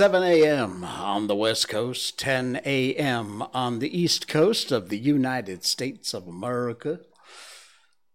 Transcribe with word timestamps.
7 0.00 0.22
a.m. 0.22 0.82
on 0.82 1.26
the 1.26 1.36
West 1.36 1.68
Coast, 1.68 2.18
10 2.18 2.62
a.m. 2.64 3.42
on 3.52 3.80
the 3.80 4.00
East 4.00 4.26
Coast 4.26 4.72
of 4.72 4.88
the 4.88 4.96
United 4.96 5.62
States 5.62 6.14
of 6.14 6.26
America. 6.26 7.00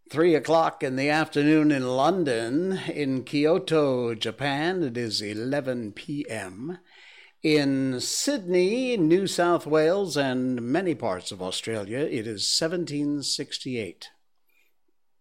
3 0.10 0.34
o'clock 0.34 0.82
in 0.82 0.96
the 0.96 1.12
afternoon 1.12 1.72
in 1.72 1.86
London. 1.86 2.80
In 2.92 3.24
Kyoto, 3.24 4.16
Japan, 4.16 4.82
it 4.82 4.98
is 4.98 5.22
11 5.22 5.92
p.m. 5.92 6.80
In 7.44 8.02
Sydney, 8.02 8.98
New 8.98 9.28
South 9.28 9.68
Wales, 9.68 10.18
and 10.18 10.60
many 10.64 10.96
parts 10.96 11.32
of 11.32 11.40
Australia, 11.40 12.00
it 12.00 12.26
is 12.26 12.52
1768 12.60 14.10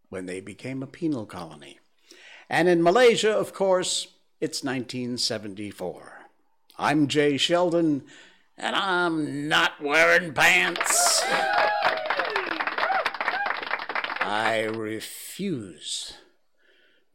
when 0.08 0.24
they 0.24 0.40
became 0.40 0.82
a 0.82 0.86
penal 0.86 1.26
colony. 1.26 1.78
And 2.48 2.70
in 2.70 2.82
Malaysia, 2.82 3.32
of 3.32 3.52
course, 3.52 4.06
it's 4.40 4.64
1974. 4.64 6.13
I'm 6.76 7.06
Jay 7.06 7.36
Sheldon, 7.36 8.02
and 8.58 8.74
I'm 8.74 9.46
not 9.46 9.80
wearing 9.80 10.34
pants. 10.34 11.22
I 14.20 14.68
refuse 14.74 16.14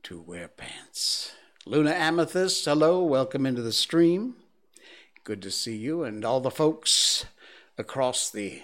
to 0.03 0.21
wear 0.21 0.47
pants. 0.47 1.33
Luna 1.65 1.91
Amethyst, 1.91 2.63
hello, 2.63 3.03
welcome 3.03 3.45
into 3.45 3.61
the 3.61 3.73
stream. 3.73 4.35
Good 5.25 5.41
to 5.41 5.51
see 5.51 5.75
you 5.75 6.03
and 6.03 6.23
all 6.23 6.39
the 6.39 6.49
folks 6.49 7.25
across 7.77 8.29
the 8.31 8.61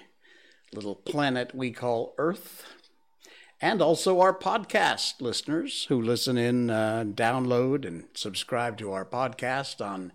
little 0.74 0.96
planet 0.96 1.54
we 1.54 1.72
call 1.72 2.16
Earth. 2.18 2.68
And 3.60 3.82
also 3.82 4.22
our 4.22 4.34
podcast 4.34 5.20
listeners 5.20 5.88
who 5.90 6.02
listen 6.02 6.38
in, 6.38 6.70
uh, 6.70 7.04
download, 7.06 7.86
and 7.86 8.06
subscribe 8.14 8.78
to 8.78 8.94
our 8.94 9.04
podcast 9.04 9.86
on 9.86 10.14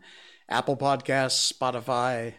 Apple 0.50 0.76
Podcasts, 0.76 1.52
Spotify, 1.52 2.34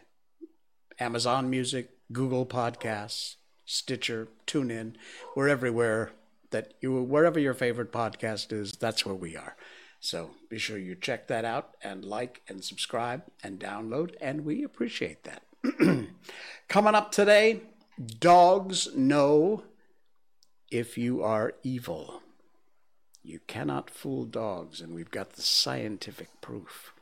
Amazon 1.00 1.50
Music, 1.50 1.92
Google 2.12 2.45
Podcasts, 2.45 3.36
Stitcher, 3.64 4.28
TuneIn. 4.45 4.95
We're 5.34 5.48
everywhere 5.48 6.12
that 6.50 6.73
you 6.81 6.92
wherever 7.02 7.40
your 7.40 7.53
favorite 7.53 7.94
podcast 7.94 8.52
is, 8.52 8.73
that's 8.73 9.06
where 9.06 9.16
we 9.16 9.38
are. 9.38 9.56
So 10.02 10.31
be 10.50 10.58
sure 10.58 10.78
you 10.78 10.95
check 10.95 11.30
that 11.30 11.45
out 11.45 11.78
and 11.81 12.03
like 12.03 12.42
and 12.50 12.66
subscribe 12.66 13.23
and 13.44 13.58
download, 13.58 14.16
and 14.20 14.44
we 14.44 14.62
appreciate 14.62 15.23
that. 15.23 15.44
Coming 16.68 16.96
up 16.96 17.14
today, 17.14 17.62
dogs 18.20 18.94
know 18.94 19.64
if 20.70 20.98
you 20.98 21.23
are 21.23 21.53
evil. 21.64 22.22
You 23.23 23.40
cannot 23.48 23.90
fool 23.90 24.25
dogs, 24.25 24.81
and 24.81 24.94
we've 24.94 25.12
got 25.12 25.34
the 25.34 25.44
scientific 25.44 26.42
proof. 26.42 26.94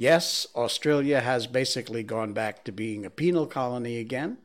Yes, 0.00 0.46
Australia 0.56 1.20
has 1.20 1.46
basically 1.46 2.02
gone 2.02 2.32
back 2.32 2.64
to 2.64 2.72
being 2.72 3.04
a 3.04 3.10
penal 3.10 3.46
colony 3.46 3.98
again. 3.98 4.38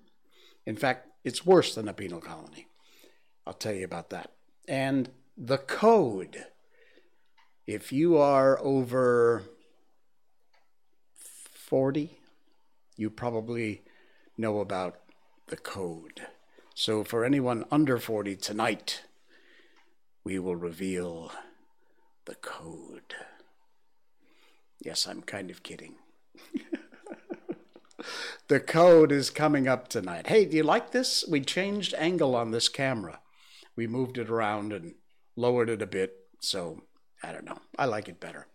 In 0.65 0.75
fact, 0.75 1.07
it's 1.23 1.45
worse 1.45 1.75
than 1.75 1.87
a 1.87 1.93
penal 1.93 2.19
colony. 2.19 2.67
I'll 3.47 3.53
tell 3.53 3.71
you 3.71 3.85
about 3.85 4.09
that. 4.09 4.31
And 4.67 5.11
the 5.37 5.57
code 5.57 6.43
if 7.65 7.93
you 7.93 8.17
are 8.17 8.59
over 8.59 9.43
40, 11.15 12.19
you 12.97 13.09
probably 13.09 13.83
know 14.37 14.59
about 14.59 14.99
the 15.47 15.55
code. 15.55 16.27
So, 16.73 17.05
for 17.05 17.23
anyone 17.23 17.63
under 17.71 17.97
40 17.97 18.35
tonight, 18.35 19.03
we 20.25 20.37
will 20.37 20.57
reveal 20.57 21.31
the 22.25 22.35
code. 22.35 23.15
Yes, 24.83 25.07
I'm 25.07 25.21
kind 25.21 25.49
of 25.49 25.63
kidding. 25.63 25.95
the 28.47 28.59
code 28.59 29.11
is 29.11 29.29
coming 29.29 29.67
up 29.67 29.87
tonight. 29.87 30.27
Hey, 30.27 30.45
do 30.45 30.57
you 30.57 30.63
like 30.63 30.91
this? 30.91 31.25
We 31.27 31.41
changed 31.41 31.93
angle 31.97 32.35
on 32.35 32.51
this 32.51 32.69
camera. 32.69 33.19
We 33.75 33.87
moved 33.87 34.17
it 34.17 34.29
around 34.29 34.73
and 34.73 34.95
lowered 35.35 35.69
it 35.69 35.81
a 35.81 35.87
bit. 35.87 36.13
So, 36.39 36.83
I 37.23 37.31
don't 37.31 37.45
know. 37.45 37.59
I 37.77 37.85
like 37.85 38.07
it 38.07 38.19
better. 38.19 38.47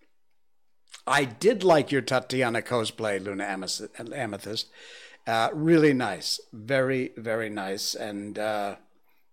I 1.07 1.25
did 1.25 1.65
like 1.65 1.91
your 1.91 2.03
Tatiana 2.03 2.63
cosplay, 2.63 3.23
Luna 3.23 3.45
Amethyst. 3.45 4.69
Uh, 5.27 5.49
really 5.53 5.93
nice. 5.93 6.41
Very, 6.53 7.13
very 7.17 7.51
nice. 7.51 7.95
And 7.95 8.39
uh, 8.39 8.77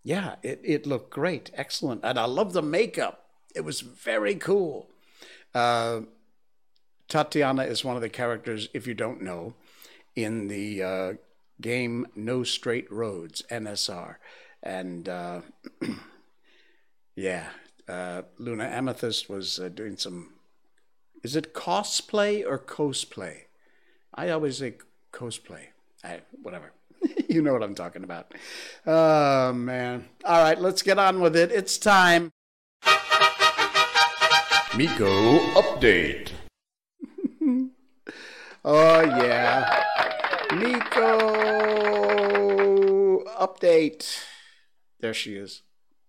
yeah, 0.03 0.35
it, 0.43 0.61
it 0.63 0.85
looked 0.87 1.11
great. 1.11 1.51
Excellent. 1.53 2.01
And 2.03 2.17
I 2.17 2.25
love 2.25 2.53
the 2.53 2.61
makeup. 2.61 3.25
It 3.55 3.61
was 3.61 3.81
very 3.81 4.35
cool. 4.35 4.89
Uh, 5.53 6.01
Tatiana 7.07 7.63
is 7.63 7.85
one 7.85 7.95
of 7.95 8.01
the 8.01 8.09
characters, 8.09 8.69
if 8.73 8.85
you 8.85 8.93
don't 8.93 9.21
know, 9.21 9.53
in 10.15 10.47
the 10.47 10.83
uh, 10.83 11.13
game 11.61 12.07
No 12.15 12.43
Straight 12.43 12.91
Roads, 12.91 13.43
NSR. 13.49 14.15
And 14.61 15.07
uh, 15.07 15.41
yeah, 17.15 17.47
uh, 17.87 18.23
Luna 18.37 18.65
Amethyst 18.65 19.29
was 19.29 19.59
uh, 19.59 19.69
doing 19.69 19.97
some. 19.97 20.33
Is 21.23 21.35
it 21.35 21.53
cosplay 21.53 22.45
or 22.45 22.59
cosplay? 22.59 23.43
I 24.13 24.29
always 24.29 24.57
say 24.57 24.75
cosplay. 25.13 25.67
I, 26.03 26.21
whatever. 26.41 26.71
you 27.29 27.41
know 27.41 27.53
what 27.53 27.63
I'm 27.63 27.75
talking 27.75 28.03
about. 28.03 28.33
Oh, 28.85 29.53
man. 29.53 30.05
All 30.25 30.41
right, 30.41 30.59
let's 30.59 30.81
get 30.81 30.99
on 30.99 31.21
with 31.21 31.35
it. 31.35 31.51
It's 31.51 31.77
time. 31.77 32.31
Miko 34.75 35.39
Update. 35.55 36.29
Oh, 38.69 38.99
yeah. 39.01 39.81
Miko 40.53 41.19
Update. 43.39 44.25
There 44.99 45.13
she 45.13 45.37
is. 45.37 45.61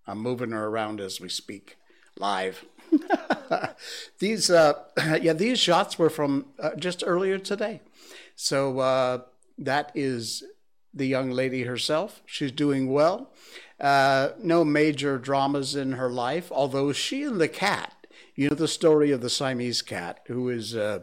I'm 0.08 0.18
moving 0.18 0.50
her 0.50 0.66
around 0.66 1.00
as 1.00 1.20
we 1.20 1.28
speak, 1.28 1.76
live. 2.18 2.64
these, 4.18 4.50
uh, 4.50 4.72
yeah, 5.22 5.34
these 5.34 5.60
shots 5.60 6.00
were 6.00 6.10
from 6.10 6.46
uh, 6.58 6.74
just 6.74 7.04
earlier 7.06 7.38
today. 7.38 7.80
So 8.34 8.80
uh, 8.80 9.20
that 9.56 9.92
is 9.94 10.42
the 10.92 11.06
young 11.06 11.30
lady 11.30 11.62
herself. 11.62 12.22
She's 12.26 12.50
doing 12.50 12.90
well. 12.90 13.30
Uh, 13.78 14.30
no 14.42 14.64
major 14.64 15.16
dramas 15.16 15.76
in 15.76 15.92
her 15.92 16.10
life, 16.10 16.50
although 16.50 16.92
she 16.92 17.22
and 17.22 17.40
the 17.40 17.46
cat, 17.46 17.94
you 18.34 18.50
know 18.50 18.56
the 18.56 18.66
story 18.66 19.12
of 19.12 19.20
the 19.20 19.30
Siamese 19.30 19.80
cat, 19.80 20.22
who 20.26 20.48
is, 20.48 20.74
uh, 20.74 21.02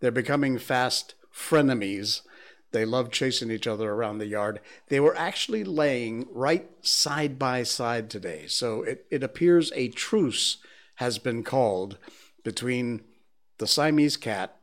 they're 0.00 0.10
becoming 0.10 0.58
fast 0.58 1.14
frenemies. 1.34 2.22
They 2.72 2.84
love 2.84 3.10
chasing 3.10 3.50
each 3.50 3.66
other 3.66 3.90
around 3.90 4.18
the 4.18 4.26
yard. 4.26 4.60
They 4.88 5.00
were 5.00 5.16
actually 5.16 5.64
laying 5.64 6.26
right 6.32 6.68
side 6.82 7.38
by 7.38 7.62
side 7.64 8.10
today. 8.10 8.46
So 8.46 8.82
it, 8.82 9.06
it 9.10 9.22
appears 9.22 9.72
a 9.74 9.88
truce 9.88 10.58
has 10.96 11.18
been 11.18 11.42
called 11.42 11.98
between 12.44 13.02
the 13.58 13.66
Siamese 13.66 14.16
cat 14.16 14.56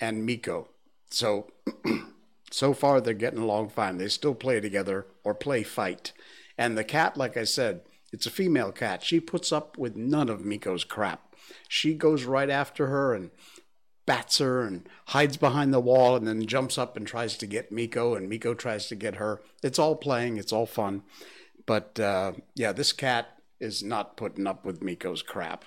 and 0.00 0.24
Miko. 0.24 0.68
So, 1.10 1.50
so 2.50 2.72
far 2.72 3.00
they're 3.00 3.14
getting 3.14 3.40
along 3.40 3.70
fine. 3.70 3.98
They 3.98 4.08
still 4.08 4.34
play 4.34 4.60
together 4.60 5.06
or 5.24 5.34
play 5.34 5.62
fight. 5.62 6.12
And 6.56 6.78
the 6.78 6.84
cat, 6.84 7.16
like 7.16 7.36
I 7.36 7.44
said, 7.44 7.82
it's 8.12 8.26
a 8.26 8.30
female 8.30 8.72
cat. 8.72 9.02
She 9.02 9.20
puts 9.20 9.52
up 9.52 9.78
with 9.78 9.96
none 9.96 10.28
of 10.28 10.44
Miko's 10.44 10.84
crap. 10.84 11.34
She 11.68 11.94
goes 11.94 12.24
right 12.24 12.50
after 12.50 12.88
her 12.88 13.14
and 13.14 13.30
bats 14.10 14.38
her 14.38 14.62
and 14.62 14.88
hides 15.06 15.36
behind 15.36 15.72
the 15.72 15.78
wall 15.78 16.16
and 16.16 16.26
then 16.26 16.44
jumps 16.44 16.76
up 16.76 16.96
and 16.96 17.06
tries 17.06 17.36
to 17.36 17.46
get 17.46 17.70
Miko 17.70 18.16
and 18.16 18.28
Miko 18.28 18.54
tries 18.54 18.88
to 18.88 18.96
get 18.96 19.14
her. 19.14 19.40
It's 19.62 19.78
all 19.78 19.94
playing, 19.94 20.36
it's 20.36 20.52
all 20.52 20.66
fun. 20.66 21.04
But 21.64 22.00
uh, 22.00 22.32
yeah, 22.56 22.72
this 22.72 22.92
cat 22.92 23.38
is 23.60 23.84
not 23.84 24.16
putting 24.16 24.48
up 24.48 24.64
with 24.64 24.82
Miko's 24.82 25.22
crap. 25.22 25.64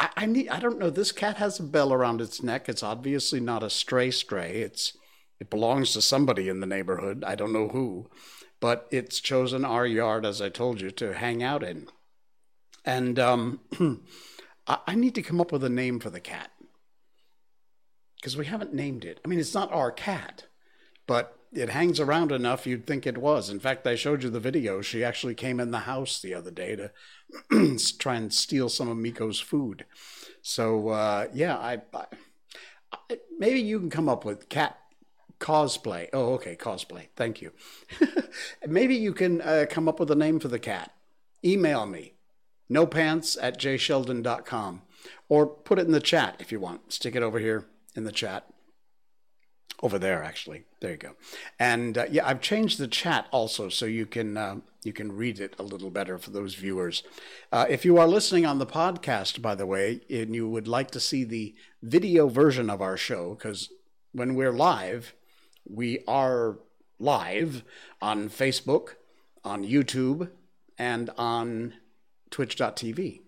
I, 0.00 0.08
I 0.16 0.26
need 0.26 0.48
I 0.48 0.58
don't 0.58 0.80
know, 0.80 0.90
this 0.90 1.12
cat 1.12 1.36
has 1.36 1.60
a 1.60 1.62
bell 1.62 1.92
around 1.92 2.20
its 2.20 2.42
neck. 2.42 2.68
It's 2.68 2.82
obviously 2.82 3.38
not 3.38 3.62
a 3.62 3.70
stray 3.70 4.10
stray. 4.10 4.62
It's 4.62 4.98
it 5.38 5.48
belongs 5.48 5.92
to 5.92 6.02
somebody 6.02 6.48
in 6.48 6.58
the 6.58 6.66
neighborhood. 6.66 7.22
I 7.24 7.36
don't 7.36 7.52
know 7.52 7.68
who. 7.68 8.10
But 8.58 8.88
it's 8.90 9.20
chosen 9.20 9.64
our 9.64 9.86
yard, 9.86 10.26
as 10.26 10.42
I 10.42 10.48
told 10.48 10.80
you, 10.80 10.90
to 10.90 11.14
hang 11.14 11.44
out 11.44 11.62
in. 11.62 11.86
And 12.84 13.20
um, 13.20 13.60
I, 14.66 14.78
I 14.84 14.94
need 14.96 15.14
to 15.14 15.22
come 15.22 15.40
up 15.40 15.52
with 15.52 15.62
a 15.62 15.68
name 15.68 16.00
for 16.00 16.10
the 16.10 16.18
cat 16.18 16.50
because 18.24 18.38
we 18.38 18.46
haven't 18.46 18.72
named 18.72 19.04
it. 19.04 19.20
I 19.22 19.28
mean, 19.28 19.38
it's 19.38 19.52
not 19.52 19.70
our 19.70 19.92
cat, 19.92 20.46
but 21.06 21.38
it 21.52 21.68
hangs 21.68 22.00
around 22.00 22.32
enough 22.32 22.66
you'd 22.66 22.86
think 22.86 23.06
it 23.06 23.18
was. 23.18 23.50
In 23.50 23.60
fact, 23.60 23.86
I 23.86 23.96
showed 23.96 24.22
you 24.22 24.30
the 24.30 24.40
video. 24.40 24.80
She 24.80 25.04
actually 25.04 25.34
came 25.34 25.60
in 25.60 25.72
the 25.72 25.80
house 25.80 26.22
the 26.22 26.32
other 26.32 26.50
day 26.50 26.74
to 26.74 26.90
try 27.98 28.14
and 28.14 28.32
steal 28.32 28.70
some 28.70 28.88
of 28.88 28.96
Miko's 28.96 29.40
food. 29.40 29.84
So 30.40 30.88
uh, 30.88 31.26
yeah, 31.34 31.58
I, 31.58 31.82
I, 31.92 32.06
I, 33.10 33.18
maybe 33.38 33.60
you 33.60 33.78
can 33.78 33.90
come 33.90 34.08
up 34.08 34.24
with 34.24 34.48
cat 34.48 34.78
cosplay. 35.38 36.08
Oh, 36.14 36.32
okay, 36.32 36.56
cosplay. 36.56 37.08
Thank 37.16 37.42
you. 37.42 37.52
maybe 38.66 38.94
you 38.94 39.12
can 39.12 39.42
uh, 39.42 39.66
come 39.68 39.86
up 39.86 40.00
with 40.00 40.10
a 40.10 40.16
name 40.16 40.40
for 40.40 40.48
the 40.48 40.58
cat. 40.58 40.94
Email 41.44 41.84
me, 41.84 42.14
nopants 42.72 43.36
at 43.42 43.60
jsheldon.com, 43.60 44.80
or 45.28 45.46
put 45.46 45.78
it 45.78 45.84
in 45.84 45.92
the 45.92 46.00
chat 46.00 46.36
if 46.38 46.50
you 46.50 46.58
want. 46.58 46.90
Stick 46.90 47.14
it 47.14 47.22
over 47.22 47.38
here 47.38 47.66
in 47.94 48.04
the 48.04 48.12
chat. 48.12 48.44
over 49.82 49.98
there 49.98 50.22
actually. 50.22 50.64
There 50.80 50.92
you 50.92 50.96
go. 50.96 51.12
And 51.58 51.98
uh, 51.98 52.06
yeah 52.10 52.26
i've 52.26 52.40
changed 52.40 52.78
the 52.78 52.88
chat 52.88 53.26
also 53.30 53.68
so 53.68 53.86
you 53.86 54.06
can 54.06 54.36
uh, 54.36 54.56
you 54.82 54.92
can 54.92 55.12
read 55.16 55.40
it 55.40 55.54
a 55.58 55.62
little 55.62 55.90
better 55.90 56.16
for 56.18 56.30
those 56.30 56.54
viewers. 56.54 57.02
Uh, 57.50 57.66
if 57.68 57.84
you 57.84 57.98
are 57.98 58.06
listening 58.06 58.46
on 58.46 58.58
the 58.58 58.66
podcast 58.66 59.42
by 59.42 59.54
the 59.54 59.66
way 59.66 60.00
and 60.08 60.34
you 60.34 60.48
would 60.48 60.68
like 60.68 60.90
to 60.92 61.00
see 61.00 61.24
the 61.24 61.54
video 61.82 62.28
version 62.28 62.70
of 62.70 62.80
our 62.80 62.96
show 62.96 63.34
because 63.34 63.70
when 64.12 64.34
we're 64.34 64.52
live 64.52 65.14
we 65.68 65.98
are 66.06 66.58
live 66.98 67.62
on 68.00 68.28
facebook 68.28 68.90
on 69.42 69.64
youtube 69.64 70.30
and 70.78 71.10
on 71.18 71.74
twitch.tv 72.30 73.20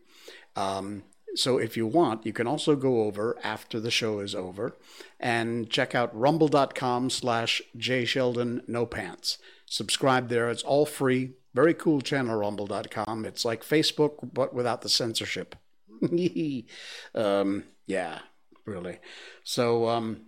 um, 0.54 1.02
so 1.36 1.58
if 1.58 1.76
you 1.76 1.86
want, 1.86 2.26
you 2.26 2.32
can 2.32 2.46
also 2.46 2.76
go 2.76 3.02
over 3.02 3.36
after 3.42 3.78
the 3.78 3.90
show 3.90 4.20
is 4.20 4.34
over 4.34 4.76
and 5.20 5.70
check 5.70 5.94
out 5.94 6.16
rumble.com 6.18 7.10
slash 7.10 7.62
jsheldon 7.76 8.66
no 8.68 8.86
pants. 8.86 9.38
Subscribe 9.66 10.28
there. 10.28 10.48
It's 10.50 10.62
all 10.62 10.86
free. 10.86 11.34
Very 11.54 11.74
cool 11.74 12.00
channel, 12.00 12.36
rumble.com. 12.36 13.24
It's 13.24 13.44
like 13.44 13.62
Facebook, 13.62 14.32
but 14.32 14.54
without 14.54 14.82
the 14.82 14.88
censorship. 14.88 15.56
um, 17.14 17.64
yeah, 17.86 18.18
really. 18.64 18.98
So 19.42 19.88
um, 19.88 20.22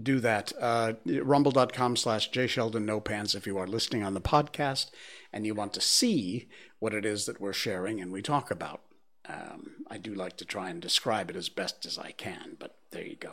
do 0.00 0.20
that. 0.20 0.52
Uh, 0.58 0.94
rumble.com 1.06 1.96
slash 1.96 2.30
jsheldon 2.30 2.84
no 2.84 3.00
pants 3.00 3.34
if 3.34 3.46
you 3.46 3.58
are 3.58 3.66
listening 3.66 4.02
on 4.02 4.14
the 4.14 4.20
podcast 4.20 4.90
and 5.32 5.46
you 5.46 5.54
want 5.54 5.72
to 5.74 5.80
see 5.80 6.48
what 6.78 6.94
it 6.94 7.04
is 7.04 7.26
that 7.26 7.40
we're 7.40 7.52
sharing 7.52 8.00
and 8.00 8.12
we 8.12 8.22
talk 8.22 8.50
about. 8.50 8.82
Um, 9.28 9.84
I 9.88 9.98
do 9.98 10.14
like 10.14 10.36
to 10.38 10.44
try 10.44 10.70
and 10.70 10.80
describe 10.80 11.30
it 11.30 11.36
as 11.36 11.48
best 11.48 11.84
as 11.86 11.98
I 11.98 12.12
can, 12.12 12.56
but 12.58 12.76
there 12.90 13.04
you 13.04 13.16
go. 13.16 13.32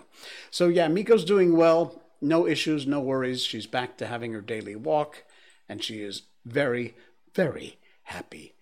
So, 0.52 0.68
yeah, 0.68 0.88
Miko's 0.88 1.26
doing 1.26 1.56
well. 1.56 2.02
No 2.22 2.48
issues, 2.48 2.86
no 2.86 3.00
worries. 3.00 3.44
She's 3.44 3.68
back 3.68 3.98
to 3.98 4.08
having 4.08 4.34
her 4.34 4.42
daily 4.42 4.76
walk, 4.76 5.24
and 5.70 5.84
she 5.84 6.02
is 6.02 6.24
very, 6.46 6.96
very 7.34 7.78
happy 8.04 8.56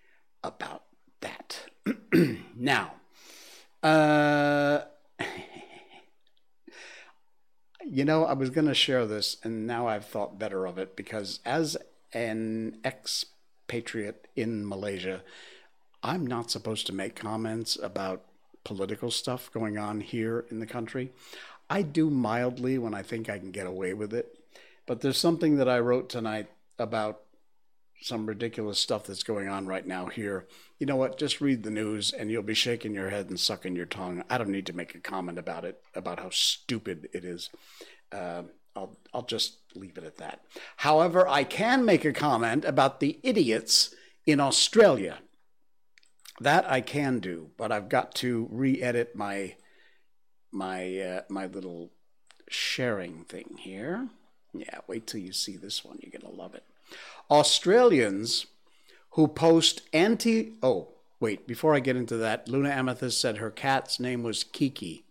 about 0.43 0.83
that. 1.21 1.65
now, 2.55 2.93
uh, 3.81 4.81
you 7.85 8.05
know, 8.05 8.25
I 8.25 8.33
was 8.33 8.49
going 8.49 8.67
to 8.67 8.73
share 8.73 9.05
this, 9.05 9.37
and 9.43 9.67
now 9.67 9.87
I've 9.87 10.05
thought 10.05 10.39
better 10.39 10.65
of 10.65 10.77
it 10.77 10.95
because 10.95 11.39
as 11.45 11.77
an 12.13 12.79
expatriate 12.83 14.27
in 14.35 14.67
Malaysia, 14.67 15.21
I'm 16.05 16.27
not 16.27 16.51
supposed 16.51 16.85
to 16.85 16.93
make 16.93 17.15
comments 17.15 17.79
about 17.81 18.21
political 18.63 19.09
stuff 19.09 19.51
going 19.51 19.79
on 19.79 20.01
here 20.01 20.45
in 20.51 20.59
the 20.59 20.67
country. 20.67 21.11
I 21.67 21.81
do 21.81 22.11
mildly 22.11 22.77
when 22.77 22.93
I 22.93 23.01
think 23.01 23.27
I 23.27 23.39
can 23.39 23.49
get 23.49 23.65
away 23.65 23.95
with 23.95 24.13
it. 24.13 24.37
But 24.85 25.01
there's 25.01 25.17
something 25.17 25.57
that 25.57 25.67
I 25.67 25.79
wrote 25.79 26.07
tonight 26.07 26.47
about 26.77 27.21
some 28.01 28.27
ridiculous 28.27 28.77
stuff 28.77 29.05
that's 29.05 29.23
going 29.23 29.47
on 29.47 29.65
right 29.65 29.87
now 29.87 30.05
here. 30.05 30.45
You 30.77 30.85
know 30.85 30.95
what? 30.95 31.17
Just 31.17 31.41
read 31.41 31.63
the 31.63 31.71
news 31.71 32.13
and 32.13 32.29
you'll 32.29 32.43
be 32.43 32.53
shaking 32.53 32.93
your 32.93 33.09
head 33.09 33.29
and 33.29 33.39
sucking 33.39 33.75
your 33.75 33.87
tongue. 33.87 34.23
I 34.29 34.37
don't 34.37 34.49
need 34.49 34.67
to 34.67 34.75
make 34.75 34.93
a 34.93 34.99
comment 34.99 35.39
about 35.39 35.65
it, 35.65 35.81
about 35.95 36.19
how 36.19 36.29
stupid 36.29 37.09
it 37.13 37.25
is. 37.25 37.49
Uh, 38.11 38.43
I'll, 38.75 38.95
I'll 39.11 39.25
just 39.25 39.55
leave 39.73 39.97
it 39.97 40.03
at 40.03 40.17
that. 40.17 40.41
However, 40.77 41.27
I 41.27 41.45
can 41.45 41.83
make 41.83 42.05
a 42.05 42.13
comment 42.13 42.63
about 42.63 42.99
the 42.99 43.17
idiots 43.23 43.95
in 44.27 44.39
Australia 44.39 45.17
that 46.39 46.69
I 46.69 46.81
can 46.81 47.19
do, 47.19 47.51
but 47.57 47.71
I've 47.71 47.89
got 47.89 48.15
to 48.15 48.47
re-edit 48.51 49.15
my 49.15 49.55
my 50.51 50.99
uh, 50.99 51.21
my 51.29 51.45
little 51.47 51.91
sharing 52.49 53.25
thing 53.25 53.57
here. 53.59 54.09
Yeah, 54.53 54.79
wait 54.87 55.07
till 55.07 55.19
you 55.19 55.33
see 55.33 55.57
this 55.57 55.83
one. 55.83 55.99
You're 56.01 56.19
gonna 56.19 56.33
love 56.33 56.55
it. 56.55 56.63
Australians 57.29 58.45
who 59.11 59.27
post 59.27 59.81
anti. 59.93 60.53
Oh, 60.61 60.89
wait. 61.19 61.47
Before 61.47 61.75
I 61.75 61.79
get 61.79 61.95
into 61.95 62.17
that, 62.17 62.47
Luna 62.47 62.69
Amethyst 62.69 63.19
said 63.19 63.37
her 63.37 63.51
cat's 63.51 63.99
name 63.99 64.23
was 64.23 64.43
Kiki. 64.43 65.05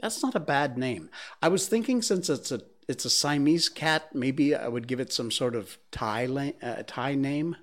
That's 0.00 0.22
not 0.22 0.34
a 0.34 0.40
bad 0.40 0.76
name. 0.76 1.10
I 1.40 1.48
was 1.48 1.68
thinking 1.68 2.02
since 2.02 2.28
it's 2.28 2.50
a 2.50 2.62
it's 2.88 3.04
a 3.04 3.10
Siamese 3.10 3.68
cat, 3.68 4.14
maybe 4.14 4.54
I 4.54 4.68
would 4.68 4.88
give 4.88 5.00
it 5.00 5.12
some 5.12 5.30
sort 5.30 5.54
of 5.54 5.78
Thai 5.90 6.54
uh, 6.62 6.82
Thai 6.86 7.14
name. 7.14 7.56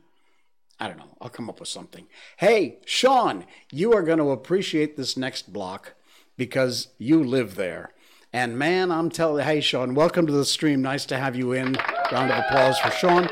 I 0.80 0.88
don't 0.88 0.98
know. 0.98 1.18
I'll 1.20 1.30
come 1.30 1.50
up 1.50 1.60
with 1.60 1.68
something. 1.68 2.08
Hey, 2.38 2.80
Sean, 2.86 3.46
you 3.72 3.94
are 3.94 4.04
going 4.04 4.20
to 4.20 4.32
appreciate 4.32 4.96
this 4.96 5.18
next 5.18 5.52
block 5.52 5.94
because 6.38 6.90
you 6.98 7.22
live 7.22 7.56
there. 7.56 7.92
And 8.32 8.58
man, 8.58 8.92
I'm 8.92 9.10
telling 9.10 9.44
hey, 9.44 9.60
Sean, 9.60 9.94
welcome 9.94 10.26
to 10.28 10.32
the 10.32 10.46
stream. 10.46 10.82
Nice 10.82 11.06
to 11.08 11.18
have 11.18 11.36
you 11.36 11.52
in. 11.52 11.76
Round 12.12 12.32
of 12.32 12.46
applause 12.46 12.80
for 12.80 12.92
Sean. 12.92 13.28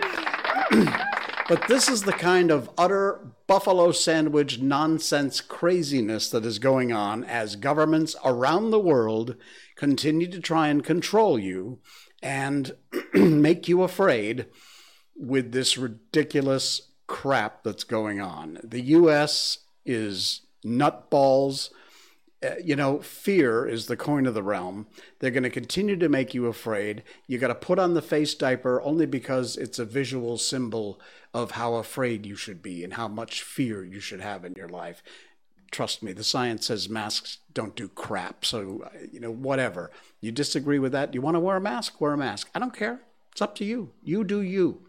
but 1.47 1.67
this 1.69 1.87
is 1.87 2.03
the 2.03 2.13
kind 2.13 2.51
of 2.51 2.69
utter 2.77 3.27
buffalo 3.47 3.93
sandwich 3.93 4.59
nonsense 4.59 5.39
craziness 5.39 6.29
that 6.31 6.45
is 6.45 6.59
going 6.59 6.91
on 6.91 7.23
as 7.23 7.55
governments 7.55 8.15
around 8.25 8.71
the 8.71 8.79
world 8.79 9.37
continue 9.75 10.27
to 10.27 10.41
try 10.41 10.67
and 10.67 10.83
control 10.83 11.39
you 11.39 11.79
and 12.21 12.75
make 13.13 13.69
you 13.69 13.83
afraid 13.83 14.47
with 15.15 15.53
this 15.53 15.77
ridiculous 15.77 16.89
crap 17.07 17.63
that's 17.63 17.83
going 17.83 18.21
on. 18.21 18.59
The 18.63 18.81
U.S. 18.81 19.59
is 19.85 20.41
nutballs. 20.63 21.69
Uh, 22.43 22.51
you 22.63 22.75
know, 22.75 22.99
fear 22.99 23.67
is 23.67 23.87
the 23.87 23.97
coin 23.97 24.27
of 24.27 24.35
the 24.35 24.43
realm. 24.43 24.85
They're 25.19 25.31
going 25.31 25.41
to 25.41 25.49
continue 25.49 25.97
to 25.97 26.07
make 26.07 26.35
you 26.35 26.45
afraid. 26.45 27.01
You 27.25 27.39
got 27.39 27.47
to 27.47 27.55
put 27.55 27.79
on 27.79 27.95
the 27.95 28.01
face 28.01 28.35
diaper 28.35 28.79
only 28.83 29.07
because 29.07 29.57
it's 29.57 29.79
a 29.79 29.85
visual 29.85 30.37
symbol 30.37 31.01
of 31.33 31.51
how 31.51 31.75
afraid 31.75 32.27
you 32.27 32.35
should 32.35 32.61
be 32.61 32.83
and 32.83 32.93
how 32.93 33.07
much 33.07 33.41
fear 33.41 33.83
you 33.83 33.99
should 33.99 34.21
have 34.21 34.45
in 34.45 34.53
your 34.55 34.69
life. 34.69 35.01
Trust 35.71 36.03
me, 36.03 36.13
the 36.13 36.23
science 36.23 36.67
says 36.67 36.89
masks 36.89 37.39
don't 37.53 37.75
do 37.75 37.87
crap. 37.87 38.45
So, 38.45 38.83
uh, 38.85 38.89
you 39.11 39.19
know, 39.19 39.31
whatever. 39.31 39.91
You 40.21 40.31
disagree 40.31 40.79
with 40.79 40.91
that? 40.91 41.15
You 41.15 41.21
want 41.21 41.35
to 41.35 41.39
wear 41.39 41.57
a 41.57 41.61
mask? 41.61 41.99
Wear 41.99 42.13
a 42.13 42.17
mask. 42.17 42.49
I 42.53 42.59
don't 42.59 42.75
care. 42.75 43.01
It's 43.31 43.41
up 43.41 43.55
to 43.55 43.65
you. 43.65 43.91
You 44.03 44.23
do 44.23 44.41
you. 44.41 44.86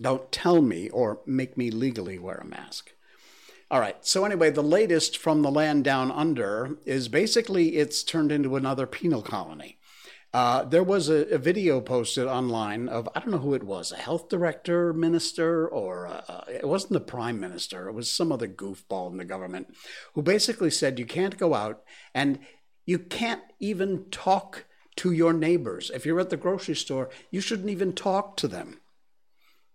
Don't 0.00 0.30
tell 0.32 0.60
me 0.60 0.88
or 0.90 1.20
make 1.26 1.56
me 1.56 1.70
legally 1.70 2.18
wear 2.18 2.36
a 2.36 2.46
mask. 2.46 2.90
All 3.70 3.80
right. 3.80 3.96
So 4.06 4.24
anyway, 4.24 4.50
the 4.50 4.62
latest 4.62 5.16
from 5.16 5.42
the 5.42 5.50
land 5.50 5.84
down 5.84 6.10
under 6.10 6.78
is 6.84 7.08
basically 7.08 7.76
it's 7.76 8.02
turned 8.02 8.30
into 8.30 8.56
another 8.56 8.86
penal 8.86 9.22
colony. 9.22 9.78
Uh, 10.32 10.64
there 10.64 10.82
was 10.82 11.08
a, 11.08 11.32
a, 11.32 11.38
video 11.38 11.80
posted 11.80 12.26
online 12.26 12.88
of 12.88 13.08
I 13.14 13.20
don't 13.20 13.30
know 13.30 13.38
who 13.38 13.54
it 13.54 13.62
was, 13.62 13.92
a 13.92 13.96
health 13.96 14.28
director, 14.28 14.92
minister, 14.92 15.68
or 15.68 16.08
uh, 16.08 16.44
it 16.52 16.66
wasn't 16.66 16.94
the 16.94 17.00
prime 17.00 17.38
minister. 17.38 17.88
It 17.88 17.92
was 17.92 18.10
some 18.10 18.32
other 18.32 18.48
goofball 18.48 19.12
in 19.12 19.16
the 19.16 19.24
government 19.24 19.68
who 20.14 20.22
basically 20.22 20.70
said 20.70 20.98
you 20.98 21.06
can't 21.06 21.38
go 21.38 21.54
out 21.54 21.84
and 22.12 22.40
you 22.84 22.98
can't 22.98 23.42
even 23.60 24.10
talk 24.10 24.64
to 24.96 25.12
your 25.12 25.32
neighbors. 25.32 25.90
If 25.94 26.04
you're 26.04 26.18
at 26.18 26.30
the 26.30 26.36
grocery 26.36 26.74
store, 26.74 27.10
you 27.30 27.40
shouldn't 27.40 27.70
even 27.70 27.92
talk 27.92 28.36
to 28.38 28.48
them. 28.48 28.80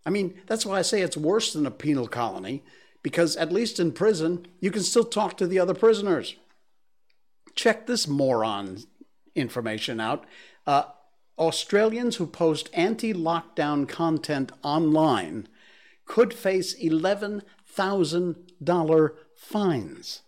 I 0.05 0.09
mean, 0.09 0.41
that's 0.47 0.65
why 0.65 0.79
I 0.79 0.81
say 0.81 1.01
it's 1.01 1.17
worse 1.17 1.51
than 1.53 1.65
a 1.65 1.71
penal 1.71 2.07
colony, 2.07 2.63
because 3.03 3.35
at 3.35 3.51
least 3.51 3.79
in 3.79 3.91
prison, 3.91 4.47
you 4.59 4.71
can 4.71 4.83
still 4.83 5.03
talk 5.03 5.35
to 5.37 5.47
the 5.47 5.59
other 5.59 5.73
prisoners. 5.73 6.35
Check 7.55 7.87
this 7.87 8.07
moron 8.07 8.83
information 9.35 9.99
out. 9.99 10.23
Uh, 10.65 10.83
Australians 11.37 12.15
who 12.17 12.27
post 12.27 12.69
anti 12.73 13.13
lockdown 13.13 13.87
content 13.87 14.51
online 14.61 15.47
could 16.05 16.33
face 16.33 16.77
$11,000 16.81 19.11
fines. 19.37 20.21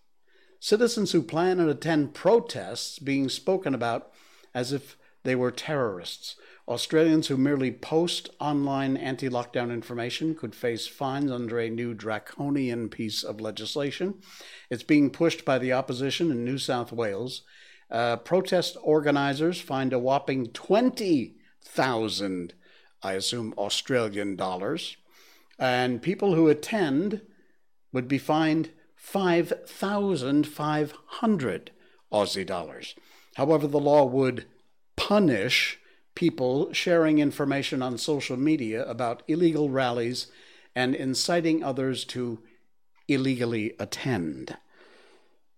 Citizens 0.60 1.12
who 1.12 1.24
plan 1.24 1.60
and 1.60 1.70
attend 1.70 2.14
protests 2.14 3.00
being 3.00 3.28
spoken 3.30 3.74
about 3.74 4.12
as 4.54 4.72
if 4.72 4.96
they 5.24 5.36
were 5.36 5.52
terrorists. 5.52 6.36
Australians 6.72 7.28
who 7.28 7.36
merely 7.36 7.70
post 7.70 8.30
online 8.40 8.96
anti 8.96 9.28
lockdown 9.28 9.74
information 9.74 10.34
could 10.34 10.56
face 10.56 10.88
fines 10.88 11.30
under 11.30 11.60
a 11.60 11.70
new 11.70 11.94
draconian 11.94 12.88
piece 12.88 13.24
of 13.24 13.42
legislation. 13.42 14.14
It's 14.70 14.82
being 14.82 15.10
pushed 15.10 15.44
by 15.44 15.60
the 15.60 15.74
opposition 15.74 16.32
in 16.32 16.46
New 16.46 16.58
South 16.58 16.94
Wales. 16.94 17.42
Uh, 17.92 18.16
protest 18.16 18.78
organizers 18.82 19.60
find 19.60 19.92
a 19.92 20.00
whopping 20.00 20.48
20,000, 20.48 22.54
I 23.04 23.14
assume, 23.14 23.54
Australian 23.58 24.38
dollars. 24.38 24.96
And 25.60 26.02
people 26.02 26.36
who 26.36 26.48
attend 26.48 27.20
would 27.92 28.08
be 28.08 28.18
fined 28.18 28.70
5,500 28.96 31.72
Aussie 32.14 32.46
dollars. 32.46 32.96
However, 33.36 33.68
the 33.68 33.78
law 33.78 34.06
would 34.06 34.46
punish 34.96 35.78
people 36.16 36.74
sharing 36.74 37.20
information 37.20 37.82
on 37.82 37.98
social 37.98 38.38
media 38.38 38.86
about 38.86 39.24
illegal 39.28 39.70
rallies 39.70 40.28
and 40.76 40.96
inciting 40.96 41.64
others 41.64 42.06
to 42.06 42.40
illegally 43.08 43.74
attend, 43.80 44.58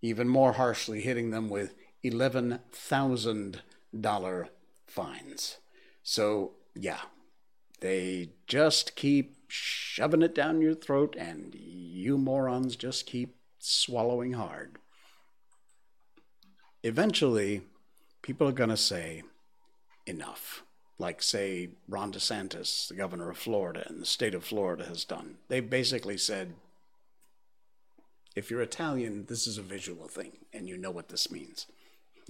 even 0.01 0.27
more 0.27 0.53
harshly 0.53 1.01
hitting 1.01 1.31
them 1.31 1.49
with 1.49 1.73
$11,000 2.03 4.47
fines. 4.87 5.57
So, 6.03 6.53
yeah, 6.75 7.01
they 7.79 8.29
just 8.47 8.95
keep 8.95 9.37
shoving 9.47 10.21
it 10.21 10.33
down 10.33 10.61
your 10.61 10.73
throat, 10.73 11.15
and 11.17 11.53
you 11.55 12.17
morons 12.17 12.75
just 12.75 13.05
keep 13.05 13.35
swallowing 13.59 14.33
hard. 14.33 14.77
Eventually, 16.81 17.61
people 18.21 18.47
are 18.47 18.53
going 18.53 18.69
to 18.69 18.77
say, 18.77 19.23
enough. 20.05 20.63
Like, 20.99 21.23
say, 21.23 21.69
Ron 21.87 22.13
DeSantis, 22.13 22.87
the 22.87 22.95
governor 22.95 23.29
of 23.29 23.37
Florida, 23.37 23.83
and 23.87 23.99
the 23.99 24.05
state 24.05 24.35
of 24.35 24.43
Florida 24.43 24.85
has 24.85 25.03
done. 25.03 25.37
They 25.47 25.59
basically 25.59 26.17
said, 26.17 26.53
if 28.35 28.49
you're 28.49 28.61
Italian, 28.61 29.25
this 29.27 29.47
is 29.47 29.57
a 29.57 29.63
visual 29.63 30.07
thing, 30.07 30.33
and 30.51 30.67
you 30.67 30.77
know 30.77 30.91
what 30.91 31.09
this 31.09 31.31
means. 31.31 31.67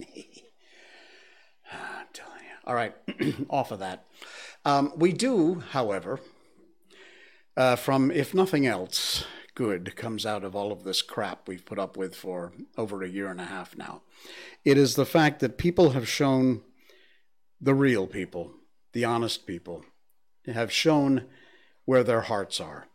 I'm 1.72 2.06
telling 2.12 2.40
you. 2.40 2.56
All 2.66 2.74
right, 2.74 2.94
off 3.50 3.70
of 3.70 3.78
that. 3.78 4.04
Um, 4.64 4.92
we 4.96 5.12
do, 5.12 5.62
however, 5.70 6.20
uh, 7.56 7.76
from 7.76 8.10
if 8.10 8.34
nothing 8.34 8.66
else, 8.66 9.24
good 9.54 9.96
comes 9.96 10.26
out 10.26 10.44
of 10.44 10.56
all 10.56 10.72
of 10.72 10.84
this 10.84 11.02
crap 11.02 11.46
we've 11.48 11.64
put 11.64 11.78
up 11.78 11.96
with 11.96 12.14
for 12.14 12.52
over 12.76 13.02
a 13.02 13.08
year 13.08 13.28
and 13.30 13.40
a 13.40 13.46
half 13.46 13.76
now. 13.76 14.02
It 14.64 14.76
is 14.76 14.94
the 14.94 15.06
fact 15.06 15.40
that 15.40 15.58
people 15.58 15.90
have 15.90 16.08
shown 16.08 16.62
the 17.64 17.74
real 17.74 18.06
people, 18.06 18.52
the 18.92 19.06
honest 19.06 19.46
people, 19.46 19.86
have 20.46 20.70
shown 20.70 21.24
where 21.86 22.04
their 22.04 22.20
hearts 22.20 22.60
are. 22.60 22.88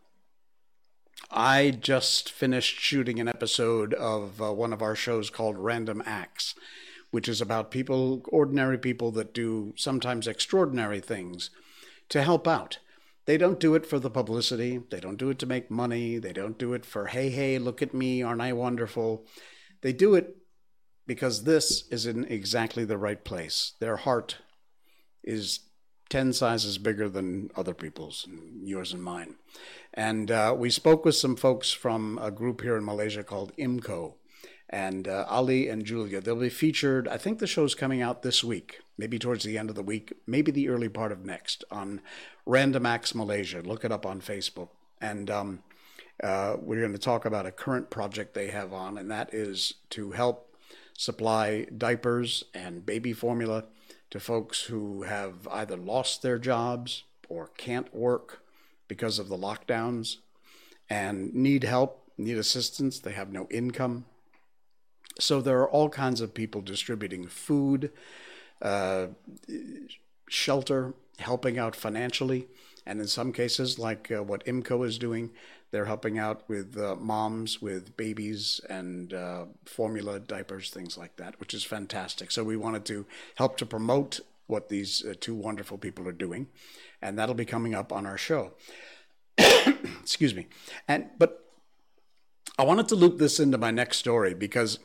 I 1.28 1.72
just 1.72 2.30
finished 2.30 2.78
shooting 2.78 3.18
an 3.18 3.26
episode 3.26 3.92
of 3.94 4.40
uh, 4.40 4.52
one 4.52 4.72
of 4.72 4.80
our 4.80 4.94
shows 4.94 5.28
called 5.28 5.58
Random 5.58 6.00
Acts, 6.06 6.54
which 7.10 7.28
is 7.28 7.40
about 7.40 7.72
people, 7.72 8.22
ordinary 8.28 8.78
people 8.78 9.10
that 9.12 9.34
do 9.34 9.74
sometimes 9.76 10.28
extraordinary 10.28 11.00
things 11.00 11.50
to 12.08 12.22
help 12.22 12.46
out. 12.46 12.78
They 13.26 13.36
don't 13.36 13.58
do 13.58 13.74
it 13.74 13.84
for 13.84 13.98
the 13.98 14.08
publicity. 14.08 14.80
They 14.88 15.00
don't 15.00 15.18
do 15.18 15.30
it 15.30 15.40
to 15.40 15.46
make 15.46 15.68
money. 15.68 16.18
They 16.18 16.32
don't 16.32 16.58
do 16.58 16.74
it 16.74 16.84
for, 16.84 17.06
hey, 17.06 17.30
hey, 17.30 17.58
look 17.58 17.82
at 17.82 17.92
me, 17.92 18.22
aren't 18.22 18.40
I 18.40 18.52
wonderful? 18.52 19.26
They 19.80 19.92
do 19.92 20.14
it 20.14 20.36
because 21.08 21.42
this 21.42 21.88
is 21.88 22.06
in 22.06 22.24
exactly 22.26 22.84
the 22.84 22.98
right 22.98 23.24
place. 23.24 23.72
Their 23.80 23.96
heart 23.96 24.36
is 25.22 25.60
10 26.10 26.32
sizes 26.32 26.76
bigger 26.76 27.08
than 27.08 27.50
other 27.56 27.72
people's, 27.72 28.26
yours 28.62 28.92
and 28.92 29.02
mine. 29.02 29.36
And 29.94 30.30
uh, 30.30 30.54
we 30.56 30.68
spoke 30.68 31.04
with 31.04 31.14
some 31.14 31.36
folks 31.36 31.70
from 31.70 32.18
a 32.20 32.30
group 32.30 32.60
here 32.60 32.76
in 32.76 32.84
Malaysia 32.84 33.22
called 33.22 33.56
IMCO. 33.56 34.14
And 34.68 35.08
uh, 35.08 35.24
Ali 35.28 35.68
and 35.68 35.84
Julia, 35.84 36.20
they'll 36.20 36.36
be 36.36 36.48
featured. 36.48 37.08
I 37.08 37.16
think 37.16 37.38
the 37.38 37.46
show's 37.46 37.74
coming 37.74 38.02
out 38.02 38.22
this 38.22 38.44
week, 38.44 38.80
maybe 38.96 39.18
towards 39.18 39.44
the 39.44 39.58
end 39.58 39.68
of 39.68 39.74
the 39.74 39.82
week, 39.82 40.12
maybe 40.26 40.52
the 40.52 40.68
early 40.68 40.88
part 40.88 41.10
of 41.10 41.24
next 41.24 41.64
on 41.72 42.00
Random 42.46 42.86
Acts 42.86 43.14
Malaysia. 43.14 43.62
Look 43.62 43.84
it 43.84 43.90
up 43.90 44.06
on 44.06 44.20
Facebook. 44.20 44.68
And 45.00 45.28
um, 45.28 45.62
uh, 46.22 46.56
we're 46.60 46.80
going 46.80 46.92
to 46.92 46.98
talk 46.98 47.24
about 47.24 47.46
a 47.46 47.52
current 47.52 47.90
project 47.90 48.34
they 48.34 48.48
have 48.48 48.72
on, 48.72 48.98
and 48.98 49.10
that 49.10 49.32
is 49.32 49.74
to 49.90 50.12
help 50.12 50.54
supply 50.96 51.66
diapers 51.76 52.44
and 52.54 52.84
baby 52.84 53.12
formula 53.12 53.64
to 54.10 54.20
folks 54.20 54.64
who 54.64 55.02
have 55.02 55.46
either 55.48 55.76
lost 55.76 56.22
their 56.22 56.38
jobs 56.38 57.04
or 57.28 57.48
can't 57.56 57.94
work 57.94 58.42
because 58.88 59.18
of 59.18 59.28
the 59.28 59.36
lockdowns 59.36 60.16
and 60.88 61.32
need 61.32 61.62
help, 61.62 62.10
need 62.18 62.36
assistance. 62.36 62.98
They 62.98 63.12
have 63.12 63.32
no 63.32 63.46
income. 63.50 64.04
So 65.18 65.40
there 65.40 65.60
are 65.60 65.70
all 65.70 65.88
kinds 65.88 66.20
of 66.20 66.34
people 66.34 66.60
distributing 66.60 67.26
food, 67.26 67.92
uh, 68.60 69.08
shelter, 70.28 70.94
helping 71.18 71.58
out 71.58 71.76
financially. 71.76 72.48
And 72.86 73.00
in 73.00 73.06
some 73.06 73.32
cases, 73.32 73.78
like 73.78 74.10
uh, 74.10 74.22
what 74.22 74.44
IMCO 74.46 74.86
is 74.86 74.98
doing, 74.98 75.30
they're 75.70 75.84
helping 75.84 76.18
out 76.18 76.48
with 76.48 76.76
uh, 76.76 76.96
moms 76.96 77.62
with 77.62 77.96
babies 77.96 78.60
and 78.68 79.12
uh, 79.12 79.44
formula 79.64 80.18
diapers, 80.18 80.70
things 80.70 80.98
like 80.98 81.16
that, 81.16 81.38
which 81.38 81.54
is 81.54 81.62
fantastic. 81.62 82.30
So 82.30 82.42
we 82.42 82.56
wanted 82.56 82.84
to 82.86 83.06
help 83.36 83.56
to 83.58 83.66
promote 83.66 84.20
what 84.46 84.68
these 84.68 85.04
uh, 85.04 85.14
two 85.20 85.34
wonderful 85.34 85.78
people 85.78 86.08
are 86.08 86.12
doing, 86.12 86.48
and 87.00 87.18
that'll 87.18 87.34
be 87.34 87.44
coming 87.44 87.74
up 87.74 87.92
on 87.92 88.04
our 88.06 88.18
show. 88.18 88.52
Excuse 89.38 90.34
me. 90.34 90.48
And 90.88 91.10
but 91.18 91.44
I 92.58 92.64
wanted 92.64 92.88
to 92.88 92.96
loop 92.96 93.18
this 93.18 93.38
into 93.38 93.56
my 93.56 93.70
next 93.70 93.98
story 93.98 94.34
because 94.34 94.80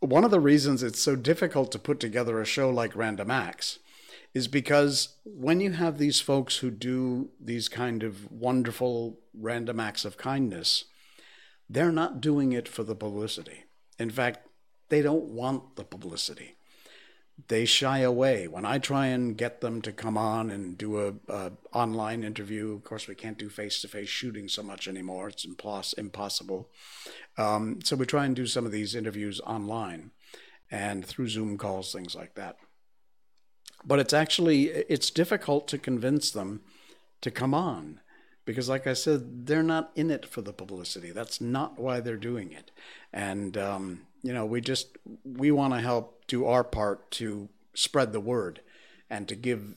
one 0.00 0.24
of 0.24 0.30
the 0.30 0.40
reasons 0.40 0.82
it's 0.82 1.00
so 1.00 1.16
difficult 1.16 1.70
to 1.72 1.78
put 1.78 2.00
together 2.00 2.40
a 2.40 2.46
show 2.46 2.70
like 2.70 2.96
Random 2.96 3.30
Acts 3.30 3.78
is 4.34 4.48
because 4.48 5.14
when 5.24 5.60
you 5.60 5.70
have 5.72 5.96
these 5.96 6.20
folks 6.20 6.58
who 6.58 6.70
do 6.70 7.30
these 7.40 7.68
kind 7.68 8.02
of 8.02 8.30
wonderful 8.30 9.20
random 9.32 9.78
acts 9.78 10.04
of 10.04 10.16
kindness, 10.16 10.84
they're 11.70 11.92
not 11.92 12.20
doing 12.20 12.52
it 12.52 12.68
for 12.68 12.82
the 12.82 12.96
publicity. 12.96 13.64
In 13.98 14.10
fact, 14.10 14.48
they 14.88 15.00
don't 15.00 15.26
want 15.26 15.76
the 15.76 15.84
publicity. 15.84 16.56
They 17.48 17.64
shy 17.64 17.98
away. 17.98 18.46
When 18.46 18.64
I 18.64 18.78
try 18.78 19.06
and 19.06 19.36
get 19.36 19.60
them 19.60 19.82
to 19.82 19.92
come 19.92 20.16
on 20.16 20.50
and 20.50 20.76
do 20.76 21.00
a, 21.00 21.14
a 21.32 21.52
online 21.72 22.22
interview, 22.22 22.74
of 22.74 22.84
course 22.84 23.08
we 23.08 23.14
can't 23.14 23.38
do 23.38 23.48
face-to-face 23.48 24.08
shooting 24.08 24.48
so 24.48 24.62
much 24.62 24.86
anymore. 24.86 25.28
It's 25.28 25.46
impos- 25.46 25.98
impossible. 25.98 26.68
Um, 27.38 27.80
so 27.82 27.96
we 27.96 28.06
try 28.06 28.24
and 28.24 28.36
do 28.36 28.46
some 28.46 28.66
of 28.66 28.72
these 28.72 28.94
interviews 28.94 29.40
online 29.40 30.10
and 30.70 31.04
through 31.04 31.28
Zoom 31.28 31.56
calls, 31.56 31.92
things 31.92 32.14
like 32.14 32.34
that 32.34 32.56
but 33.86 33.98
it's 33.98 34.12
actually 34.12 34.68
it's 34.68 35.10
difficult 35.10 35.68
to 35.68 35.78
convince 35.78 36.30
them 36.30 36.60
to 37.20 37.30
come 37.30 37.54
on 37.54 38.00
because 38.44 38.68
like 38.68 38.86
i 38.86 38.92
said 38.92 39.46
they're 39.46 39.62
not 39.62 39.90
in 39.94 40.10
it 40.10 40.26
for 40.26 40.42
the 40.42 40.52
publicity. 40.52 41.10
That's 41.10 41.40
not 41.40 41.78
why 41.78 42.00
they're 42.00 42.16
doing 42.16 42.52
it. 42.52 42.70
And 43.12 43.56
um, 43.56 44.06
you 44.24 44.32
know 44.32 44.44
we 44.46 44.60
just 44.60 44.96
we 45.24 45.52
want 45.52 45.74
to 45.74 45.80
help 45.80 46.26
do 46.26 46.46
our 46.46 46.64
part 46.64 47.10
to 47.12 47.48
spread 47.74 48.12
the 48.12 48.20
word 48.20 48.60
and 49.08 49.28
to 49.28 49.36
give 49.36 49.74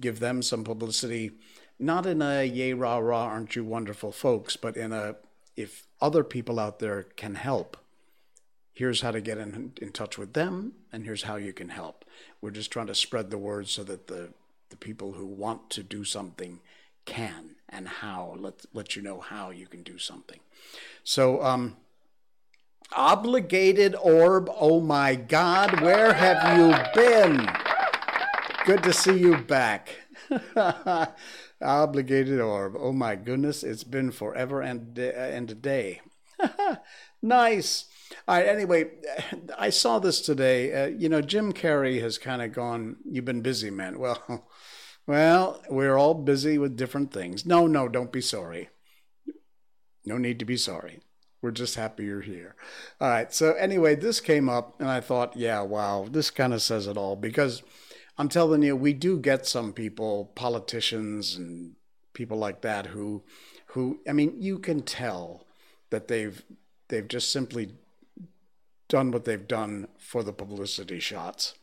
give 0.00 0.18
them 0.18 0.42
some 0.42 0.64
publicity 0.64 1.30
not 1.78 2.06
in 2.06 2.22
a 2.22 2.42
yay 2.42 2.72
rah 2.72 2.98
rah 2.98 3.24
aren't 3.24 3.54
you 3.54 3.62
wonderful 3.62 4.10
folks 4.10 4.56
but 4.56 4.76
in 4.76 4.92
a 4.92 5.14
if 5.54 5.86
other 6.00 6.24
people 6.24 6.58
out 6.58 6.78
there 6.78 7.02
can 7.02 7.34
help 7.36 7.76
here's 8.72 9.02
how 9.02 9.12
to 9.12 9.20
get 9.20 9.38
in, 9.38 9.72
in 9.80 9.92
touch 9.92 10.18
with 10.18 10.32
them 10.32 10.72
and 10.92 11.04
here's 11.04 11.24
how 11.24 11.36
you 11.36 11.52
can 11.52 11.68
help 11.68 12.03
we're 12.40 12.50
just 12.50 12.70
trying 12.70 12.86
to 12.88 12.94
spread 12.94 13.30
the 13.30 13.38
word 13.38 13.68
so 13.68 13.84
that 13.84 14.06
the, 14.06 14.30
the 14.70 14.76
people 14.76 15.12
who 15.12 15.26
want 15.26 15.70
to 15.70 15.82
do 15.82 16.04
something 16.04 16.60
can 17.04 17.56
and 17.68 17.88
how. 17.88 18.36
Let, 18.38 18.64
let 18.72 18.96
you 18.96 19.02
know 19.02 19.20
how 19.20 19.50
you 19.50 19.66
can 19.66 19.82
do 19.82 19.98
something. 19.98 20.40
So, 21.02 21.42
um, 21.42 21.76
obligated 22.92 23.94
orb, 23.96 24.50
oh 24.54 24.80
my 24.80 25.14
God, 25.14 25.80
where 25.80 26.12
have 26.12 26.58
you 26.58 26.74
been? 26.94 27.48
Good 28.66 28.82
to 28.84 28.92
see 28.92 29.18
you 29.18 29.36
back. 29.36 29.90
obligated 31.62 32.40
orb, 32.40 32.76
oh 32.78 32.92
my 32.92 33.16
goodness, 33.16 33.62
it's 33.62 33.84
been 33.84 34.10
forever 34.10 34.60
and, 34.60 34.98
and 34.98 35.50
a 35.50 35.54
day. 35.54 36.00
nice. 37.22 37.86
All 38.26 38.36
right. 38.36 38.46
Anyway, 38.46 38.90
I 39.58 39.70
saw 39.70 39.98
this 39.98 40.20
today. 40.20 40.72
Uh, 40.72 40.86
you 40.86 41.08
know, 41.08 41.20
Jim 41.20 41.52
Carrey 41.52 42.00
has 42.00 42.18
kind 42.18 42.42
of 42.42 42.52
gone. 42.52 42.96
You've 43.04 43.24
been 43.24 43.42
busy, 43.42 43.70
man. 43.70 43.98
Well, 44.04 44.48
well, 45.06 45.62
we're 45.68 45.98
all 45.98 46.14
busy 46.14 46.56
with 46.56 46.78
different 46.78 47.12
things. 47.12 47.44
No, 47.44 47.66
no, 47.66 47.88
don't 47.88 48.10
be 48.10 48.22
sorry. 48.22 48.70
No 50.06 50.16
need 50.16 50.38
to 50.38 50.46
be 50.46 50.56
sorry. 50.56 51.00
We're 51.42 51.50
just 51.50 51.74
happy 51.74 52.04
you're 52.04 52.22
here. 52.22 52.56
All 53.02 53.10
right. 53.10 53.30
So 53.30 53.52
anyway, 53.52 53.96
this 53.96 54.20
came 54.20 54.48
up, 54.48 54.80
and 54.80 54.88
I 54.88 55.00
thought, 55.00 55.36
yeah, 55.36 55.60
wow, 55.60 56.06
this 56.10 56.30
kind 56.30 56.54
of 56.54 56.62
says 56.62 56.86
it 56.86 56.96
all 56.96 57.16
because 57.16 57.62
I'm 58.16 58.30
telling 58.30 58.62
you, 58.62 58.76
we 58.76 58.94
do 58.94 59.18
get 59.18 59.44
some 59.44 59.74
people, 59.74 60.32
politicians 60.34 61.36
and 61.36 61.72
people 62.14 62.38
like 62.38 62.62
that, 62.62 62.86
who, 62.86 63.24
who, 63.68 64.00
I 64.08 64.12
mean, 64.12 64.36
you 64.40 64.58
can 64.58 64.80
tell 64.82 65.46
that 65.90 66.08
they've 66.08 66.42
they've 66.88 67.06
just 67.06 67.30
simply 67.30 67.74
done 68.94 69.10
what 69.10 69.24
they've 69.24 69.48
done 69.48 69.88
for 69.98 70.22
the 70.22 70.32
publicity 70.32 71.00
shots. 71.00 71.54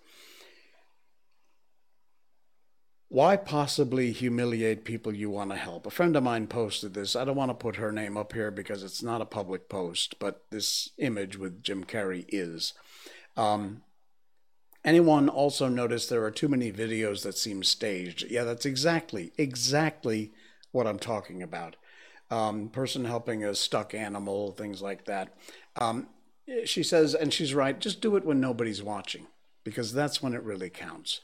Why 3.08 3.38
possibly 3.38 4.12
humiliate 4.12 4.84
people 4.84 5.16
you 5.16 5.30
want 5.30 5.52
to 5.52 5.56
help? 5.56 5.86
A 5.86 5.92
friend 5.92 6.14
of 6.18 6.24
mine 6.24 6.48
posted 6.48 6.94
this. 6.94 7.16
I 7.16 7.24
don't 7.24 7.38
want 7.38 7.50
to 7.50 7.54
put 7.56 7.78
her 7.78 7.94
name 7.94 8.18
up 8.18 8.34
here 8.34 8.52
because 8.52 8.84
it's 8.84 9.02
not 9.02 9.22
a 9.22 9.26
public 9.26 9.70
post, 9.70 10.20
but 10.20 10.44
this 10.50 10.90
image 10.98 11.38
with 11.38 11.64
Jim 11.64 11.86
Carrey 11.86 12.26
is. 12.28 12.74
Um, 13.38 13.82
anyone 14.84 15.30
also 15.30 15.70
notice 15.70 16.08
there 16.08 16.26
are 16.26 16.32
too 16.32 16.50
many 16.50 16.70
videos 16.70 17.24
that 17.24 17.38
seem 17.38 17.64
staged? 17.64 18.30
Yeah, 18.30 18.44
that's 18.44 18.66
exactly, 18.66 19.32
exactly 19.38 20.34
what 20.74 20.86
I'm 20.86 21.00
talking 21.00 21.42
about. 21.42 21.78
Um, 22.30 22.68
person 22.68 23.06
helping 23.06 23.46
a 23.46 23.56
stuck 23.56 23.94
animal, 23.94 24.52
things 24.52 24.82
like 24.82 25.06
that. 25.06 25.34
Um, 25.78 26.08
she 26.66 26.84
says, 26.84 27.14
and 27.14 27.34
she's 27.34 27.54
right, 27.54 27.80
just 27.80 28.02
do 28.02 28.16
it 28.16 28.26
when 28.26 28.40
nobody's 28.40 28.84
watching 28.84 29.28
because 29.64 29.94
that's 29.94 30.22
when 30.22 30.34
it 30.34 30.44
really 30.44 30.70
counts. 30.70 31.22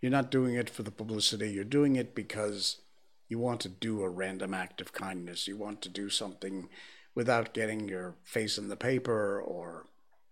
You're 0.00 0.10
not 0.10 0.30
doing 0.30 0.54
it 0.54 0.70
for 0.70 0.82
the 0.82 0.90
publicity, 0.90 1.50
you're 1.50 1.64
doing 1.64 1.96
it 1.96 2.14
because 2.14 2.78
you 3.30 3.38
want 3.38 3.60
to 3.60 3.68
do 3.68 4.02
a 4.02 4.08
random 4.08 4.52
act 4.52 4.80
of 4.80 4.92
kindness. 4.92 5.46
You 5.46 5.56
want 5.56 5.82
to 5.82 5.88
do 5.88 6.10
something 6.10 6.68
without 7.14 7.54
getting 7.54 7.88
your 7.88 8.16
face 8.24 8.58
in 8.58 8.68
the 8.68 8.76
paper 8.76 9.40
or 9.40 9.86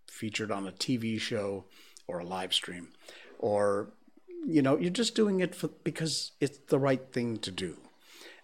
featured 0.09 0.50
on 0.50 0.66
a 0.66 0.73
TV 0.73 1.18
show 1.21 1.64
or 2.09 2.18
a 2.18 2.25
live 2.25 2.52
stream. 2.52 2.88
Or, 3.38 3.90
you 4.45 4.62
know, 4.62 4.76
you're 4.76 4.90
just 4.90 5.14
doing 5.14 5.38
it 5.38 5.54
for, 5.54 5.68
because 5.85 6.33
it's 6.40 6.59
the 6.59 6.78
right 6.78 7.12
thing 7.12 7.38
to 7.38 7.52
do. 7.52 7.76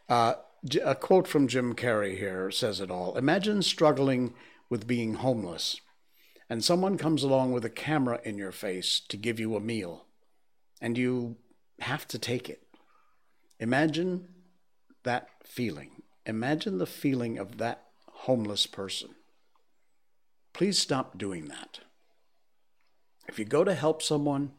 Uh, 0.09 0.35
a 0.85 0.95
quote 0.95 1.27
from 1.27 1.49
Jim 1.49 1.75
Carrey 1.75 2.17
here 2.17 2.51
says 2.53 2.81
it 2.81 2.93
all. 2.93 3.17
Imagine 3.17 3.61
struggling 3.61 4.35
with 4.69 4.87
being 4.87 5.15
homeless, 5.15 5.81
and 6.49 6.65
someone 6.65 6.99
comes 6.99 7.23
along 7.23 7.53
with 7.53 7.65
a 7.65 7.71
camera 7.71 8.21
in 8.25 8.37
your 8.39 8.53
face 8.53 9.01
to 9.09 9.17
give 9.17 9.41
you 9.41 9.57
a 9.57 9.61
meal, 9.61 10.07
and 10.81 10.99
you 10.99 11.37
have 11.81 12.07
to 12.09 12.19
take 12.19 12.49
it. 12.49 12.63
Imagine 13.59 14.29
that 15.05 15.29
feeling. 15.45 16.03
Imagine 16.27 16.79
the 16.79 16.87
feeling 16.87 17.39
of 17.39 17.59
that 17.59 17.85
homeless 18.07 18.67
person. 18.67 19.11
Please 20.53 20.79
stop 20.79 21.19
doing 21.19 21.47
that. 21.47 21.81
If 23.29 23.39
you 23.39 23.45
go 23.45 23.65
to 23.65 23.75
help 23.75 24.03
someone, 24.03 24.53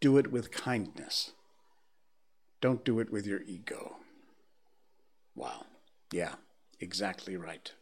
do 0.00 0.18
it 0.18 0.30
with 0.30 0.50
kindness. 0.50 1.32
Don't 2.60 2.84
do 2.84 3.00
it 3.00 3.10
with 3.10 3.26
your 3.26 3.42
ego. 3.42 3.96
Wow. 5.34 5.66
Yeah, 6.12 6.34
exactly 6.80 7.36
right. 7.36 7.72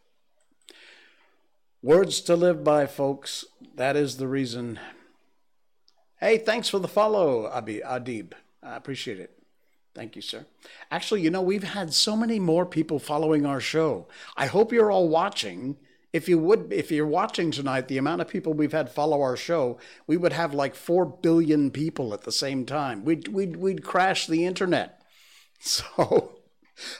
Words 1.84 2.20
to 2.22 2.36
live 2.36 2.62
by, 2.62 2.86
folks. 2.86 3.44
That 3.74 3.96
is 3.96 4.16
the 4.16 4.28
reason. 4.28 4.78
Hey, 6.20 6.38
thanks 6.38 6.68
for 6.68 6.78
the 6.78 6.86
follow, 6.86 7.48
Abi 7.48 7.80
Adib. 7.80 8.34
I 8.62 8.76
appreciate 8.76 9.18
it. 9.18 9.36
Thank 9.92 10.14
you, 10.14 10.22
sir. 10.22 10.46
Actually, 10.92 11.22
you 11.22 11.30
know, 11.30 11.42
we've 11.42 11.64
had 11.64 11.92
so 11.92 12.16
many 12.16 12.38
more 12.38 12.64
people 12.64 13.00
following 13.00 13.44
our 13.44 13.60
show. 13.60 14.06
I 14.36 14.46
hope 14.46 14.72
you're 14.72 14.92
all 14.92 15.08
watching. 15.08 15.76
If 16.12 16.28
you 16.28 16.38
would, 16.38 16.72
if 16.72 16.92
you're 16.92 17.04
watching 17.04 17.50
tonight, 17.50 17.88
the 17.88 17.98
amount 17.98 18.20
of 18.20 18.28
people 18.28 18.52
we've 18.52 18.70
had 18.70 18.88
follow 18.88 19.20
our 19.20 19.36
show, 19.36 19.80
we 20.06 20.16
would 20.16 20.32
have 20.32 20.54
like 20.54 20.76
four 20.76 21.04
billion 21.04 21.72
people 21.72 22.14
at 22.14 22.22
the 22.22 22.30
same 22.30 22.64
time. 22.64 23.04
We'd 23.04 23.26
we'd 23.26 23.56
we'd 23.56 23.82
crash 23.82 24.28
the 24.28 24.46
internet. 24.46 25.00
So, 25.64 26.40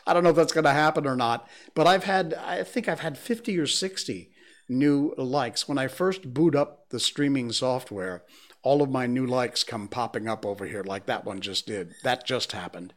I 0.06 0.14
don't 0.14 0.22
know 0.22 0.30
if 0.30 0.36
that's 0.36 0.52
going 0.52 0.66
to 0.66 0.70
happen 0.70 1.04
or 1.04 1.16
not. 1.16 1.48
But 1.74 1.88
I've 1.88 2.04
had, 2.04 2.32
I 2.34 2.62
think 2.62 2.88
I've 2.88 3.00
had 3.00 3.18
50 3.18 3.58
or 3.58 3.66
60 3.66 4.31
new 4.68 5.14
likes 5.16 5.68
when 5.68 5.78
I 5.78 5.88
first 5.88 6.32
boot 6.32 6.54
up 6.54 6.88
the 6.90 7.00
streaming 7.00 7.52
software 7.52 8.22
all 8.62 8.82
of 8.82 8.90
my 8.90 9.06
new 9.06 9.26
likes 9.26 9.64
come 9.64 9.88
popping 9.88 10.28
up 10.28 10.46
over 10.46 10.66
here, 10.66 10.84
like 10.84 11.06
that 11.06 11.24
one 11.24 11.40
just 11.40 11.66
did. 11.66 11.94
That 12.04 12.24
just 12.24 12.52
happened. 12.52 12.94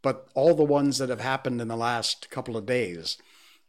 But 0.00 0.28
all 0.34 0.54
the 0.54 0.64
ones 0.64 0.98
that 0.98 1.08
have 1.08 1.20
happened 1.20 1.60
in 1.60 1.68
the 1.68 1.76
last 1.76 2.30
couple 2.30 2.56
of 2.56 2.66
days 2.66 3.18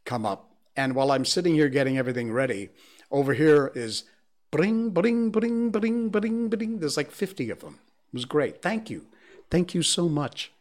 come 0.04 0.24
up. 0.24 0.52
And 0.76 0.94
while 0.94 1.10
I'm 1.10 1.24
sitting 1.24 1.54
here 1.54 1.68
getting 1.68 1.98
everything 1.98 2.32
ready, 2.32 2.70
over 3.10 3.34
here 3.34 3.72
is 3.74 4.04
bring, 4.52 4.90
bring, 4.90 5.30
bring, 5.30 5.70
bring, 5.70 6.08
bring, 6.08 6.48
bring. 6.48 6.78
There's 6.78 6.96
like 6.96 7.10
50 7.10 7.50
of 7.50 7.60
them. 7.60 7.80
It 8.12 8.14
was 8.14 8.24
great. 8.24 8.62
Thank 8.62 8.88
you. 8.88 9.06
Thank 9.50 9.74
you 9.74 9.82
so 9.82 10.08
much. 10.08 10.52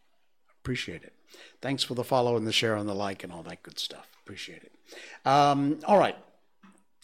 Appreciate 0.61 1.03
it. 1.03 1.13
Thanks 1.61 1.83
for 1.83 1.93
the 1.93 2.03
follow 2.03 2.35
and 2.35 2.47
the 2.47 2.51
share 2.51 2.75
and 2.75 2.89
the 2.89 2.95
like 2.95 3.23
and 3.23 3.31
all 3.31 3.43
that 3.43 3.61
good 3.61 3.77
stuff. 3.77 4.07
Appreciate 4.23 4.63
it. 4.63 4.71
Um, 5.27 5.79
all 5.85 5.99
right. 5.99 6.17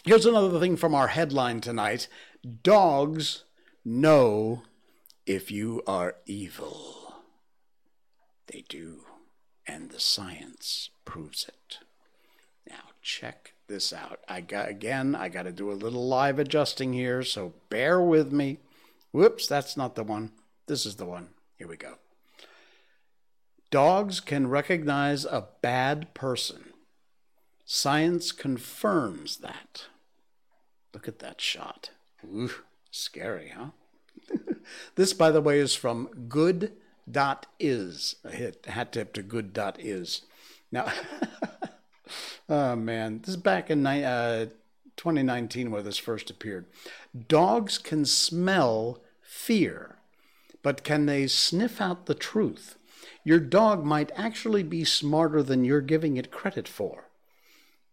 Here's 0.05 0.27
another 0.27 0.59
thing 0.59 0.77
from 0.77 0.93
our 0.93 1.07
headline 1.07 1.61
tonight 1.61 2.07
Dogs 2.61 3.43
know 3.83 4.61
if 5.25 5.49
you 5.49 5.81
are 5.87 6.17
evil. 6.27 7.15
They 8.45 8.63
do, 8.69 8.99
and 9.67 9.89
the 9.89 9.99
science 9.99 10.91
proves 11.05 11.47
it. 11.47 11.79
Now, 12.69 12.91
check 13.01 13.53
this 13.65 13.91
out. 13.91 14.19
I 14.27 14.41
got 14.41 14.69
again, 14.69 15.15
I 15.15 15.27
got 15.27 15.43
to 15.43 15.51
do 15.51 15.71
a 15.71 15.73
little 15.73 16.07
live 16.07 16.37
adjusting 16.37 16.93
here, 16.93 17.23
so 17.23 17.55
bear 17.71 17.99
with 17.99 18.31
me. 18.31 18.59
Whoops, 19.11 19.47
that's 19.47 19.75
not 19.75 19.95
the 19.95 20.03
one. 20.03 20.33
This 20.67 20.85
is 20.85 20.97
the 20.97 21.05
one. 21.05 21.29
Here 21.57 21.67
we 21.67 21.77
go. 21.77 21.95
Dogs 23.71 24.19
can 24.19 24.51
recognize 24.51 25.25
a 25.25 25.47
bad 25.63 26.13
person. 26.13 26.73
Science 27.65 28.31
confirms 28.31 29.37
that. 29.37 29.85
Look 30.95 31.09
at 31.09 31.19
that 31.19 31.41
shot. 31.41 31.89
Ooh. 32.25 32.49
Scary, 32.89 33.51
huh? 33.53 33.71
this, 34.95 35.11
by 35.11 35.29
the 35.29 35.41
way, 35.41 35.59
is 35.59 35.75
from 35.75 36.07
good.is. 36.29 38.15
A 38.23 38.31
hit, 38.31 38.65
hat 38.65 38.93
tip 38.93 39.11
to 39.13 39.21
good.is. 39.21 40.21
Now, 40.71 40.93
oh 42.49 42.77
man, 42.77 43.19
this 43.19 43.31
is 43.31 43.35
back 43.35 43.69
in 43.69 43.85
uh, 43.85 44.45
2019 44.95 45.69
where 45.69 45.81
this 45.81 45.97
first 45.97 46.29
appeared. 46.29 46.65
Dogs 47.27 47.77
can 47.77 48.05
smell 48.05 49.01
fear, 49.21 49.97
but 50.63 50.85
can 50.85 51.07
they 51.07 51.27
sniff 51.27 51.81
out 51.81 52.05
the 52.05 52.15
truth? 52.15 52.77
Your 53.25 53.41
dog 53.41 53.83
might 53.83 54.13
actually 54.15 54.63
be 54.63 54.85
smarter 54.85 55.43
than 55.43 55.65
you're 55.65 55.81
giving 55.81 56.15
it 56.15 56.31
credit 56.31 56.69
for. 56.69 57.09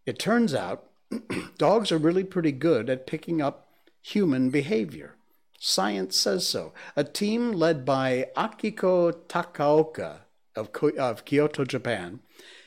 It 0.07 0.21
turns 0.21 0.55
out 0.55 0.85
dogs 1.59 1.93
are 1.93 1.99
really 1.99 2.25
pretty 2.25 2.53
good 2.53 2.89
at 2.89 3.07
picking 3.07 3.41
up 3.41 3.69
human 4.01 4.51
behavior. 4.51 5.15
Science 5.59 6.17
says 6.17 6.47
so. 6.47 6.73
A 6.97 7.05
team 7.05 7.53
led 7.53 7.85
by 7.85 8.27
Akiko 8.37 9.13
Takaoka 9.29 10.21
of, 10.57 10.71
of 10.99 11.25
Kyoto, 11.25 11.65
Japan, 11.65 12.21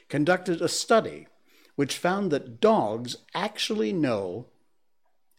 conducted 0.10 0.62
a 0.62 0.69
study 0.69 1.27
which 1.75 1.97
found 1.97 2.31
that 2.31 2.62
dogs 2.62 3.17
actually 3.34 3.91
know 3.91 4.45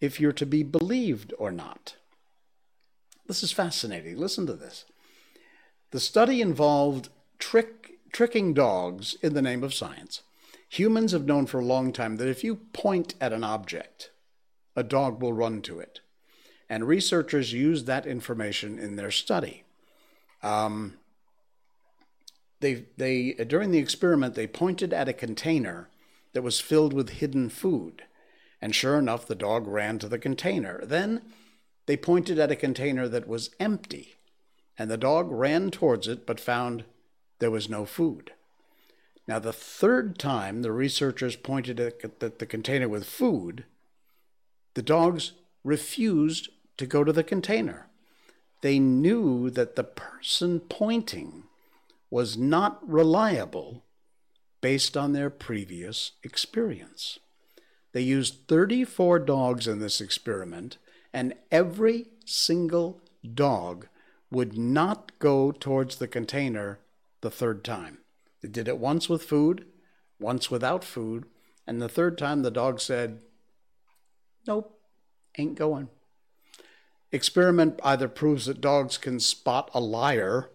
if 0.01 0.21
you're 0.21 0.33
to 0.33 0.47
be 0.47 0.63
believed 0.63 1.33
or 1.39 1.51
not. 1.51 1.97
This 3.27 3.43
is 3.43 3.53
fascinating. 3.53 4.19
Listen 4.19 4.47
to 4.47 4.53
this. 4.53 4.85
The 5.91 6.01
study 6.01 6.41
involved 6.41 7.09
trick, 7.39 7.99
tricking 8.13 8.53
dogs 8.53 9.17
in 9.23 9.35
the 9.35 9.43
name 9.43 9.65
of 9.65 9.75
science. 9.75 10.23
Humans 10.69 11.13
have 11.13 11.27
known 11.27 11.47
for 11.47 11.61
a 11.61 11.65
long 11.65 11.93
time 11.93 12.17
that 12.17 12.29
if 12.29 12.43
you 12.43 12.57
point 12.57 13.15
at 13.21 13.33
an 13.33 13.45
object, 13.45 14.11
a 14.75 14.83
dog 14.83 15.23
will 15.23 15.33
run 15.33 15.63
to 15.63 15.79
it. 15.79 16.01
And 16.69 16.87
researchers 16.87 17.53
used 17.53 17.87
that 17.87 18.07
information 18.07 18.79
in 18.79 18.97
their 18.97 19.11
study. 19.11 19.65
Um, 20.43 20.95
they, 22.61 22.87
they, 22.97 23.33
during 23.33 23.71
the 23.71 23.79
experiment, 23.79 24.35
they 24.35 24.47
pointed 24.47 24.93
at 24.93 25.09
a 25.09 25.13
container 25.13 25.89
that 26.33 26.43
was 26.43 26.61
filled 26.61 26.93
with 26.93 27.11
hidden 27.11 27.49
food. 27.49 28.03
And 28.61 28.75
sure 28.75 28.99
enough, 28.99 29.27
the 29.27 29.35
dog 29.35 29.67
ran 29.67 29.99
to 30.01 30.09
the 30.09 30.19
container. 30.19 30.85
Then 30.85 31.23
they 31.87 31.97
pointed 31.97 32.39
at 32.39 32.51
a 32.51 32.57
container 32.57 33.09
that 33.09 33.29
was 33.29 33.51
empty. 33.61 34.15
And 34.79 34.91
the 34.91 34.97
dog 34.97 35.31
ran 35.31 35.71
towards 35.71 36.09
it 36.09 36.27
but 36.27 36.41
found 36.41 36.85
there 37.39 37.51
was 37.51 37.69
no 37.69 37.85
food. 37.85 38.33
Now, 39.29 39.39
the 39.39 39.53
third 39.53 40.19
time 40.19 40.63
the 40.63 40.73
researchers 40.73 41.35
pointed 41.37 41.81
at 41.81 42.21
the 42.39 42.47
container 42.47 42.89
with 42.89 43.07
food, 43.07 43.65
the 44.75 44.83
dogs 44.83 45.33
refused 45.65 46.49
to 46.77 46.87
go 46.87 47.03
to 47.03 47.13
the 47.13 47.25
container. 47.25 47.89
They 48.63 48.79
knew 48.79 49.51
that 49.51 49.75
the 49.75 49.85
person 49.85 50.61
pointing 50.61 51.45
was 52.11 52.37
not 52.37 52.89
reliable 52.89 53.85
based 54.61 54.97
on 54.97 55.13
their 55.13 55.31
previous 55.31 56.13
experience. 56.23 57.19
They 57.93 58.03
used 58.03 58.47
34 58.49 59.21
dogs 59.21 59.67
in 59.67 59.81
this 59.81 60.01
experiment, 60.01 60.79
and 61.13 61.35
every 61.51 62.09
single 62.25 63.01
dog 63.35 63.89
would 64.31 64.57
not 64.57 65.19
go 65.19 65.51
towards 65.51 65.97
the 65.97 66.09
container 66.09 66.79
the 67.23 67.31
third 67.31 67.65
time. 67.65 67.99
They 68.47 68.53
did 68.53 68.69
it 68.69 68.79
once 68.79 69.09
with 69.09 69.25
food, 69.25 69.67
once 70.21 70.53
without 70.53 70.85
food, 70.85 71.25
and 71.67 71.83
the 71.83 71.89
third 71.89 72.17
time 72.17 72.43
the 72.43 72.51
dog 72.53 72.79
said, 72.79 73.19
Nope, 74.47 74.79
ain't 75.37 75.57
going. 75.57 75.89
Experiment 77.11 77.81
either 77.83 78.07
proves 78.07 78.47
that 78.47 78.61
dogs 78.61 78.99
can 78.99 79.19
spot 79.19 79.69
a 79.75 79.81
liar 79.81 80.53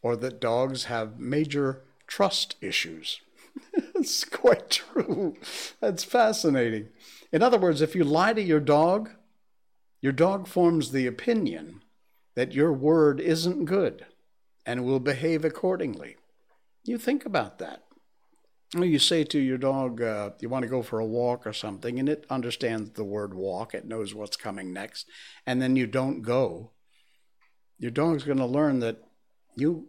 or 0.00 0.16
that 0.16 0.40
dogs 0.40 0.84
have 0.84 1.20
major 1.20 1.82
trust 2.06 2.56
issues. 2.62 3.20
it's 3.74 4.24
quite 4.24 4.70
true. 4.70 5.36
That's 5.82 6.02
fascinating. 6.02 6.88
In 7.30 7.42
other 7.42 7.58
words, 7.58 7.82
if 7.82 7.94
you 7.94 8.04
lie 8.04 8.32
to 8.32 8.40
your 8.40 8.58
dog, 8.58 9.10
your 10.00 10.12
dog 10.12 10.48
forms 10.48 10.92
the 10.92 11.06
opinion 11.06 11.82
that 12.36 12.54
your 12.54 12.72
word 12.72 13.20
isn't 13.20 13.66
good 13.66 14.06
and 14.64 14.82
will 14.82 14.98
behave 14.98 15.44
accordingly. 15.44 16.16
You 16.84 16.98
think 16.98 17.24
about 17.24 17.58
that. 17.58 17.82
You 18.74 18.98
say 18.98 19.24
to 19.24 19.38
your 19.38 19.58
dog, 19.58 20.02
uh, 20.02 20.30
you 20.40 20.48
want 20.48 20.64
to 20.64 20.68
go 20.68 20.82
for 20.82 20.98
a 20.98 21.06
walk 21.06 21.46
or 21.46 21.52
something, 21.52 21.98
and 21.98 22.08
it 22.08 22.26
understands 22.28 22.90
the 22.90 23.04
word 23.04 23.32
walk. 23.32 23.72
It 23.72 23.86
knows 23.86 24.14
what's 24.14 24.36
coming 24.36 24.72
next. 24.72 25.06
And 25.46 25.62
then 25.62 25.76
you 25.76 25.86
don't 25.86 26.22
go. 26.22 26.72
Your 27.78 27.92
dog's 27.92 28.24
going 28.24 28.38
to 28.38 28.46
learn 28.46 28.80
that 28.80 28.98
you 29.56 29.88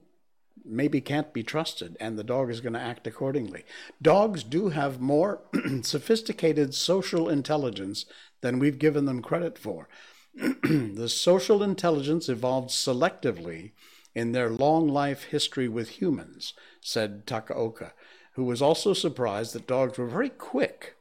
maybe 0.64 1.02
can't 1.02 1.34
be 1.34 1.44
trusted, 1.44 1.98
and 2.00 2.18
the 2.18 2.24
dog 2.24 2.50
is 2.50 2.62
going 2.62 2.74
to 2.74 2.80
act 2.80 3.08
accordingly. 3.08 3.64
Dogs 4.02 4.44
do 4.44 4.70
have 4.70 5.02
more 5.02 5.42
sophisticated 5.82 6.74
social 6.74 7.28
intelligence 7.28 8.06
than 8.42 8.60
we've 8.60 8.80
given 8.80 9.06
them 9.06 9.22
credit 9.22 9.58
for. 9.58 9.90
the 10.36 11.10
social 11.10 11.64
intelligence 11.64 12.30
evolved 12.30 12.70
selectively 12.70 13.72
in 14.16 14.32
their 14.32 14.50
long 14.50 14.88
life 14.88 15.26
history 15.26 15.68
with 15.68 15.90
humans, 16.02 16.54
said 16.82 17.28
Takaoka 17.28 17.92
who 18.36 18.44
was 18.44 18.62
also 18.62 18.94
surprised 18.94 19.54
that 19.54 19.68
dogs 19.68 19.98
were 19.98 20.08
very 20.08 20.30
quick 20.30 20.96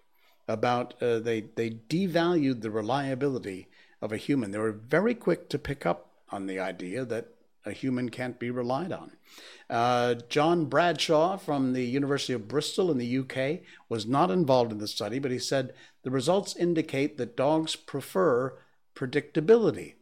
about 0.47 0.95
uh, 1.03 1.19
they 1.19 1.41
they 1.57 1.71
devalued 1.71 2.63
the 2.63 2.71
reliability 2.71 3.69
of 4.01 4.13
a 4.13 4.17
human. 4.17 4.51
They 4.51 4.59
were 4.59 4.73
very 4.73 5.15
quick 5.15 5.49
to 5.49 5.59
pick 5.59 5.85
up 5.85 6.11
on 6.31 6.47
the 6.47 6.61
idea 6.61 7.05
that 7.05 7.29
a 7.65 7.73
human 7.73 8.11
can't 8.11 8.39
be 8.39 8.51
relied 8.51 8.93
on. 8.93 9.13
Uh, 9.71 10.15
John 10.29 10.67
Bradshaw 10.67 11.39
from 11.39 11.73
the 11.73 11.85
University 11.85 12.35
of 12.35 12.47
Bristol 12.47 12.91
in 12.91 12.99
the 12.99 13.19
UK 13.19 13.63
was 13.89 14.07
not 14.07 14.31
involved 14.31 14.71
in 14.71 14.79
the 14.79 14.87
study, 14.87 15.19
but 15.19 15.31
he 15.31 15.39
said 15.39 15.73
the 16.03 16.11
results 16.11 16.55
indicate 16.55 17.17
that 17.17 17.37
dogs 17.37 17.75
prefer 17.75 18.57
predictability. 18.95 19.95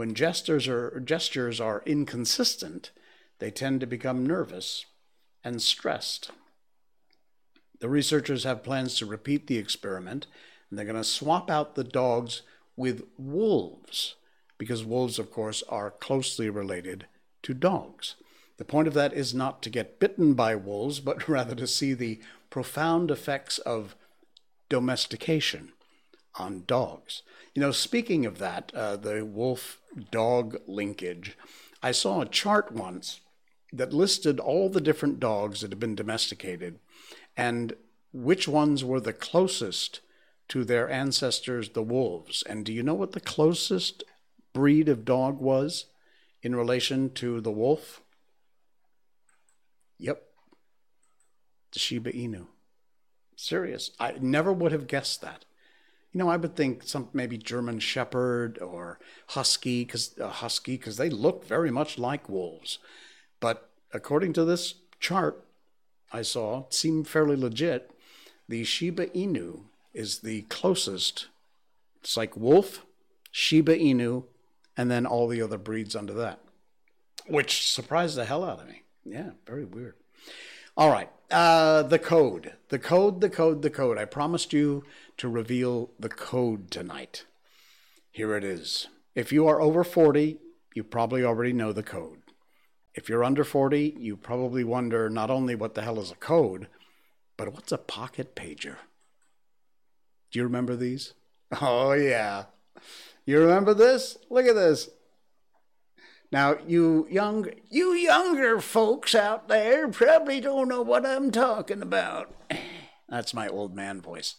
When 0.00 0.14
gestures 0.14 0.66
are, 0.66 0.98
gestures 0.98 1.60
are 1.60 1.82
inconsistent, 1.84 2.90
they 3.38 3.50
tend 3.50 3.80
to 3.80 3.86
become 3.86 4.24
nervous 4.24 4.86
and 5.44 5.60
stressed. 5.60 6.30
The 7.80 7.88
researchers 7.90 8.44
have 8.44 8.62
plans 8.62 8.96
to 8.96 9.04
repeat 9.04 9.46
the 9.46 9.58
experiment, 9.58 10.26
and 10.70 10.78
they're 10.78 10.86
going 10.86 10.96
to 10.96 11.04
swap 11.04 11.50
out 11.50 11.74
the 11.74 11.84
dogs 11.84 12.40
with 12.76 13.02
wolves, 13.18 14.14
because 14.56 14.86
wolves, 14.86 15.18
of 15.18 15.30
course, 15.30 15.62
are 15.68 15.90
closely 15.90 16.48
related 16.48 17.04
to 17.42 17.52
dogs. 17.52 18.14
The 18.56 18.64
point 18.64 18.88
of 18.88 18.94
that 18.94 19.12
is 19.12 19.34
not 19.34 19.60
to 19.64 19.68
get 19.68 20.00
bitten 20.00 20.32
by 20.32 20.54
wolves, 20.54 21.00
but 21.00 21.28
rather 21.28 21.54
to 21.56 21.66
see 21.66 21.92
the 21.92 22.20
profound 22.48 23.10
effects 23.10 23.58
of 23.58 23.96
domestication 24.70 25.72
on 26.38 26.64
dogs. 26.66 27.22
You 27.54 27.62
know, 27.62 27.72
speaking 27.72 28.26
of 28.26 28.38
that, 28.38 28.72
uh, 28.74 28.96
the 28.96 29.24
wolf 29.24 29.80
dog 30.10 30.56
linkage, 30.66 31.36
I 31.82 31.92
saw 31.92 32.20
a 32.20 32.26
chart 32.26 32.72
once 32.72 33.20
that 33.72 33.92
listed 33.92 34.40
all 34.40 34.68
the 34.68 34.80
different 34.80 35.20
dogs 35.20 35.60
that 35.60 35.70
had 35.70 35.80
been 35.80 35.94
domesticated 35.94 36.78
and 37.36 37.74
which 38.12 38.48
ones 38.48 38.84
were 38.84 39.00
the 39.00 39.12
closest 39.12 40.00
to 40.48 40.64
their 40.64 40.90
ancestors, 40.90 41.70
the 41.70 41.82
wolves. 41.82 42.42
And 42.42 42.64
do 42.64 42.72
you 42.72 42.82
know 42.82 42.94
what 42.94 43.12
the 43.12 43.20
closest 43.20 44.02
breed 44.52 44.88
of 44.88 45.04
dog 45.04 45.40
was 45.40 45.86
in 46.42 46.56
relation 46.56 47.10
to 47.14 47.40
the 47.40 47.52
wolf? 47.52 48.00
Yep, 49.98 50.22
the 51.72 51.78
Shiba 51.78 52.12
Inu. 52.12 52.46
Serious. 53.36 53.92
I 54.00 54.14
never 54.20 54.52
would 54.52 54.72
have 54.72 54.86
guessed 54.86 55.22
that. 55.22 55.44
You 56.12 56.18
know, 56.18 56.28
I 56.28 56.36
would 56.36 56.56
think 56.56 56.82
some 56.84 57.08
maybe 57.12 57.38
German 57.38 57.78
Shepherd 57.78 58.58
or 58.58 58.98
Husky, 59.28 59.84
because 59.84 60.18
uh, 60.18 60.28
Husky, 60.28 60.76
because 60.76 60.96
they 60.96 61.08
look 61.08 61.44
very 61.44 61.70
much 61.70 61.98
like 61.98 62.28
wolves. 62.28 62.78
But 63.38 63.70
according 63.92 64.32
to 64.34 64.44
this 64.44 64.74
chart, 64.98 65.44
I 66.12 66.22
saw 66.22 66.64
seemed 66.70 67.06
fairly 67.06 67.36
legit. 67.36 67.92
The 68.48 68.64
Shiba 68.64 69.06
Inu 69.08 69.62
is 69.94 70.18
the 70.20 70.42
closest. 70.42 71.28
It's 72.02 72.16
like 72.16 72.36
wolf, 72.36 72.84
Shiba 73.30 73.76
Inu, 73.76 74.24
and 74.76 74.90
then 74.90 75.06
all 75.06 75.28
the 75.28 75.42
other 75.42 75.58
breeds 75.58 75.94
under 75.94 76.14
that, 76.14 76.40
which 77.28 77.70
surprised 77.70 78.16
the 78.16 78.24
hell 78.24 78.42
out 78.42 78.60
of 78.60 78.68
me. 78.68 78.82
Yeah, 79.04 79.30
very 79.46 79.64
weird. 79.64 79.94
All 80.76 80.90
right, 80.90 81.10
uh, 81.30 81.82
the 81.82 81.98
code, 81.98 82.54
the 82.68 82.78
code, 82.78 83.20
the 83.20 83.30
code, 83.30 83.62
the 83.62 83.70
code. 83.70 83.98
I 83.98 84.04
promised 84.04 84.52
you 84.52 84.84
to 85.20 85.28
reveal 85.28 85.90
the 85.98 86.08
code 86.08 86.70
tonight. 86.70 87.26
Here 88.10 88.34
it 88.34 88.42
is. 88.42 88.88
If 89.14 89.30
you 89.32 89.46
are 89.48 89.60
over 89.60 89.84
40, 89.84 90.38
you 90.74 90.82
probably 90.82 91.22
already 91.22 91.52
know 91.52 91.74
the 91.74 91.82
code. 91.82 92.22
If 92.94 93.10
you're 93.10 93.22
under 93.22 93.44
40, 93.44 93.96
you 93.98 94.16
probably 94.16 94.64
wonder 94.64 95.10
not 95.10 95.28
only 95.28 95.54
what 95.54 95.74
the 95.74 95.82
hell 95.82 96.00
is 96.00 96.10
a 96.10 96.14
code, 96.14 96.68
but 97.36 97.52
what's 97.52 97.70
a 97.70 97.76
pocket 97.76 98.34
pager? 98.34 98.76
Do 100.30 100.38
you 100.38 100.44
remember 100.44 100.74
these? 100.74 101.12
Oh, 101.60 101.92
yeah. 101.92 102.44
You 103.26 103.40
remember 103.40 103.74
this? 103.74 104.16
Look 104.30 104.46
at 104.46 104.54
this. 104.54 104.88
Now, 106.32 106.56
you 106.66 107.06
young, 107.10 107.46
you 107.68 107.92
younger 107.92 108.58
folks 108.58 109.14
out 109.14 109.48
there 109.48 109.88
probably 109.88 110.40
don't 110.40 110.68
know 110.68 110.80
what 110.80 111.04
I'm 111.04 111.30
talking 111.30 111.82
about. 111.82 112.32
That's 113.10 113.34
my 113.34 113.48
old 113.48 113.74
man 113.74 114.00
voice. 114.00 114.36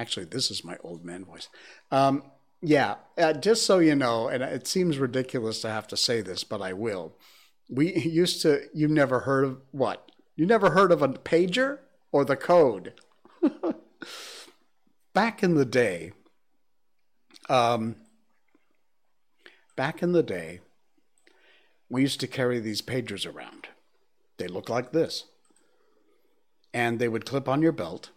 Actually, 0.00 0.24
this 0.24 0.50
is 0.50 0.64
my 0.64 0.78
old 0.82 1.04
man 1.04 1.26
voice. 1.26 1.50
Um, 1.90 2.22
yeah, 2.62 2.94
uh, 3.18 3.34
just 3.34 3.66
so 3.66 3.80
you 3.80 3.94
know, 3.94 4.28
and 4.28 4.42
it 4.42 4.66
seems 4.66 4.96
ridiculous 4.96 5.60
to 5.60 5.68
have 5.68 5.86
to 5.88 5.96
say 5.96 6.22
this, 6.22 6.42
but 6.42 6.62
I 6.62 6.72
will. 6.72 7.12
We 7.68 7.92
used 7.98 8.40
to, 8.40 8.62
you've 8.72 8.90
never 8.90 9.20
heard 9.20 9.44
of 9.44 9.60
what? 9.72 10.10
You 10.36 10.46
never 10.46 10.70
heard 10.70 10.90
of 10.90 11.02
a 11.02 11.08
pager 11.08 11.80
or 12.12 12.24
the 12.24 12.34
code? 12.34 12.94
back 15.12 15.42
in 15.42 15.54
the 15.54 15.66
day, 15.66 16.12
um, 17.50 17.96
back 19.76 20.02
in 20.02 20.12
the 20.12 20.22
day, 20.22 20.60
we 21.90 22.00
used 22.00 22.20
to 22.20 22.26
carry 22.26 22.58
these 22.58 22.80
pagers 22.80 23.30
around. 23.30 23.68
They 24.38 24.46
look 24.46 24.70
like 24.70 24.92
this. 24.92 25.24
And 26.72 26.98
they 26.98 27.08
would 27.08 27.26
clip 27.26 27.50
on 27.50 27.60
your 27.60 27.72
belt, 27.72 28.08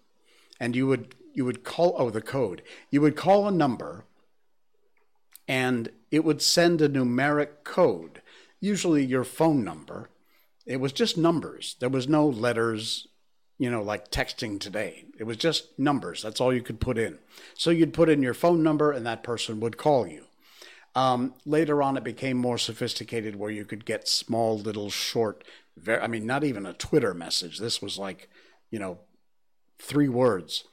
and 0.62 0.78
you 0.78 0.88
would 0.88 1.13
you 1.34 1.46
would 1.46 1.63
call 1.63 1.96
oh 1.98 2.10
the 2.10 2.22
code. 2.22 2.62
You 2.89 3.02
would 3.02 3.15
call 3.15 3.48
a 3.48 3.52
number 3.52 4.06
and 5.48 5.89
it 6.12 6.24
would 6.24 6.41
send 6.41 6.82
a 6.82 6.89
numeric 6.89 7.63
code 7.63 8.22
usually 8.63 9.04
your 9.04 9.26
phone 9.26 9.62
number. 9.62 10.10
It 10.65 10.80
was 10.80 10.93
just 10.93 11.17
numbers. 11.17 11.76
There 11.82 11.89
was 11.89 12.08
no 12.08 12.26
letters, 12.26 13.08
you 13.58 13.69
know, 13.69 13.82
like 13.82 14.10
texting 14.10 14.58
today. 14.58 15.04
It 15.19 15.26
was 15.26 15.36
just 15.36 15.78
numbers. 15.78 16.22
That's 16.24 16.39
all 16.39 16.54
you 16.54 16.62
could 16.62 16.80
put 16.80 16.98
in. 16.98 17.19
So 17.56 17.72
you'd 17.72 17.93
put 17.93 18.08
in 18.08 18.24
your 18.24 18.34
phone 18.34 18.63
number 18.63 18.93
and 18.93 19.06
that 19.06 19.22
person 19.22 19.60
would 19.60 19.76
call 19.76 20.08
you. 20.08 20.28
Um, 20.96 21.34
later 21.46 21.84
on, 21.84 21.98
it 21.98 22.06
became 22.06 22.38
more 22.38 22.58
sophisticated 22.58 23.36
where 23.36 23.52
you 23.52 23.65
could 23.65 23.84
get 23.84 24.08
small, 24.08 24.58
little, 24.58 24.89
short, 24.89 25.43
I 25.86 26.08
mean, 26.08 26.26
not 26.26 26.46
even 26.46 26.65
a 26.65 26.74
Twitter 26.74 27.13
message. 27.13 27.60
This 27.60 27.82
was 27.82 27.98
like, 27.98 28.30
you 28.72 28.80
know, 28.80 29.00
three 29.78 30.08
words. 30.08 30.63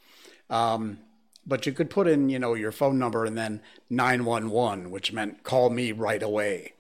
Um, 0.51 0.99
but 1.47 1.65
you 1.65 1.73
could 1.73 1.89
put 1.89 2.07
in, 2.07 2.29
you 2.29 2.39
know, 2.39 2.55
your 2.55 2.73
phone 2.73 2.99
number 2.99 3.25
and 3.25 3.39
then 3.39 3.63
911, 3.89 4.91
which 4.91 5.13
meant 5.13 5.43
call 5.43 5.71
me 5.71 5.93
right 5.93 6.23
away. 6.23 6.75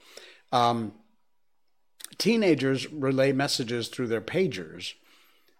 Um, 0.52 0.92
teenagers 2.18 2.92
relay 2.92 3.32
messages 3.32 3.88
through 3.88 4.08
their 4.08 4.20
pagers 4.20 4.94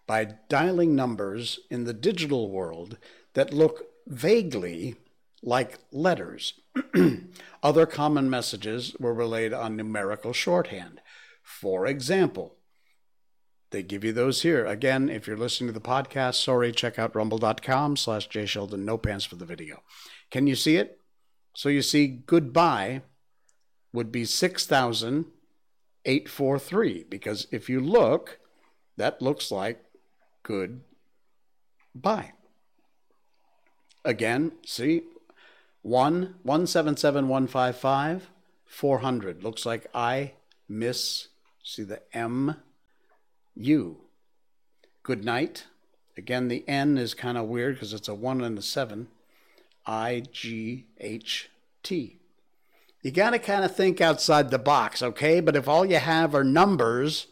by 0.05 0.35
dialing 0.49 0.95
numbers 0.95 1.59
in 1.69 1.85
the 1.85 1.93
digital 1.93 2.49
world 2.49 2.97
that 3.33 3.53
look 3.53 3.85
vaguely 4.07 4.95
like 5.41 5.79
letters. 5.91 6.53
Other 7.63 7.85
common 7.85 8.29
messages 8.29 8.95
were 8.99 9.13
relayed 9.13 9.53
on 9.53 9.75
numerical 9.75 10.33
shorthand. 10.33 11.01
For 11.41 11.85
example, 11.85 12.55
they 13.71 13.81
give 13.83 14.03
you 14.03 14.13
those 14.13 14.41
here. 14.41 14.65
Again, 14.65 15.09
if 15.09 15.27
you're 15.27 15.37
listening 15.37 15.69
to 15.69 15.73
the 15.73 15.79
podcast, 15.85 16.35
sorry, 16.35 16.71
check 16.71 16.97
out 16.99 17.15
rumble.com 17.15 17.97
slash 17.97 18.27
Jay 18.27 18.45
Sheldon, 18.45 18.85
no 18.85 18.97
pants 18.97 19.25
for 19.25 19.37
the 19.37 19.45
video. 19.45 19.81
Can 20.29 20.45
you 20.47 20.55
see 20.55 20.75
it? 20.75 20.99
So 21.53 21.69
you 21.69 21.81
see 21.81 22.07
goodbye 22.07 23.01
would 23.93 24.11
be 24.11 24.25
6,843 24.25 27.05
because 27.09 27.47
if 27.51 27.69
you 27.69 27.79
look, 27.79 28.39
that 28.97 29.21
looks 29.21 29.51
like 29.51 29.85
good 30.43 30.81
buy. 31.95 32.33
Again, 34.03 34.51
see, 34.65 35.03
1 35.81 36.35
177155 36.43 38.29
400 38.65 39.43
looks 39.43 39.65
like 39.65 39.87
I 39.93 40.33
miss 40.67 41.29
see 41.63 41.83
the 41.83 42.01
M 42.13 42.57
U. 43.55 43.97
Good 45.03 45.23
night. 45.23 45.65
Again, 46.17 46.47
the 46.47 46.67
N 46.67 46.97
is 46.97 47.13
kind 47.13 47.37
of 47.37 47.47
weird 47.47 47.75
because 47.75 47.93
it's 47.93 48.07
a 48.07 48.13
1 48.13 48.41
and 48.41 48.57
a 48.57 48.61
7. 48.61 49.07
I 49.85 50.23
G 50.31 50.85
H 50.99 51.49
T. 51.81 52.19
You 53.01 53.11
got 53.11 53.31
to 53.31 53.39
kind 53.39 53.65
of 53.65 53.75
think 53.75 53.99
outside 53.99 54.51
the 54.51 54.59
box, 54.59 55.01
okay? 55.01 55.39
But 55.39 55.55
if 55.55 55.67
all 55.67 55.85
you 55.85 55.97
have 55.97 56.35
are 56.35 56.43
numbers, 56.43 57.27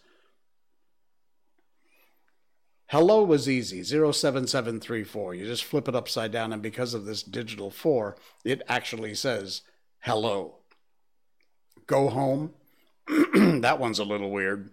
Hello 2.89 3.23
was 3.23 3.47
easy, 3.47 3.83
07734. 3.83 5.35
You 5.35 5.45
just 5.45 5.63
flip 5.63 5.87
it 5.87 5.95
upside 5.95 6.31
down, 6.31 6.51
and 6.51 6.59
because 6.59 6.95
of 6.95 7.05
this 7.05 7.21
digital 7.21 7.69
four, 7.69 8.15
it 8.43 8.63
actually 8.67 9.13
says 9.13 9.61
hello. 9.99 10.55
Go 11.85 12.09
home. 12.09 12.55
that 13.61 13.77
one's 13.77 13.99
a 13.99 14.03
little 14.03 14.31
weird. 14.31 14.71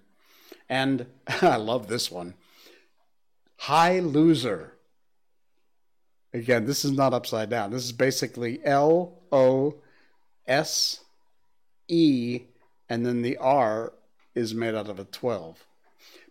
And 0.68 1.06
I 1.42 1.56
love 1.56 1.88
this 1.88 2.10
one. 2.10 2.34
High 3.58 4.00
loser. 4.00 4.74
Again, 6.32 6.66
this 6.66 6.84
is 6.84 6.92
not 6.92 7.14
upside 7.14 7.48
down. 7.48 7.70
This 7.70 7.84
is 7.84 7.92
basically 7.92 8.60
L 8.64 9.14
O 9.32 9.76
S 10.46 11.00
E, 11.88 12.42
and 12.88 13.06
then 13.06 13.22
the 13.22 13.36
R 13.38 13.92
is 14.34 14.54
made 14.54 14.74
out 14.74 14.88
of 14.88 14.98
a 14.98 15.04
12. 15.04 15.64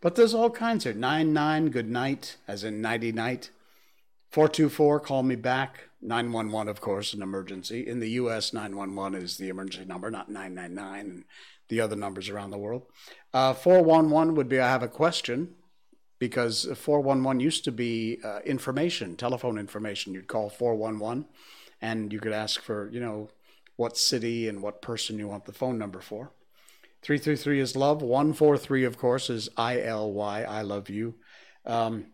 But 0.02 0.16
there's 0.16 0.34
all 0.34 0.52
kinds 0.52 0.84
here. 0.84 0.94
99, 0.94 1.70
good 1.70 1.90
night, 1.90 2.38
as 2.48 2.64
in 2.64 2.82
nighty 2.82 3.12
night. 3.12 3.50
424, 4.30 5.00
call 5.00 5.24
me 5.24 5.36
back. 5.36 5.90
911, 6.02 6.70
of 6.70 6.82
course, 6.82 7.14
an 7.14 7.24
emergency. 7.24 7.88
In 7.88 8.00
the 8.00 8.12
US, 8.12 8.54
911 8.54 9.20
is 9.20 9.38
the 9.38 9.50
emergency 9.50 9.88
number, 9.88 10.12
not 10.12 10.30
999 10.30 11.00
and 11.00 11.24
the 11.68 11.82
other 11.82 11.96
numbers 11.96 12.30
around 12.30 12.52
the 12.52 12.58
world. 12.58 12.84
Uh, 13.34 13.54
411 13.54 14.36
would 14.36 14.50
be 14.50 14.60
I 14.60 14.70
have 14.70 14.84
a 14.84 14.88
question 14.88 15.56
because 16.20 16.66
411 16.66 17.40
used 17.40 17.64
to 17.66 17.72
be 17.72 18.20
uh, 18.24 18.40
information, 18.46 19.16
telephone 19.16 19.58
information. 19.58 20.14
You'd 20.14 20.28
call 20.28 20.50
411 20.50 21.26
and 21.82 22.14
you 22.14 22.20
could 22.20 22.34
ask 22.34 22.62
for, 22.62 22.90
you 22.92 23.00
know, 23.00 23.30
what 23.76 23.98
city 23.98 24.48
and 24.48 24.62
what 24.62 24.82
person 24.82 25.20
you 25.20 25.28
want 25.28 25.46
the 25.46 25.54
phone 25.54 25.78
number 25.78 26.00
for. 26.00 26.32
333 27.02 27.60
is 27.60 27.76
love. 27.76 28.02
143, 28.02 28.84
of 28.86 28.98
course, 28.98 29.30
is 29.30 29.50
I 29.58 29.82
L 29.82 30.12
Y, 30.12 30.44
I 30.44 30.62
love 30.62 30.90
you. 30.90 31.16
Um, 31.66 32.08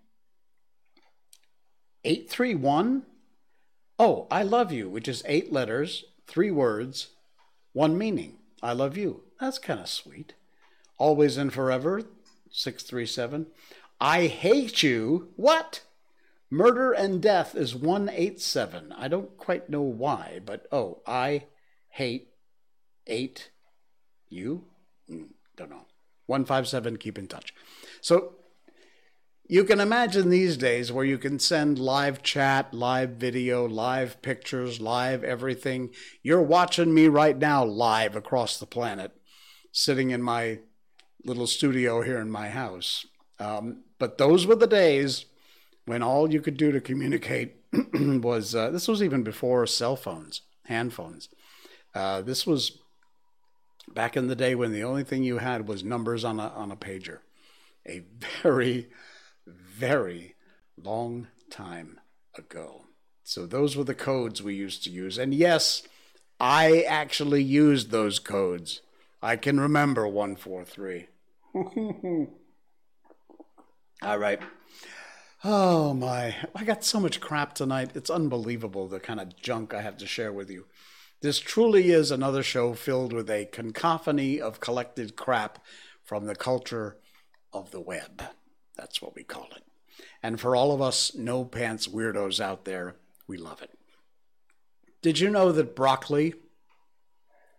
831, 2.03 3.03
oh, 3.99 4.27
I 4.31 4.43
love 4.43 4.71
you, 4.71 4.89
which 4.89 5.07
is 5.07 5.23
eight 5.25 5.53
letters, 5.53 6.03
three 6.27 6.51
words, 6.51 7.09
one 7.73 7.97
meaning. 7.97 8.39
I 8.61 8.73
love 8.73 8.97
you. 8.97 9.23
That's 9.41 9.57
kind 9.57 9.79
of 9.79 9.89
sweet. 9.89 10.35
Always 10.99 11.35
and 11.35 11.51
forever, 11.51 12.03
637. 12.51 13.47
I 13.99 14.27
hate 14.27 14.83
you. 14.83 15.29
What? 15.35 15.81
Murder 16.51 16.91
and 16.91 17.19
death 17.19 17.55
is 17.55 17.75
187. 17.75 18.93
I 18.95 19.07
don't 19.07 19.35
quite 19.37 19.67
know 19.67 19.81
why, 19.81 20.41
but 20.45 20.67
oh, 20.71 20.99
I 21.07 21.45
hate 21.89 22.27
eight 23.07 23.49
you. 24.29 24.65
Mm, 25.09 25.29
don't 25.57 25.71
know. 25.71 25.87
157, 26.27 26.97
keep 26.97 27.17
in 27.17 27.27
touch. 27.27 27.51
So 27.99 28.35
you 29.47 29.63
can 29.63 29.79
imagine 29.79 30.29
these 30.29 30.55
days 30.55 30.91
where 30.91 31.03
you 31.03 31.17
can 31.17 31.39
send 31.39 31.79
live 31.79 32.21
chat, 32.21 32.73
live 32.73 33.11
video, 33.11 33.67
live 33.67 34.21
pictures, 34.21 34.79
live 34.79 35.23
everything. 35.23 35.89
You're 36.21 36.43
watching 36.43 36.93
me 36.93 37.07
right 37.07 37.37
now 37.37 37.65
live 37.65 38.15
across 38.15 38.59
the 38.59 38.65
planet, 38.65 39.11
sitting 39.71 40.11
in 40.11 40.21
my 40.21 40.59
little 41.23 41.47
studio 41.47 42.01
here 42.01 42.19
in 42.19 42.29
my 42.29 42.49
house. 42.49 43.05
Um, 43.39 43.83
but 43.99 44.17
those 44.17 44.45
were 44.45 44.55
the 44.55 44.67
days 44.67 45.25
when 45.85 46.03
all 46.03 46.31
you 46.31 46.41
could 46.41 46.57
do 46.57 46.71
to 46.71 46.81
communicate 46.81 47.55
was 47.93 48.55
uh, 48.55 48.69
this 48.71 48.87
was 48.87 49.01
even 49.01 49.23
before 49.23 49.65
cell 49.65 49.95
phones, 49.95 50.41
hand 50.65 50.93
phones. 50.93 51.29
Uh, 51.93 52.21
this 52.21 52.45
was 52.45 52.77
back 53.93 54.15
in 54.15 54.27
the 54.27 54.35
day 54.35 54.55
when 54.55 54.71
the 54.71 54.83
only 54.83 55.03
thing 55.03 55.23
you 55.23 55.39
had 55.39 55.67
was 55.67 55.83
numbers 55.83 56.23
on 56.23 56.39
a, 56.39 56.47
on 56.49 56.71
a 56.71 56.75
pager. 56.75 57.19
A 57.87 58.03
very, 58.43 58.89
very 59.47 60.35
long 60.77 61.27
time 61.49 61.99
ago. 62.37 62.85
So 63.23 63.45
those 63.45 63.75
were 63.75 63.83
the 63.83 63.95
codes 63.95 64.41
we 64.41 64.55
used 64.55 64.83
to 64.83 64.89
use. 64.89 65.17
And 65.17 65.33
yes, 65.33 65.83
I 66.39 66.81
actually 66.81 67.43
used 67.43 67.91
those 67.91 68.19
codes. 68.19 68.81
I 69.21 69.35
can 69.35 69.59
remember 69.59 70.07
143. 70.07 71.07
All 74.01 74.17
right. 74.17 74.39
Oh 75.43 75.93
my, 75.93 76.35
I 76.55 76.63
got 76.63 76.83
so 76.83 76.99
much 76.99 77.19
crap 77.19 77.53
tonight. 77.53 77.91
It's 77.93 78.09
unbelievable 78.09 78.87
the 78.87 78.99
kind 78.99 79.19
of 79.19 79.35
junk 79.35 79.73
I 79.73 79.81
have 79.81 79.97
to 79.97 80.07
share 80.07 80.33
with 80.33 80.49
you. 80.49 80.65
This 81.21 81.39
truly 81.39 81.91
is 81.91 82.09
another 82.09 82.41
show 82.41 82.73
filled 82.73 83.13
with 83.13 83.29
a 83.29 83.45
cacophony 83.45 84.41
of 84.41 84.59
collected 84.59 85.15
crap 85.15 85.63
from 86.03 86.25
the 86.25 86.35
culture 86.35 86.97
of 87.53 87.69
the 87.69 87.79
web. 87.79 88.23
That's 88.75 89.01
what 89.01 89.15
we 89.15 89.23
call 89.23 89.49
it. 89.55 89.63
And 90.23 90.39
for 90.39 90.55
all 90.55 90.71
of 90.71 90.81
us 90.81 91.13
no 91.13 91.45
pants 91.45 91.87
weirdos 91.87 92.39
out 92.39 92.65
there, 92.65 92.95
we 93.27 93.37
love 93.37 93.61
it. 93.61 93.77
Did 95.03 95.19
you 95.19 95.29
know 95.29 95.51
that 95.51 95.75
broccoli 95.75 96.33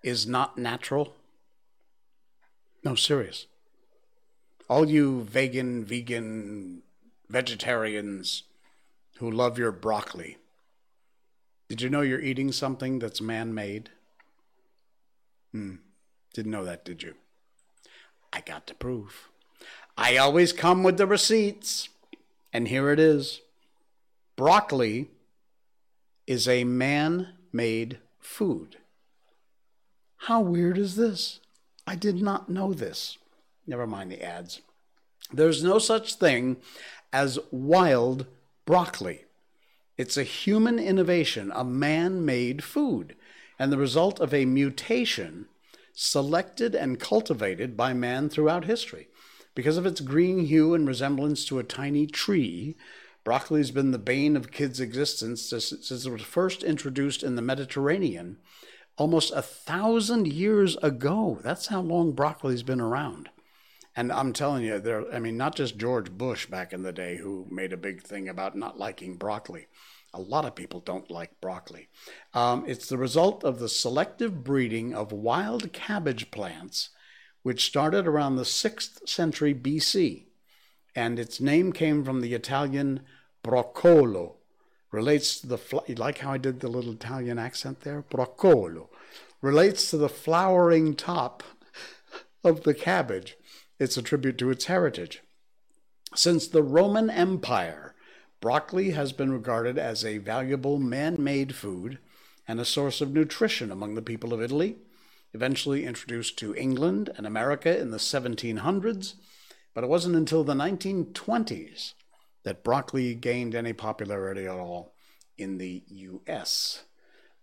is 0.03 0.27
not 0.27 0.59
natural? 0.59 1.15
No, 2.85 2.95
serious. 2.95 3.47
All 4.69 4.89
you 4.89 5.23
vegan, 5.23 5.85
vegan, 5.85 6.83
vegetarians 7.29 8.45
who 9.19 9.31
love 9.31 9.59
your 9.59 9.73
broccoli, 9.73 10.39
did 11.69 11.81
you 11.81 11.89
know 11.89 12.01
you're 12.01 12.21
eating 12.21 12.53
something 12.53 12.99
that's 12.99 13.21
man 13.21 13.55
made? 13.55 13.91
Hmm. 15.53 15.77
Didn't 16.35 16.53
know 16.53 16.65
that, 16.65 16.85
did 16.85 17.03
you? 17.03 17.15
I 18.33 18.41
got 18.41 18.67
the 18.67 18.75
proof. 18.75 19.29
I 19.97 20.17
always 20.17 20.53
come 20.53 20.83
with 20.83 20.97
the 20.97 21.07
receipts. 21.07 21.89
And 22.53 22.69
here 22.69 22.91
it 22.91 23.01
is 23.01 23.41
broccoli 24.37 25.09
is 26.27 26.49
a 26.49 26.65
man 26.65 27.29
made 27.53 27.99
food. 28.19 28.77
How 30.17 30.41
weird 30.41 30.79
is 30.79 30.97
this? 30.97 31.41
I 31.87 31.95
did 31.97 32.23
not 32.23 32.49
know 32.49 32.73
this. 32.73 33.19
Never 33.67 33.87
mind 33.87 34.11
the 34.11 34.23
ads. 34.23 34.61
There's 35.33 35.63
no 35.63 35.79
such 35.79 36.15
thing 36.15 36.57
as 37.13 37.39
wild 37.51 38.27
broccoli. 38.67 39.25
It's 39.97 40.17
a 40.17 40.23
human 40.23 40.79
innovation, 40.79 41.53
a 41.55 41.65
man 41.65 42.25
made 42.25 42.65
food, 42.65 43.15
and 43.59 43.71
the 43.71 43.79
result 43.79 44.21
of 44.21 44.33
a 44.33 44.45
mutation 44.45 45.47
selected 45.93 46.75
and 46.75 46.99
cultivated 46.99 47.77
by 47.77 47.93
man 47.93 48.29
throughout 48.29 48.65
history. 48.65 49.09
Because 49.55 49.77
of 49.77 49.85
its 49.85 50.01
green 50.01 50.47
hue 50.47 50.73
and 50.73 50.89
resemblance 50.89 51.45
to 51.45 51.59
a 51.59 51.65
tiny 51.65 52.07
tree, 52.07 52.77
broccoli 53.23 53.61
has 53.61 53.71
been 53.71 53.91
the 53.91 53.99
bane 53.99 54.35
of 54.35 54.51
kids' 54.51 54.81
existence 54.81 55.43
since 55.43 55.91
it 55.91 56.11
was 56.11 56.23
first 56.23 56.63
introduced 56.63 57.23
in 57.23 57.37
the 57.37 57.43
Mediterranean 57.43 58.39
almost 58.97 59.33
a 59.33 59.43
thousand 59.43 60.27
years 60.27 60.77
ago. 60.77 61.41
That's 61.43 61.69
how 61.69 61.81
long 61.81 62.13
broccoli's 62.13 62.63
been 62.63 62.81
around. 62.81 63.31
And 63.95 64.11
I'm 64.11 64.33
telling 64.33 64.65
you, 64.65 64.79
there, 64.79 65.13
I 65.13 65.19
mean, 65.19 65.37
not 65.37 65.55
just 65.55 65.77
George 65.77 66.11
Bush 66.11 66.47
back 66.47 66.73
in 66.73 66.83
the 66.83 66.93
day 66.93 67.17
who 67.17 67.47
made 67.51 67.73
a 67.73 67.77
big 67.77 68.03
thing 68.03 68.29
about 68.29 68.57
not 68.57 68.79
liking 68.79 69.17
broccoli. 69.17 69.67
A 70.15 70.21
lot 70.21 70.45
of 70.45 70.55
people 70.55 70.81
don't 70.81 71.11
like 71.11 71.41
broccoli. 71.41 71.89
Um, 72.35 72.65
it's 72.67 72.89
the 72.89 72.99
result 72.99 73.45
of 73.45 73.59
the 73.59 73.69
selective 73.69 74.45
breeding 74.45 74.95
of 74.95 75.13
wild 75.13 75.73
cabbage 75.73 76.31
plants, 76.31 76.91
which 77.43 77.67
started 77.67 78.07
around 78.07 78.37
the 78.37 78.43
6th 78.43 79.09
century 79.09 79.55
BC. 79.55 80.27
And 80.95 81.19
its 81.19 81.41
name 81.41 81.73
came 81.73 82.05
from 82.05 82.21
the 82.21 82.35
Italian 82.35 83.01
broccolo, 83.43 84.37
relates 84.93 85.41
to 85.41 85.47
the, 85.47 85.95
like 85.97 86.19
how 86.19 86.33
I 86.33 86.39
did 86.39 86.61
the 86.61 86.69
little 86.69 86.93
Italian 86.93 87.39
accent 87.39 87.81
there? 87.81 88.03
Broccolo. 88.03 88.91
Relates 89.41 89.91
to 89.91 89.97
the 89.97 90.09
flowering 90.09 90.95
top 90.95 91.43
of 92.45 92.63
the 92.63 92.75
cabbage. 92.75 93.37
It's 93.81 93.97
a 93.97 94.03
tribute 94.03 94.39
to 94.39 94.51
its 94.51 94.67
heritage. 94.67 95.23
Since 96.15 96.47
the 96.47 96.63
Roman 96.63 97.11
Empire, 97.11 97.95
broccoli 98.41 98.91
has 98.91 99.13
been 99.13 99.33
regarded 99.33 99.79
as 99.79 100.05
a 100.05 100.19
valuable 100.19 100.79
man 100.79 101.17
made 101.23 101.55
food 101.55 101.99
and 102.47 102.61
a 102.61 102.65
source 102.65 103.01
of 103.01 103.13
nutrition 103.13 103.73
among 103.73 103.95
the 103.95 104.03
people 104.03 104.35
of 104.35 104.43
Italy, 104.43 104.77
eventually 105.33 105.87
introduced 105.87 106.39
to 106.39 106.55
England 106.55 107.09
and 107.17 107.27
America 107.27 107.77
in 107.77 107.91
the 107.91 107.99
1700s. 107.99 109.15
But 109.73 109.85
it 109.85 109.91
wasn't 109.91 110.17
until 110.17 110.45
the 110.45 110.55
1920s 110.55 111.95
that 112.45 112.65
broccoli 112.65 113.15
gained 113.15 113.55
any 113.55 113.73
popularity 113.73 114.47
at 114.47 114.59
all 114.59 114.95
in 115.39 115.59
the 115.59 115.83
US. 115.89 116.85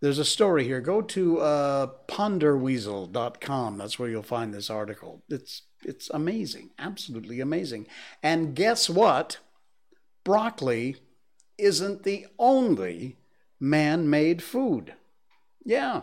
There's 0.01 0.19
a 0.19 0.25
story 0.25 0.63
here. 0.63 0.79
Go 0.79 1.01
to 1.01 1.39
uh, 1.39 1.87
ponderweasel.com. 2.07 3.77
That's 3.77 3.99
where 3.99 4.09
you'll 4.09 4.23
find 4.23 4.53
this 4.53 4.69
article. 4.69 5.23
It's 5.29 5.63
it's 5.83 6.09
amazing, 6.09 6.71
absolutely 6.77 7.39
amazing. 7.39 7.87
And 8.21 8.55
guess 8.55 8.89
what? 8.89 9.37
Broccoli 10.23 10.97
isn't 11.57 12.03
the 12.03 12.27
only 12.37 13.17
man-made 13.59 14.41
food. 14.41 14.93
Yeah. 15.65 16.01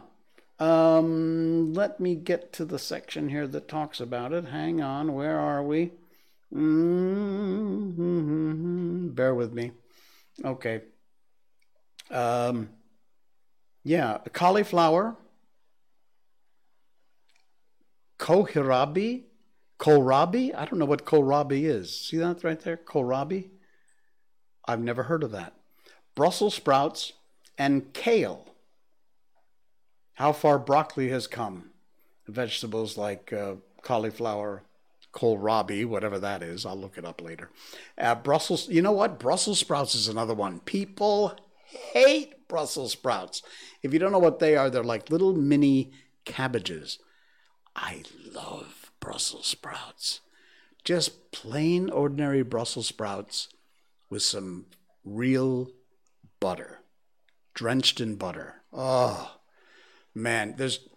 Um, 0.59 1.75
let 1.75 2.01
me 2.01 2.15
get 2.15 2.53
to 2.55 2.65
the 2.65 2.79
section 2.79 3.29
here 3.29 3.47
that 3.47 3.69
talks 3.69 4.01
about 4.01 4.33
it. 4.33 4.47
Hang 4.47 4.81
on, 4.81 5.13
where 5.13 5.39
are 5.39 5.63
we? 5.63 5.93
Mm-hmm. 6.55 7.97
Bear 9.09 9.35
with 9.35 9.53
me. 9.53 9.73
Okay. 10.45 10.83
Um, 12.11 12.69
yeah, 13.83 14.19
cauliflower, 14.33 15.17
kohirabi, 18.19 19.25
kohlrabi. 19.79 20.55
I 20.55 20.65
don't 20.65 20.79
know 20.79 20.85
what 20.85 21.05
kohlrabi 21.05 21.65
is. 21.65 21.99
See 21.99 22.17
that 22.19 22.45
right 22.45 22.61
there, 22.61 22.77
kohlrabi. 22.77 23.51
I've 24.67 24.83
never 24.83 25.05
heard 25.05 25.23
of 25.23 25.33
that. 25.33 25.55
Brussels 26.15 26.55
sprouts 26.55 27.13
and 27.59 27.93
kale. 27.93 28.55
How 30.15 30.33
far 30.33 30.59
broccoli 30.59 31.11
has 31.11 31.27
come. 31.27 31.71
Vegetables 32.27 32.97
like 32.97 33.33
uh, 33.33 33.57
cauliflower, 33.83 34.65
kohlrabi, 35.17 35.87
whatever 35.87 36.19
that 36.19 36.43
is. 36.43 36.67
I'll 36.67 36.77
look 36.77 36.99
it 36.99 37.05
up 37.05 37.23
later. 37.23 37.51
Uh, 37.97 38.15
Brussels, 38.15 38.69
you 38.69 38.83
know 38.83 38.93
what? 38.93 39.19
Brussels 39.19 39.59
sprouts 39.59 39.95
is 39.95 40.09
another 40.09 40.35
one. 40.35 40.61
People 40.61 41.35
hate 41.65 42.47
Brussels 42.49 42.93
sprouts. 42.93 43.43
If 43.83 43.93
you 43.93 43.99
don't 43.99 44.13
know 44.13 44.19
what 44.19 44.39
they 44.39 44.57
are, 44.57 44.69
they're 44.69 44.85
like 44.85 45.11
little 45.11 45.33
mini 45.33 45.93
cabbages. 46.25 46.99
I 47.75 48.03
love 48.33 48.93
Brussels 49.01 49.47
sprouts. 49.47 50.21
Just 50.85 51.33
plain, 51.33 51.91
ordinary 51.91 52.43
Brussels 52.43 52.87
sprouts 52.87 53.49
with 54.09 54.23
some 54.23 54.67
real 55.05 55.71
butter, 56.39 56.81
drenched 57.55 58.01
in 58.01 58.17
butter. 58.17 58.63
Oh, 58.73 59.39
man, 60.15 60.55
there's 60.57 60.89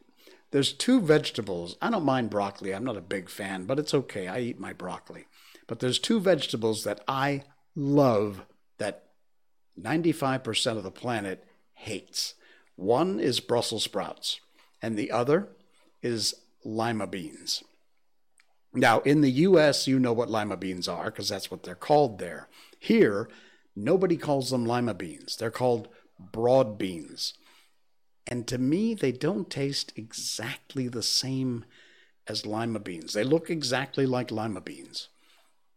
there's 0.51 0.73
two 0.73 0.99
vegetables. 0.99 1.75
I 1.81 1.89
don't 1.89 2.05
mind 2.05 2.29
broccoli. 2.29 2.73
I'm 2.73 2.83
not 2.83 2.97
a 2.97 3.01
big 3.01 3.29
fan, 3.29 3.65
but 3.65 3.79
it's 3.79 3.93
okay. 3.93 4.27
I 4.27 4.39
eat 4.39 4.59
my 4.59 4.73
broccoli. 4.73 5.25
But 5.67 5.79
there's 5.79 5.99
two 5.99 6.19
vegetables 6.19 6.83
that 6.83 7.01
I 7.07 7.43
love 7.75 8.45
that 8.79 9.09
95% 9.79 10.77
of 10.77 10.83
the 10.83 10.91
planet 10.91 11.45
hates. 11.73 12.33
One 12.75 13.19
is 13.19 13.39
Brussels 13.39 13.83
sprouts, 13.83 14.39
and 14.81 14.97
the 14.97 15.11
other 15.11 15.49
is 16.01 16.33
lima 16.63 17.07
beans. 17.07 17.63
Now, 18.73 18.99
in 19.01 19.21
the 19.21 19.31
US, 19.31 19.87
you 19.87 19.99
know 19.99 20.13
what 20.13 20.29
lima 20.29 20.57
beans 20.57 20.87
are 20.87 21.05
because 21.05 21.29
that's 21.29 21.49
what 21.49 21.63
they're 21.63 21.75
called 21.75 22.19
there. 22.19 22.47
Here, 22.79 23.29
nobody 23.75 24.17
calls 24.17 24.51
them 24.51 24.65
lima 24.65 24.93
beans. 24.93 25.35
They're 25.35 25.51
called 25.51 25.87
broad 26.19 26.77
beans. 26.77 27.33
And 28.29 28.47
to 28.47 28.59
me, 28.59 28.93
they 28.93 29.11
don't 29.11 29.49
taste 29.49 29.91
exactly 29.95 30.87
the 30.87 31.03
same 31.03 31.65
as 32.27 32.45
lima 32.45 32.79
beans. 32.79 33.13
They 33.13 33.23
look 33.23 33.49
exactly 33.49 34.05
like 34.05 34.31
lima 34.31 34.61
beans. 34.61 35.09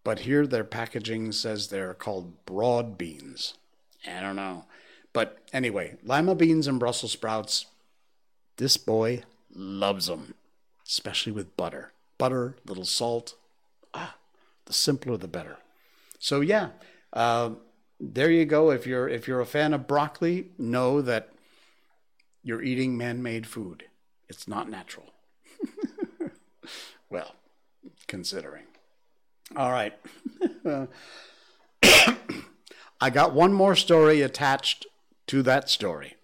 But 0.05 0.21
here 0.21 0.47
their 0.47 0.63
packaging 0.63 1.33
says 1.33 1.69
they're 1.69 1.95
called 1.95 2.45
broad 2.45 2.99
beans. 2.99 3.55
I 4.07 4.21
don't 4.21 4.37
know. 4.37 4.67
But 5.15 5.39
anyway, 5.53 5.97
lima 6.05 6.35
beans 6.35 6.67
and 6.67 6.79
Brussels 6.79 7.13
sprouts, 7.13 7.67
this 8.59 8.77
boy 8.77 9.23
loves 9.55 10.07
them, 10.07 10.35
especially 10.87 11.33
with 11.33 11.57
butter. 11.57 11.93
Butter, 12.19 12.57
little 12.67 12.85
salt. 12.85 13.35
Ah, 13.95 14.17
the 14.67 14.73
simpler 14.75 15.17
the 15.17 15.29
better. 15.29 15.57
So 16.19 16.41
yeah, 16.41 16.71
uh, 17.13 17.51
there 17.99 18.31
you 18.31 18.45
go. 18.45 18.71
If 18.71 18.87
you're 18.87 19.09
if 19.09 19.27
you're 19.27 19.41
a 19.41 19.47
fan 19.47 19.73
of 19.73 19.87
broccoli, 19.87 20.49
know 20.59 21.01
that 21.03 21.31
you're 22.43 22.63
eating 22.63 22.97
man-made 22.97 23.47
food. 23.47 23.85
It's 24.29 24.49
not 24.49 24.69
natural. 24.69 25.13
well, 27.11 27.35
considering. 28.07 28.65
All 29.57 29.71
right. 29.71 29.95
I 33.01 33.11
got 33.11 33.35
one 33.35 33.53
more 33.53 33.77
story 33.77 34.23
attached 34.23 34.87
to 35.27 35.43
that 35.43 35.69
story. 35.69 36.17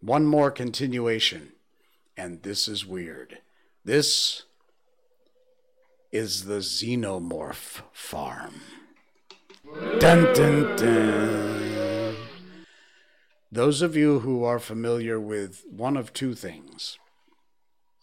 One 0.00 0.26
more 0.26 0.50
continuation. 0.50 1.52
And 2.16 2.42
this 2.42 2.68
is 2.68 2.84
weird. 2.84 3.38
This 3.84 4.42
is 6.12 6.44
the 6.44 6.58
xenomorph 6.58 7.82
farm. 7.92 8.60
Dun, 10.00 10.34
dun, 10.34 10.76
dun. 10.76 11.69
Those 13.52 13.82
of 13.82 13.96
you 13.96 14.20
who 14.20 14.44
are 14.44 14.60
familiar 14.60 15.18
with 15.18 15.64
one 15.68 15.96
of 15.96 16.12
two 16.12 16.34
things 16.34 16.98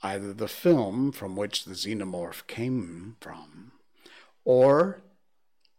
either 0.03 0.31
the 0.31 0.47
film 0.47 1.12
from 1.12 1.36
which 1.36 1.65
the 1.65 1.73
xenomorph 1.73 2.45
came 2.45 3.15
from, 3.19 3.71
or 4.45 5.01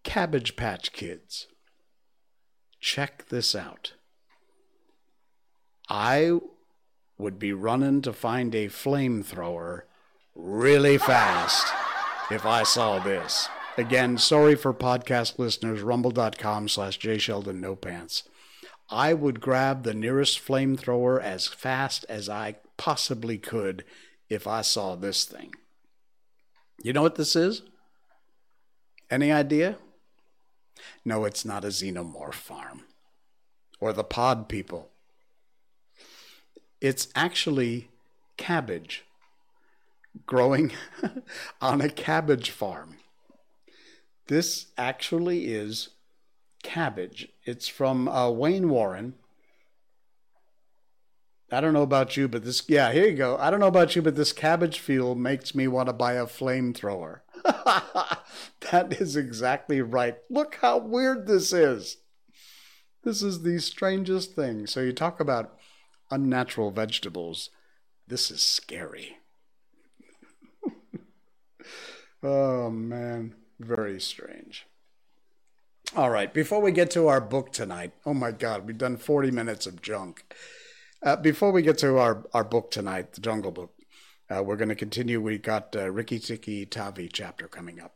Cabbage 0.03 0.57
Patch 0.57 0.93
Kids. 0.93 1.47
Check 2.81 3.29
this 3.29 3.55
out. 3.55 3.93
I 5.89 6.41
would 7.17 7.39
be 7.39 7.53
running 7.53 8.03
to 8.03 8.13
find 8.13 8.55
a 8.55 8.67
flamethrower 8.67 9.83
really 10.35 10.99
fast 10.99 11.67
if 12.31 12.45
I 12.45 12.63
saw 12.63 12.99
this. 12.99 13.49
Again, 13.77 14.19
sorry 14.19 14.55
for 14.55 14.75
podcast 14.75 15.39
listeners, 15.39 15.83
rumble.com 15.83 16.69
slash 16.69 16.99
jsheldon 16.99 17.61
no 17.61 17.77
pants. 17.77 18.25
I 18.91 19.13
would 19.13 19.41
grab 19.41 19.83
the 19.83 19.95
nearest 19.95 20.45
flamethrower 20.45 21.21
as 21.23 21.47
fast 21.47 22.07
as 22.09 22.29
I 22.29 22.57
possibly 22.77 23.39
could 23.39 23.85
if 24.29 24.47
I 24.47 24.63
saw 24.63 24.95
this 24.95 25.25
thing. 25.25 25.55
You 26.83 26.93
know 26.93 27.03
what 27.03 27.17
this 27.17 27.37
is? 27.37 27.63
Any 29.11 29.33
idea? 29.33 29.77
No, 31.05 31.25
it's 31.25 31.45
not 31.45 31.65
a 31.65 31.69
xenomorph 31.69 32.35
farm 32.35 32.85
or 33.81 33.93
the 33.93 34.05
pod 34.05 34.49
people. 34.49 34.91
It's 36.81 37.09
actually 37.15 37.89
cabbage 38.37 39.05
growing 40.27 40.73
on 41.61 41.81
a 41.81 41.89
cabbage 41.89 42.51
farm. 42.51 42.97
This 44.29 44.67
actually 44.77 45.47
is 45.47 45.91
cabbage. 46.63 47.29
It's 47.45 47.69
from 47.69 48.09
uh, 48.09 48.31
Wayne 48.31 48.69
Warren. 48.69 49.15
I 51.51 51.63
don't 51.63 51.73
know 51.73 51.83
about 51.83 52.17
you, 52.17 52.29
but 52.29 52.45
this, 52.45 52.63
yeah, 52.69 52.93
here 52.93 53.07
you 53.09 53.17
go. 53.17 53.39
I 53.39 53.51
don't 53.51 53.61
know 53.61 53.69
about 53.69 53.97
you, 53.97 54.03
but 54.03 54.17
this 54.17 54.33
cabbage 54.33 54.81
field 54.81 55.19
makes 55.19 55.55
me 55.55 55.67
want 55.67 55.89
to 55.89 55.95
buy 55.95 56.15
a 56.15 56.27
flamethrower. 56.27 57.21
that 57.45 58.97
is 59.01 59.17
exactly 59.17 59.81
right. 59.81 60.17
Look 60.29 60.59
how 60.61 60.79
weird 60.79 61.27
this 61.27 61.53
is. 61.53 61.97
This 63.03 63.23
is 63.23 63.43
the 63.43 63.59
strangest 63.61 64.35
thing. 64.35 64.67
So, 64.67 64.81
you 64.81 64.93
talk 64.93 65.21
about 65.21 65.57
unnatural 66.11 66.71
vegetables. 66.71 67.49
This 68.07 68.31
is 68.31 68.43
scary. 68.43 69.17
oh, 72.23 72.69
man. 72.71 73.37
Very 73.59 74.01
strange. 74.01 74.67
All 75.97 76.11
right, 76.11 76.33
before 76.33 76.61
we 76.61 76.71
get 76.71 76.91
to 76.93 77.09
our 77.09 77.21
book 77.21 77.51
tonight, 77.51 77.93
oh 78.05 78.13
my 78.13 78.31
God, 78.31 78.67
we've 78.67 78.77
done 78.77 78.99
40 78.99 79.31
minutes 79.31 79.67
of 79.67 79.81
junk. 79.81 80.23
Uh, 81.03 81.17
before 81.17 81.51
we 81.51 81.63
get 81.63 81.79
to 81.79 81.97
our, 81.97 82.27
our 82.35 82.45
book 82.45 82.71
tonight, 82.71 83.15
The 83.15 83.23
Jungle 83.23 83.53
Book, 83.53 83.73
uh, 84.29 84.43
we're 84.43 84.57
going 84.57 84.69
to 84.69 84.75
continue. 84.75 85.19
We 85.19 85.39
got 85.39 85.75
uh, 85.75 85.91
Rikki 85.91 86.19
Tikki 86.19 86.67
Tavi 86.67 87.09
chapter 87.09 87.49
coming 87.49 87.81
up. 87.81 87.95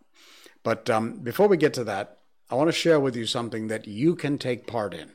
But 0.62 0.88
um, 0.88 1.18
before 1.18 1.48
we 1.48 1.59
get 1.59 1.74
to 1.74 1.85
that, 1.85 2.16
I 2.51 2.55
want 2.55 2.68
to 2.68 2.72
share 2.72 2.99
with 2.99 3.14
you 3.14 3.26
something 3.26 3.68
that 3.68 3.86
you 3.86 4.16
can 4.16 4.38
take 4.38 4.66
part 4.66 4.95
in, 4.95 5.12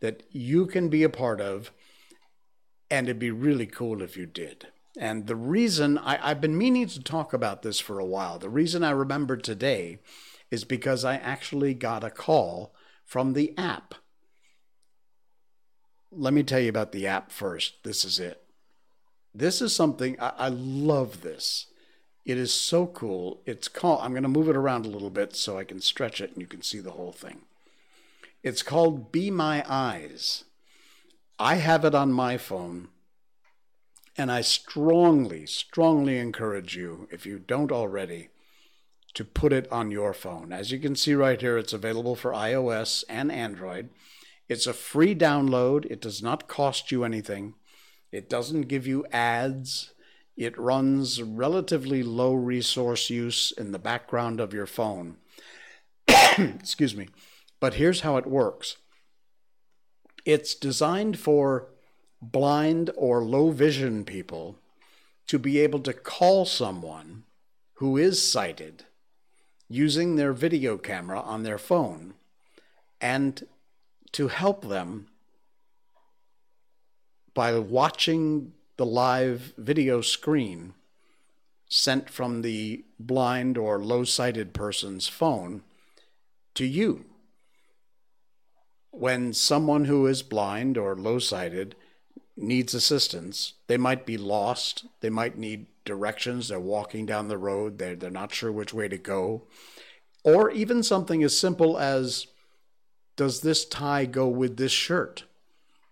that 0.00 0.22
you 0.30 0.66
can 0.66 0.90
be 0.90 1.04
a 1.04 1.08
part 1.08 1.40
of, 1.40 1.72
and 2.90 3.06
it'd 3.06 3.18
be 3.18 3.30
really 3.30 3.66
cool 3.66 4.02
if 4.02 4.18
you 4.18 4.26
did. 4.26 4.66
And 4.98 5.28
the 5.28 5.36
reason 5.36 5.96
I, 5.96 6.18
I've 6.30 6.42
been 6.42 6.58
meaning 6.58 6.88
to 6.88 7.02
talk 7.02 7.32
about 7.32 7.62
this 7.62 7.80
for 7.80 7.98
a 7.98 8.06
while, 8.06 8.38
the 8.38 8.50
reason 8.50 8.84
I 8.84 8.90
remember 8.90 9.38
today 9.38 10.00
is 10.50 10.64
because 10.64 11.04
I 11.04 11.16
actually 11.16 11.74
got 11.74 12.04
a 12.04 12.10
call 12.10 12.74
from 13.04 13.32
the 13.32 13.56
app. 13.58 13.94
Let 16.10 16.32
me 16.32 16.42
tell 16.42 16.60
you 16.60 16.68
about 16.68 16.92
the 16.92 17.06
app 17.06 17.30
first. 17.30 17.84
This 17.84 18.04
is 18.04 18.18
it. 18.18 18.42
This 19.34 19.60
is 19.60 19.74
something 19.74 20.18
I, 20.20 20.32
I 20.38 20.48
love 20.48 21.20
this. 21.20 21.66
It 22.24 22.38
is 22.38 22.52
so 22.52 22.86
cool. 22.86 23.42
It's 23.46 23.68
called, 23.68 24.00
I'm 24.02 24.12
going 24.12 24.22
to 24.22 24.28
move 24.28 24.48
it 24.48 24.56
around 24.56 24.84
a 24.84 24.90
little 24.90 25.10
bit 25.10 25.34
so 25.36 25.58
I 25.58 25.64
can 25.64 25.80
stretch 25.80 26.20
it 26.20 26.32
and 26.32 26.40
you 26.40 26.46
can 26.46 26.62
see 26.62 26.80
the 26.80 26.92
whole 26.92 27.12
thing. 27.12 27.42
It's 28.42 28.62
called 28.62 29.12
Be 29.12 29.30
My 29.30 29.64
Eyes. 29.68 30.44
I 31.38 31.56
have 31.56 31.84
it 31.84 31.94
on 31.94 32.12
my 32.12 32.36
phone, 32.36 32.88
and 34.16 34.30
I 34.30 34.40
strongly, 34.40 35.46
strongly 35.46 36.18
encourage 36.18 36.76
you, 36.76 37.08
if 37.12 37.24
you 37.24 37.38
don't 37.38 37.70
already, 37.70 38.28
to 39.14 39.24
put 39.24 39.52
it 39.52 39.70
on 39.72 39.90
your 39.90 40.12
phone. 40.12 40.52
As 40.52 40.70
you 40.70 40.78
can 40.78 40.94
see 40.94 41.14
right 41.14 41.40
here, 41.40 41.58
it's 41.58 41.72
available 41.72 42.14
for 42.14 42.32
iOS 42.32 43.04
and 43.08 43.32
Android. 43.32 43.90
It's 44.48 44.66
a 44.66 44.72
free 44.72 45.14
download, 45.14 45.84
it 45.86 46.00
does 46.00 46.22
not 46.22 46.48
cost 46.48 46.90
you 46.90 47.04
anything, 47.04 47.54
it 48.12 48.28
doesn't 48.28 48.62
give 48.62 48.86
you 48.86 49.06
ads. 49.12 49.92
It 50.36 50.56
runs 50.56 51.20
relatively 51.20 52.04
low 52.04 52.32
resource 52.32 53.10
use 53.10 53.52
in 53.58 53.72
the 53.72 53.78
background 53.78 54.38
of 54.38 54.54
your 54.54 54.66
phone. 54.66 55.16
Excuse 56.38 56.94
me. 56.94 57.08
But 57.58 57.74
here's 57.74 58.02
how 58.02 58.16
it 58.18 58.26
works 58.26 58.76
it's 60.24 60.54
designed 60.54 61.18
for 61.18 61.70
blind 62.22 62.90
or 62.96 63.24
low 63.24 63.50
vision 63.50 64.04
people 64.04 64.58
to 65.26 65.38
be 65.38 65.58
able 65.58 65.80
to 65.80 65.92
call 65.92 66.44
someone 66.44 67.24
who 67.74 67.96
is 67.96 68.22
sighted 68.22 68.84
using 69.68 70.16
their 70.16 70.32
video 70.32 70.78
camera 70.78 71.20
on 71.20 71.42
their 71.42 71.58
phone 71.58 72.14
and 73.00 73.46
to 74.12 74.28
help 74.28 74.66
them 74.66 75.08
by 77.34 77.56
watching 77.58 78.52
the 78.76 78.86
live 78.86 79.52
video 79.56 80.00
screen 80.00 80.74
sent 81.68 82.08
from 82.08 82.42
the 82.42 82.84
blind 82.98 83.58
or 83.58 83.78
low 83.78 84.04
sighted 84.04 84.54
person's 84.54 85.06
phone 85.06 85.62
to 86.54 86.64
you. 86.64 87.04
When 88.90 89.32
someone 89.32 89.84
who 89.84 90.06
is 90.06 90.22
blind 90.22 90.78
or 90.78 90.96
low 90.96 91.18
sighted 91.18 91.76
needs 92.38 92.74
assistance, 92.74 93.54
they 93.66 93.76
might 93.76 94.06
be 94.06 94.16
lost, 94.16 94.86
they 95.00 95.10
might 95.10 95.36
need 95.36 95.66
directions, 95.84 96.48
they're 96.48 96.60
walking 96.60 97.06
down 97.06 97.28
the 97.28 97.38
road, 97.38 97.78
they're, 97.78 97.96
they're 97.96 98.10
not 98.10 98.32
sure 98.32 98.52
which 98.52 98.72
way 98.72 98.88
to 98.88 98.98
go, 98.98 99.46
or 100.22 100.50
even 100.50 100.82
something 100.82 101.22
as 101.22 101.36
simple 101.36 101.78
as 101.78 102.26
does 103.16 103.40
this 103.40 103.64
tie 103.64 104.04
go 104.04 104.28
with 104.28 104.56
this 104.56 104.72
shirt? 104.72 105.24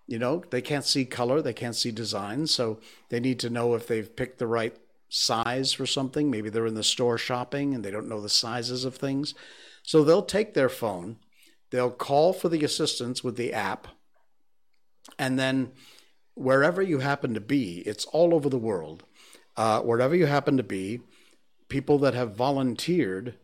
You 0.06 0.18
know, 0.18 0.44
they 0.50 0.62
can't 0.62 0.84
see 0.84 1.04
color, 1.04 1.42
they 1.42 1.52
can't 1.52 1.74
see 1.74 1.90
design, 1.90 2.46
so 2.46 2.78
they 3.08 3.18
need 3.18 3.40
to 3.40 3.50
know 3.50 3.74
if 3.74 3.88
they've 3.88 4.14
picked 4.14 4.38
the 4.38 4.46
right 4.46 4.76
size 5.08 5.72
for 5.72 5.86
something. 5.86 6.30
Maybe 6.30 6.48
they're 6.48 6.66
in 6.66 6.74
the 6.74 6.84
store 6.84 7.18
shopping 7.18 7.74
and 7.74 7.84
they 7.84 7.90
don't 7.90 8.08
know 8.08 8.20
the 8.20 8.28
sizes 8.28 8.84
of 8.84 8.94
things. 8.94 9.34
So 9.82 10.04
they'll 10.04 10.22
take 10.22 10.54
their 10.54 10.68
phone, 10.68 11.16
they'll 11.70 11.90
call 11.90 12.32
for 12.32 12.48
the 12.48 12.64
assistance 12.64 13.24
with 13.24 13.36
the 13.36 13.52
app, 13.52 13.88
and 15.18 15.38
then 15.38 15.72
wherever 16.36 16.82
you 16.82 17.00
happen 17.00 17.34
to 17.34 17.40
be, 17.40 17.78
it's 17.80 18.04
all 18.06 18.34
over 18.34 18.48
the 18.48 18.58
world, 18.58 19.02
uh, 19.56 19.80
wherever 19.80 20.14
you 20.14 20.26
happen 20.26 20.56
to 20.58 20.62
be, 20.62 21.00
people 21.68 21.98
that 21.98 22.14
have 22.14 22.36
volunteered 22.36 23.34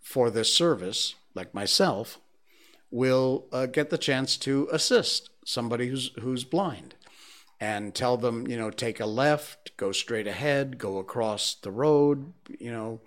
for 0.00 0.30
this 0.30 0.52
service, 0.52 1.14
like 1.34 1.54
myself, 1.54 2.18
will 2.90 3.46
uh, 3.52 3.66
get 3.66 3.90
the 3.90 3.98
chance 3.98 4.36
to 4.36 4.68
assist 4.72 5.30
somebody 5.44 5.88
who's 5.88 6.10
who's 6.20 6.44
blind 6.44 6.94
and 7.60 7.94
tell 7.94 8.16
them, 8.16 8.48
you 8.48 8.56
know, 8.56 8.70
take 8.70 8.98
a 8.98 9.06
left, 9.06 9.76
go 9.76 9.92
straight 9.92 10.26
ahead, 10.26 10.78
go 10.78 10.98
across 10.98 11.54
the 11.54 11.70
road, 11.70 12.32
you 12.58 12.72
know, 12.72 13.00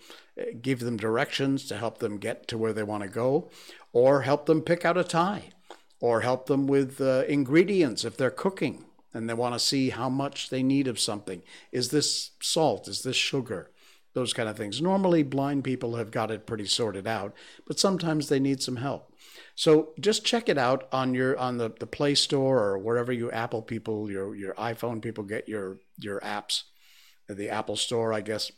give 0.62 0.80
them 0.80 0.96
directions 0.96 1.66
to 1.66 1.78
help 1.78 1.98
them 1.98 2.18
get 2.18 2.48
to 2.48 2.58
where 2.58 2.72
they 2.72 2.84
want 2.84 3.04
to 3.04 3.10
go, 3.10 3.50
or 3.92 4.22
help 4.22 4.46
them 4.46 4.62
pick 4.62 4.86
out 4.86 4.98
a 4.98 5.04
tie, 5.04 5.50
or 6.00 6.22
help 6.22 6.46
them 6.46 6.68
with 6.68 7.02
uh, 7.02 7.24
ingredients 7.28 8.06
if 8.06 8.16
they're 8.16 8.30
cooking 8.30 8.86
and 9.16 9.30
they 9.30 9.34
want 9.34 9.56
to 9.56 9.60
see 9.60 9.90
how 9.90 10.10
much 10.10 10.50
they 10.50 10.62
need 10.62 10.88
of 10.88 11.00
something. 11.00 11.42
Is 11.72 11.90
this 11.90 12.32
salt? 12.42 12.90
Is 12.90 13.02
this 13.02 13.16
sugar? 13.16 13.72
Those 14.14 14.34
kind 14.34 14.48
of 14.48 14.58
things. 14.58 14.82
Normally, 14.82 15.24
blind 15.24 15.64
people 15.64 15.96
have 15.96 16.12
got 16.12 16.32
it 16.32 16.46
pretty 16.46 16.66
sorted 16.66 17.08
out, 17.08 17.34
but 17.66 17.80
sometimes 17.80 18.28
they 18.28 18.40
need 18.40 18.62
some 18.62 18.78
help. 18.78 19.12
So 19.56 19.94
just 20.00 20.26
check 20.26 20.50
it 20.50 20.58
out 20.58 20.88
on 20.92 21.14
your 21.14 21.38
on 21.38 21.58
the, 21.58 21.74
the 21.80 21.88
Play 21.88 22.16
Store 22.16 22.62
or 22.62 22.78
wherever 22.78 23.12
you 23.12 23.32
Apple 23.32 23.62
people, 23.62 24.12
your 24.12 24.36
your 24.36 24.54
iPhone 24.56 25.02
people 25.02 25.24
get 25.24 25.48
your 25.48 25.80
your 25.98 26.20
apps, 26.20 26.64
the 27.28 27.50
Apple 27.50 27.78
Store, 27.78 28.14
I 28.14 28.22
guess. 28.22 28.52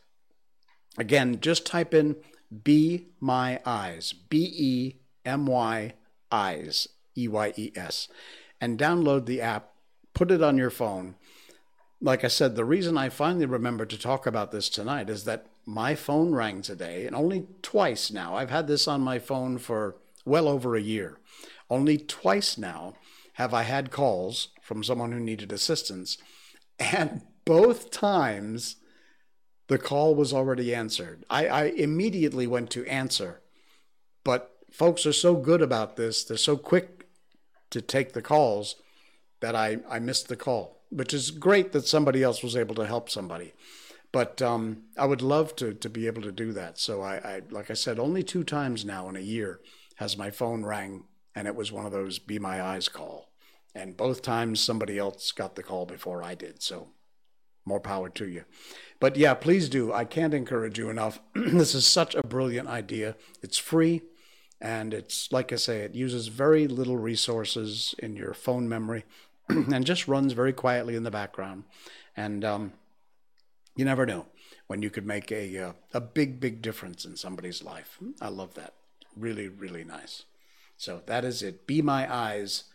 Again, 0.97 1.39
just 1.39 1.65
type 1.65 1.93
in 1.93 2.15
Be 2.63 3.07
My 3.19 3.59
Eyes, 3.63 4.11
B 4.13 4.51
E 4.57 4.95
M 5.23 5.45
Y 5.45 5.93
Eyes, 6.31 6.87
E 7.15 7.27
Y 7.27 7.53
E 7.55 7.71
S, 7.75 8.07
and 8.59 8.79
download 8.79 9.27
the 9.27 9.41
app. 9.41 9.73
Put 10.17 10.31
it 10.31 10.41
on 10.41 10.57
your 10.57 10.71
phone. 10.71 11.13
Like 12.01 12.23
I 12.23 12.27
said, 12.27 12.55
the 12.55 12.65
reason 12.65 12.97
I 12.97 13.09
finally 13.09 13.45
remembered 13.45 13.91
to 13.91 13.99
talk 13.99 14.25
about 14.25 14.51
this 14.51 14.67
tonight 14.67 15.11
is 15.11 15.25
that 15.25 15.45
my 15.63 15.93
phone 15.93 16.33
rang 16.33 16.63
today, 16.63 17.05
and 17.05 17.15
only 17.15 17.45
twice 17.61 18.09
now. 18.09 18.35
I've 18.35 18.49
had 18.49 18.65
this 18.65 18.87
on 18.87 19.01
my 19.01 19.19
phone 19.19 19.59
for 19.59 19.97
well 20.25 20.47
over 20.47 20.75
a 20.75 20.81
year. 20.81 21.19
Only 21.69 21.99
twice 21.99 22.57
now 22.57 22.95
have 23.33 23.53
I 23.53 23.61
had 23.61 23.91
calls 23.91 24.47
from 24.63 24.83
someone 24.83 25.11
who 25.11 25.19
needed 25.19 25.51
assistance, 25.51 26.17
and 26.79 27.21
both 27.45 27.91
times 27.91 28.77
the 29.67 29.77
call 29.77 30.15
was 30.15 30.33
already 30.33 30.73
answered. 30.73 31.25
I, 31.29 31.47
I 31.47 31.63
immediately 31.65 32.47
went 32.47 32.71
to 32.71 32.87
answer, 32.87 33.41
but 34.23 34.57
folks 34.71 35.05
are 35.05 35.13
so 35.13 35.35
good 35.35 35.61
about 35.61 35.95
this, 35.95 36.23
they're 36.23 36.37
so 36.37 36.57
quick 36.57 37.05
to 37.69 37.81
take 37.81 38.13
the 38.13 38.23
calls 38.23 38.77
that 39.39 39.55
I, 39.55 39.77
I 39.89 39.99
missed 39.99 40.27
the 40.27 40.35
call, 40.35 40.81
which 40.89 41.13
is 41.13 41.31
great 41.31 41.71
that 41.71 41.87
somebody 41.87 42.23
else 42.23 42.43
was 42.43 42.55
able 42.55 42.75
to 42.75 42.87
help 42.87 43.09
somebody. 43.09 43.53
But 44.11 44.41
um, 44.41 44.83
I 44.97 45.05
would 45.05 45.21
love 45.21 45.55
to, 45.57 45.73
to 45.73 45.89
be 45.89 46.07
able 46.07 46.21
to 46.21 46.31
do 46.31 46.53
that. 46.53 46.79
So 46.79 47.01
I, 47.01 47.15
I, 47.15 47.41
like 47.49 47.69
I 47.69 47.73
said, 47.73 47.99
only 47.99 48.23
two 48.23 48.43
times 48.43 48.85
now 48.85 49.09
in 49.09 49.15
a 49.15 49.21
year 49.21 49.59
has 49.95 50.17
my 50.17 50.31
phone 50.31 50.63
rang 50.63 51.03
and 51.35 51.47
it 51.47 51.55
was 51.55 51.71
one 51.71 51.85
of 51.85 51.91
those 51.91 52.19
be 52.19 52.39
my 52.39 52.61
eyes 52.61 52.89
call. 52.89 53.29
And 53.75 53.97
both 53.97 54.21
times 54.21 54.59
somebody 54.59 54.97
else 54.97 55.31
got 55.31 55.55
the 55.55 55.63
call 55.63 55.85
before 55.85 56.23
I 56.23 56.33
did. 56.33 56.63
So 56.63 56.87
more 57.65 57.79
power 57.79 58.09
to 58.09 58.27
you. 58.27 58.45
But 58.99 59.17
yeah, 59.17 59.33
please 59.33 59.69
do. 59.69 59.93
I 59.93 60.05
can't 60.05 60.33
encourage 60.33 60.79
you 60.79 60.89
enough. 60.89 61.19
this 61.35 61.75
is 61.75 61.85
such 61.85 62.15
a 62.15 62.25
brilliant 62.25 62.69
idea. 62.69 63.15
It's 63.43 63.57
free 63.57 64.01
and 64.59 64.93
it's 64.93 65.31
like 65.31 65.53
I 65.53 65.57
say, 65.57 65.81
it 65.81 65.93
uses 65.93 66.29
very 66.29 66.67
little 66.67 66.97
resources 66.97 67.93
in 67.99 68.15
your 68.15 68.33
phone 68.33 68.67
memory 68.67 69.05
and 69.73 69.85
just 69.85 70.07
runs 70.07 70.33
very 70.33 70.53
quietly 70.53 70.95
in 70.95 71.03
the 71.03 71.11
background. 71.11 71.63
And 72.15 72.43
um, 72.43 72.73
you 73.75 73.85
never 73.85 74.05
know 74.05 74.25
when 74.67 74.81
you 74.81 74.89
could 74.89 75.05
make 75.05 75.31
a, 75.31 75.57
uh, 75.57 75.73
a 75.93 76.01
big, 76.01 76.39
big 76.39 76.61
difference 76.61 77.05
in 77.05 77.15
somebody's 77.15 77.63
life. 77.63 77.97
I 78.21 78.29
love 78.29 78.53
that 78.55 78.73
really, 79.15 79.47
really 79.47 79.83
nice. 79.83 80.23
So 80.77 81.01
that 81.07 81.23
is 81.25 81.41
it. 81.41 81.65
BeMyEyes.com 81.67 82.65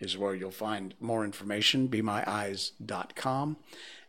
is 0.00 0.18
where 0.18 0.34
you'll 0.34 0.50
find 0.50 0.94
more 1.00 1.24
information. 1.24 1.88
BeMyEyes.com. 1.88 3.56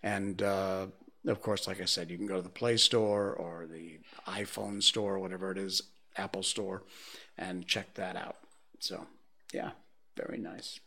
And 0.01 0.41
uh, 0.41 0.88
of 1.28 1.41
course, 1.41 1.68
like 1.68 1.82
I 1.82 1.86
said, 1.86 2.11
you 2.11 2.18
can 2.18 2.28
go 2.28 2.38
to 2.38 2.41
the 2.41 2.49
Play 2.49 2.78
Store 2.78 3.32
or 3.34 3.66
the 3.66 3.99
iPhone 4.28 4.84
Store, 4.84 5.20
whatever 5.20 5.51
it 5.51 5.57
is, 5.57 5.84
Apple 6.18 6.43
Store, 6.43 6.84
and 7.38 7.66
check 7.68 7.93
that 7.95 8.16
out. 8.16 8.38
So, 8.80 9.07
yeah, 9.53 9.72
very 10.16 10.38
nice. 10.38 10.80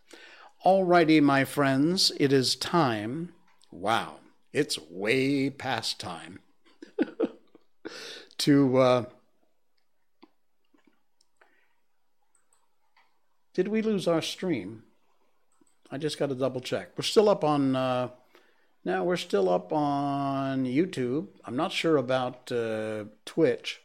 Alrighty, 0.65 1.23
my 1.23 1.45
friends, 1.45 2.13
it 2.19 2.33
is 2.33 2.57
time. 2.57 3.33
Wow, 3.71 4.17
it's 4.53 4.79
way 4.91 5.51
past 5.51 6.01
time 6.01 6.41
to 8.39 8.79
uh, 8.79 9.05
Did 13.57 13.69
we 13.69 13.81
lose 13.81 14.07
our 14.07 14.21
stream? 14.21 14.83
I 15.91 15.97
just 15.97 16.19
got 16.19 16.29
to 16.29 16.35
double 16.35 16.61
check. 16.61 16.91
We're 16.95 17.05
still 17.05 17.31
up 17.31 17.43
on. 17.43 17.75
Uh, 17.75 18.09
now 18.85 19.03
we're 19.03 19.17
still 19.17 19.49
up 19.49 19.73
on 19.73 20.67
YouTube. 20.67 21.29
I'm 21.43 21.57
not 21.57 21.73
sure 21.73 21.97
about 21.97 22.53
uh, 22.53 23.05
Twitch. 23.25 23.81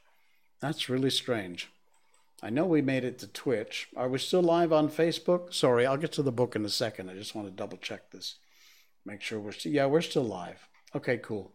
That's 0.59 0.89
really 0.89 1.09
strange. 1.09 1.69
I 2.43 2.49
know 2.49 2.65
we 2.65 2.81
made 2.81 3.03
it 3.03 3.19
to 3.19 3.27
Twitch. 3.27 3.89
Are 3.95 4.09
we 4.09 4.17
still 4.17 4.41
live 4.41 4.73
on 4.73 4.89
Facebook? 4.89 5.53
Sorry, 5.53 5.85
I'll 5.85 5.97
get 5.97 6.11
to 6.13 6.23
the 6.23 6.31
book 6.31 6.55
in 6.55 6.65
a 6.65 6.69
second. 6.69 7.09
I 7.09 7.13
just 7.13 7.35
want 7.35 7.47
to 7.47 7.53
double 7.53 7.77
check 7.77 8.09
this. 8.09 8.35
Make 9.05 9.21
sure 9.21 9.39
we're 9.39 9.51
still. 9.51 9.71
Yeah, 9.71 9.85
we're 9.85 10.01
still 10.01 10.23
live. 10.23 10.67
Okay, 10.95 11.17
cool. 11.17 11.51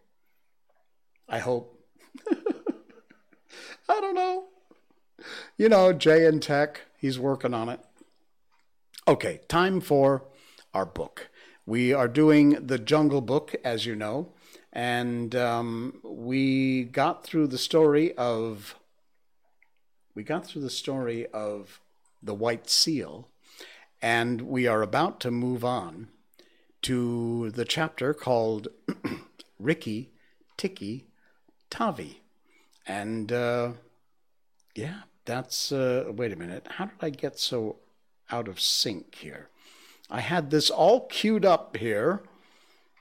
I 1.28 1.38
hope. 1.40 1.82
I 2.30 4.00
don't 4.00 4.14
know. 4.14 4.44
You 5.56 5.68
know, 5.68 5.92
Jay 5.92 6.26
and 6.26 6.42
Tech, 6.42 6.82
he's 6.98 7.18
working 7.18 7.54
on 7.54 7.68
it. 7.68 7.80
Okay, 9.08 9.40
time 9.48 9.80
for 9.80 10.24
our 10.74 10.86
book. 10.86 11.30
We 11.64 11.92
are 11.92 12.08
doing 12.08 12.66
the 12.66 12.78
Jungle 12.78 13.20
Book, 13.20 13.56
as 13.64 13.86
you 13.86 13.96
know, 13.96 14.32
and 14.72 15.34
um, 15.34 16.00
we 16.04 16.84
got 16.84 17.24
through 17.24 17.48
the 17.48 17.58
story 17.58 18.16
of 18.16 18.76
we 20.16 20.24
got 20.24 20.44
through 20.44 20.62
the 20.62 20.70
story 20.70 21.26
of 21.32 21.80
the 22.20 22.34
White 22.34 22.68
Seal, 22.68 23.28
and 24.02 24.40
we 24.42 24.66
are 24.66 24.82
about 24.82 25.20
to 25.20 25.30
move 25.30 25.64
on 25.64 26.08
to 26.82 27.50
the 27.50 27.64
chapter 27.64 28.12
called 28.12 28.66
Rikki 29.60 30.10
Tikki 30.56 31.04
Tavi, 31.70 32.22
and 32.84 33.30
uh, 33.30 33.72
yeah, 34.74 35.02
that's 35.24 35.70
uh, 35.70 36.06
wait 36.08 36.32
a 36.32 36.36
minute. 36.36 36.66
How 36.68 36.86
did 36.86 36.98
I 37.00 37.10
get 37.10 37.38
so 37.38 37.76
out 38.30 38.48
of 38.48 38.60
sync 38.60 39.16
here. 39.16 39.48
I 40.10 40.20
had 40.20 40.50
this 40.50 40.70
all 40.70 41.06
queued 41.06 41.44
up 41.44 41.76
here, 41.76 42.22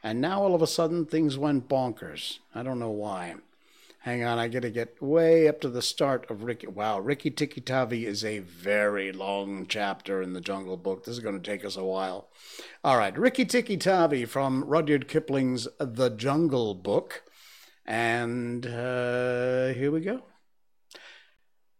and 0.03 0.21
now 0.21 0.41
all 0.41 0.55
of 0.55 0.61
a 0.61 0.67
sudden 0.67 1.05
things 1.05 1.37
went 1.37 1.67
bonkers. 1.67 2.39
I 2.53 2.63
don't 2.63 2.79
know 2.79 2.91
why. 2.91 3.35
Hang 4.05 4.23
on, 4.23 4.37
I 4.37 4.49
gotta 4.49 4.69
get 4.69 5.01
way 5.01 5.47
up 5.47 5.59
to 5.61 5.67
the 5.67 5.81
start 5.81 6.29
of 6.29 6.43
Rikki. 6.43 6.67
Wow, 6.67 6.99
Rikki 6.99 7.31
Tikki 7.31 7.59
Tavi 7.59 8.05
is 8.05 8.23
a 8.23 8.37
very 8.37 9.11
long 9.11 9.65
chapter 9.65 10.21
in 10.21 10.33
the 10.33 10.41
Jungle 10.41 10.77
Book. 10.77 11.03
This 11.05 11.17
is 11.17 11.23
to 11.23 11.39
take 11.39 11.65
us 11.65 11.75
a 11.75 11.83
while. 11.83 12.29
All 12.83 12.99
right, 12.99 13.17
Rikki 13.17 13.45
Tikki 13.45 13.77
Tavi 13.77 14.25
from 14.25 14.63
Rudyard 14.63 15.07
Kipling's 15.07 15.67
The 15.79 16.11
Jungle 16.11 16.75
Book. 16.75 17.23
And 17.83 18.67
uh, 18.67 19.69
here 19.69 19.89
we 19.89 20.01
go. 20.01 20.21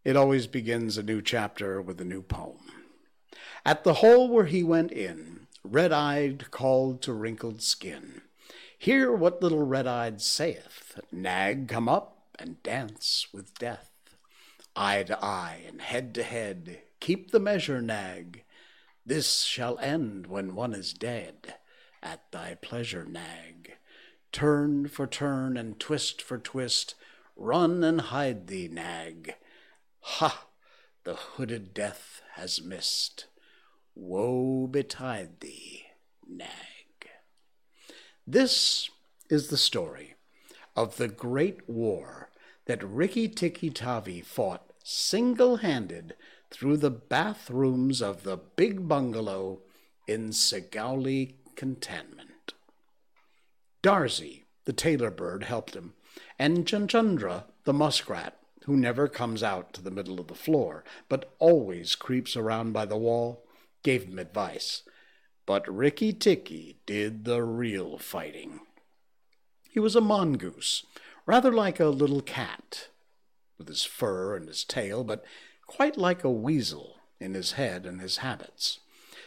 It 0.03 0.17
always 0.17 0.47
begins 0.47 0.97
a 0.97 1.03
new 1.03 1.21
chapter 1.21 1.79
with 1.79 2.01
a 2.01 2.05
new 2.05 2.23
poem. 2.23 2.57
At 3.63 3.83
the 3.83 3.93
hole 3.93 4.29
where 4.29 4.45
he 4.45 4.63
went 4.63 4.91
in, 4.91 5.45
red 5.63 5.91
eyed 5.91 6.49
called 6.49 7.03
to 7.03 7.13
wrinkled 7.13 7.61
skin. 7.61 8.23
Hear 8.79 9.11
what 9.11 9.43
little 9.43 9.63
red 9.63 9.85
eyed 9.85 10.21
saith 10.21 10.99
Nag, 11.11 11.67
come 11.67 11.87
up 11.87 12.14
and 12.39 12.61
dance 12.63 13.27
with 13.33 13.57
death. 13.57 13.91
Eye 14.75 15.03
to 15.03 15.23
eye 15.23 15.61
and 15.67 15.81
head 15.81 16.13
to 16.15 16.23
head, 16.23 16.79
keep 16.99 17.31
the 17.31 17.39
measure, 17.39 17.81
nag. 17.81 18.43
This 19.05 19.43
shall 19.43 19.77
end 19.79 20.27
when 20.27 20.55
one 20.55 20.73
is 20.73 20.93
dead. 20.93 21.55
At 22.03 22.31
thy 22.31 22.55
pleasure, 22.61 23.05
nag. 23.05 23.77
Turn 24.31 24.87
for 24.87 25.07
turn 25.07 25.55
and 25.55 25.79
twist 25.79 26.21
for 26.21 26.37
twist, 26.37 26.95
run 27.35 27.83
and 27.83 28.01
hide 28.01 28.47
thee, 28.47 28.67
nag. 28.67 29.35
Ha! 30.01 30.47
The 31.03 31.15
hooded 31.15 31.73
death 31.73 32.21
has 32.33 32.61
missed. 32.61 33.27
Woe 33.93 34.67
betide 34.67 35.39
thee, 35.39 35.85
nag. 36.27 37.09
This 38.27 38.89
is 39.29 39.47
the 39.47 39.57
story 39.57 40.14
of 40.75 40.97
the 40.97 41.07
Great 41.07 41.67
War 41.69 42.29
that 42.65 42.83
Rikki 42.83 43.27
Tikki 43.27 43.69
Tavi 43.69 44.21
fought 44.21 44.71
single 44.83 45.57
handed 45.57 46.15
through 46.51 46.77
the 46.77 46.91
bathrooms 46.91 48.01
of 48.01 48.23
the 48.23 48.37
big 48.37 48.87
bungalow 48.87 49.61
in 50.07 50.29
Segowlee 50.29 51.35
Cantonment. 51.55 52.53
Darzee, 53.81 54.43
the 54.65 54.73
tailor 54.73 55.11
bird, 55.11 55.43
helped 55.43 55.75
him, 55.75 55.93
and 56.39 56.65
Chuchundra, 56.65 57.45
the 57.63 57.73
muskrat, 57.73 58.37
who 58.65 58.75
never 58.75 59.07
comes 59.07 59.43
out 59.43 59.73
to 59.73 59.81
the 59.81 59.91
middle 59.91 60.19
of 60.19 60.27
the 60.27 60.35
floor, 60.35 60.83
but 61.07 61.33
always 61.39 61.95
creeps 61.95 62.35
around 62.35 62.73
by 62.73 62.85
the 62.85 62.97
wall, 62.97 63.45
gave 63.83 64.05
him 64.05 64.17
advice. 64.17 64.81
But 65.45 65.71
Rikki 65.71 66.13
Tikki 66.13 66.77
did 66.87 67.25
the 67.25 67.43
real 67.43 67.97
fighting. 67.99 68.61
He 69.75 69.81
was 69.81 69.97
a 69.97 69.99
mongoose, 69.99 70.85
rather 71.25 71.51
like 71.51 71.81
a 71.81 71.87
little 71.87 72.21
cat, 72.21 72.87
with 73.57 73.67
his 73.67 73.83
fur 73.83 74.37
and 74.37 74.47
his 74.47 74.63
tail, 74.63 75.03
but 75.03 75.25
quite 75.67 75.97
like 75.97 76.23
a 76.23 76.31
weasel 76.31 76.95
in 77.19 77.33
his 77.33 77.51
head 77.51 77.85
and 77.85 77.99
his 77.99 78.19
habits. 78.19 78.79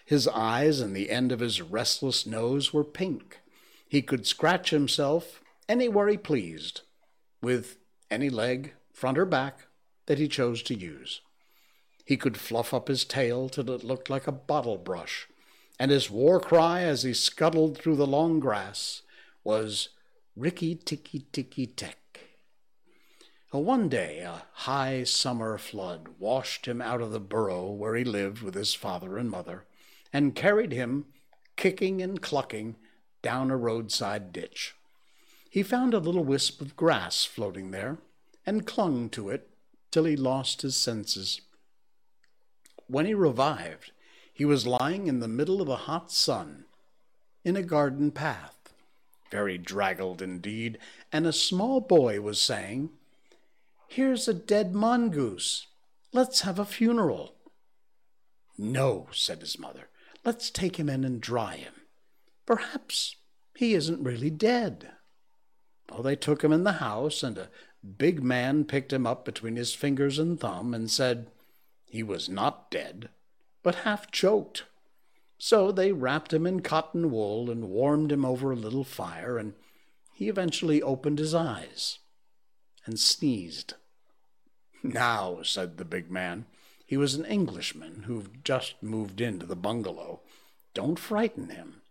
His 0.06 0.26
eyes 0.26 0.80
and 0.80 0.96
the 0.96 1.10
end 1.10 1.32
of 1.32 1.40
his 1.40 1.60
restless 1.60 2.24
nose 2.24 2.72
were 2.72 2.82
pink. 2.82 3.40
He 3.86 4.00
could 4.00 4.26
scratch 4.26 4.70
himself 4.70 5.42
anywhere 5.68 6.08
he 6.08 6.16
pleased, 6.16 6.80
with 7.42 7.76
any 8.10 8.30
leg, 8.30 8.72
front 8.90 9.18
or 9.18 9.26
back, 9.26 9.66
that 10.06 10.18
he 10.18 10.28
chose 10.28 10.62
to 10.62 10.74
use. 10.74 11.20
He 12.06 12.16
could 12.16 12.38
fluff 12.38 12.72
up 12.72 12.88
his 12.88 13.04
tail 13.04 13.50
till 13.50 13.70
it 13.70 13.84
looked 13.84 14.08
like 14.08 14.26
a 14.26 14.32
bottle 14.32 14.78
brush, 14.78 15.28
and 15.78 15.90
his 15.90 16.10
war 16.10 16.40
cry 16.40 16.84
as 16.84 17.02
he 17.02 17.12
scuttled 17.12 17.76
through 17.76 17.96
the 17.96 18.06
long 18.06 18.40
grass 18.40 19.02
was 19.44 19.90
Rikki 20.38 20.76
Tikki 20.76 21.26
Tikki 21.32 21.66
Tek. 21.66 22.20
One 23.50 23.88
day 23.88 24.20
a 24.20 24.44
high 24.52 25.02
summer 25.02 25.58
flood 25.58 26.10
washed 26.20 26.68
him 26.68 26.80
out 26.80 27.00
of 27.00 27.10
the 27.10 27.18
burrow 27.18 27.72
where 27.72 27.96
he 27.96 28.04
lived 28.04 28.42
with 28.42 28.54
his 28.54 28.72
father 28.72 29.18
and 29.18 29.28
mother, 29.28 29.64
and 30.12 30.36
carried 30.36 30.70
him, 30.70 31.06
kicking 31.56 32.00
and 32.00 32.22
clucking, 32.22 32.76
down 33.20 33.50
a 33.50 33.56
roadside 33.56 34.32
ditch. 34.32 34.76
He 35.50 35.64
found 35.64 35.92
a 35.92 35.98
little 35.98 36.22
wisp 36.22 36.60
of 36.60 36.76
grass 36.76 37.24
floating 37.24 37.72
there, 37.72 37.98
and 38.46 38.64
clung 38.64 39.08
to 39.10 39.30
it 39.30 39.50
till 39.90 40.04
he 40.04 40.14
lost 40.14 40.62
his 40.62 40.76
senses. 40.76 41.40
When 42.86 43.06
he 43.06 43.14
revived, 43.14 43.90
he 44.32 44.44
was 44.44 44.68
lying 44.68 45.08
in 45.08 45.18
the 45.18 45.26
middle 45.26 45.60
of 45.60 45.68
a 45.68 45.88
hot 45.88 46.12
sun, 46.12 46.66
in 47.44 47.56
a 47.56 47.62
garden 47.64 48.12
path 48.12 48.57
very 49.30 49.58
draggled 49.58 50.22
indeed, 50.22 50.78
and 51.12 51.26
a 51.26 51.32
small 51.32 51.80
boy 51.80 52.20
was 52.20 52.40
saying, 52.40 52.90
Here's 53.88 54.28
a 54.28 54.34
dead 54.34 54.74
mongoose. 54.74 55.66
Let's 56.12 56.42
have 56.42 56.58
a 56.58 56.64
funeral. 56.64 57.34
No, 58.56 59.08
said 59.12 59.40
his 59.40 59.58
mother. 59.58 59.88
Let's 60.24 60.50
take 60.50 60.76
him 60.76 60.88
in 60.88 61.04
and 61.04 61.20
dry 61.20 61.56
him. 61.56 61.74
Perhaps 62.44 63.16
he 63.54 63.74
isn't 63.74 64.02
really 64.02 64.30
dead. 64.30 64.90
Well, 65.90 66.02
they 66.02 66.16
took 66.16 66.42
him 66.42 66.52
in 66.52 66.64
the 66.64 66.72
house, 66.72 67.22
and 67.22 67.38
a 67.38 67.48
big 67.96 68.22
man 68.22 68.64
picked 68.64 68.92
him 68.92 69.06
up 69.06 69.24
between 69.24 69.56
his 69.56 69.74
fingers 69.74 70.18
and 70.18 70.38
thumb 70.38 70.74
and 70.74 70.90
said 70.90 71.30
he 71.86 72.02
was 72.02 72.28
not 72.28 72.70
dead, 72.70 73.08
but 73.62 73.76
half 73.76 74.10
choked. 74.10 74.64
So 75.38 75.70
they 75.70 75.92
wrapped 75.92 76.32
him 76.32 76.46
in 76.46 76.60
cotton 76.60 77.12
wool 77.12 77.48
and 77.48 77.68
warmed 77.68 78.10
him 78.10 78.24
over 78.24 78.50
a 78.50 78.56
little 78.56 78.82
fire, 78.82 79.38
and 79.38 79.54
he 80.12 80.28
eventually 80.28 80.82
opened 80.82 81.20
his 81.20 81.34
eyes 81.34 82.00
and 82.84 82.98
sneezed. 82.98 83.74
Now, 84.82 85.42
said 85.42 85.76
the 85.76 85.84
big 85.84 86.08
man, 86.08 86.46
he 86.86 86.96
was 86.96 87.16
an 87.16 87.24
Englishman 87.24 88.04
who'd 88.06 88.44
just 88.44 88.80
moved 88.80 89.20
into 89.20 89.44
the 89.44 89.56
bungalow. 89.56 90.20
Don't 90.72 91.00
frighten 91.00 91.48
him, 91.48 91.82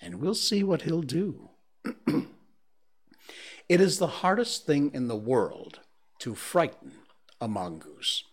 and 0.00 0.16
we'll 0.16 0.34
see 0.34 0.64
what 0.64 0.82
he'll 0.82 1.02
do. 1.02 1.50
it 3.68 3.80
is 3.80 3.98
the 3.98 4.06
hardest 4.06 4.64
thing 4.64 4.90
in 4.94 5.08
the 5.08 5.16
world 5.16 5.80
to 6.20 6.34
frighten 6.34 6.92
a 7.40 7.46
mongoose, 7.46 8.24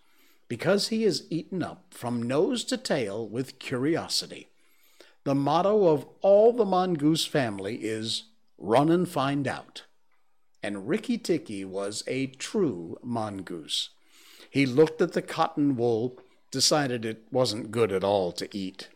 because 0.48 0.88
he 0.88 1.04
is 1.04 1.28
eaten 1.30 1.62
up 1.62 1.94
from 1.94 2.24
nose 2.24 2.64
to 2.64 2.78
tail 2.78 3.28
with 3.28 3.60
curiosity. 3.60 4.50
The 5.28 5.36
motto 5.36 5.90
of 5.90 6.08
all 6.22 6.54
the 6.54 6.64
mongoose 6.64 7.26
family 7.26 7.80
is 7.84 8.30
run 8.58 8.90
and 8.90 9.06
find 9.06 9.46
out. 9.46 9.84
And 10.64 10.88
Rikki 10.88 11.18
Tikki 11.18 11.66
was 11.66 12.02
a 12.08 12.28
true 12.28 12.98
mongoose. 13.04 13.90
He 14.50 14.66
looked 14.66 15.02
at 15.02 15.12
the 15.12 15.22
cotton 15.22 15.76
wool, 15.76 16.18
decided 16.50 17.04
it 17.04 17.26
wasn't 17.30 17.72
good 17.72 17.92
at 17.92 18.06
all 18.06 18.32
to 18.32 18.48
eat, 18.58 18.88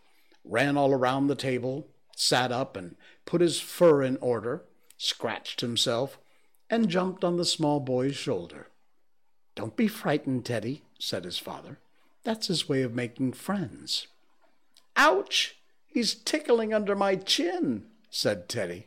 ran 0.42 0.78
all 0.78 0.94
around 0.94 1.26
the 1.26 1.34
table, 1.34 1.88
sat 2.16 2.50
up 2.50 2.78
and 2.78 2.96
put 3.26 3.42
his 3.42 3.60
fur 3.60 4.02
in 4.02 4.16
order, 4.22 4.64
scratched 4.96 5.60
himself, 5.60 6.18
and 6.70 6.88
jumped 6.88 7.24
on 7.24 7.36
the 7.36 7.44
small 7.44 7.78
boy's 7.78 8.16
shoulder. 8.16 8.68
Don't 9.54 9.76
be 9.76 9.86
frightened, 9.86 10.46
Teddy, 10.46 10.82
said 10.98 11.26
his 11.26 11.36
father. 11.36 11.78
That's 12.24 12.46
his 12.46 12.70
way 12.70 12.80
of 12.80 12.94
making 12.94 13.34
friends. 13.34 14.06
Ouch! 14.96 15.56
He's 15.92 16.14
tickling 16.14 16.72
under 16.72 16.96
my 16.96 17.16
chin, 17.16 17.84
said 18.08 18.48
Teddy. 18.48 18.86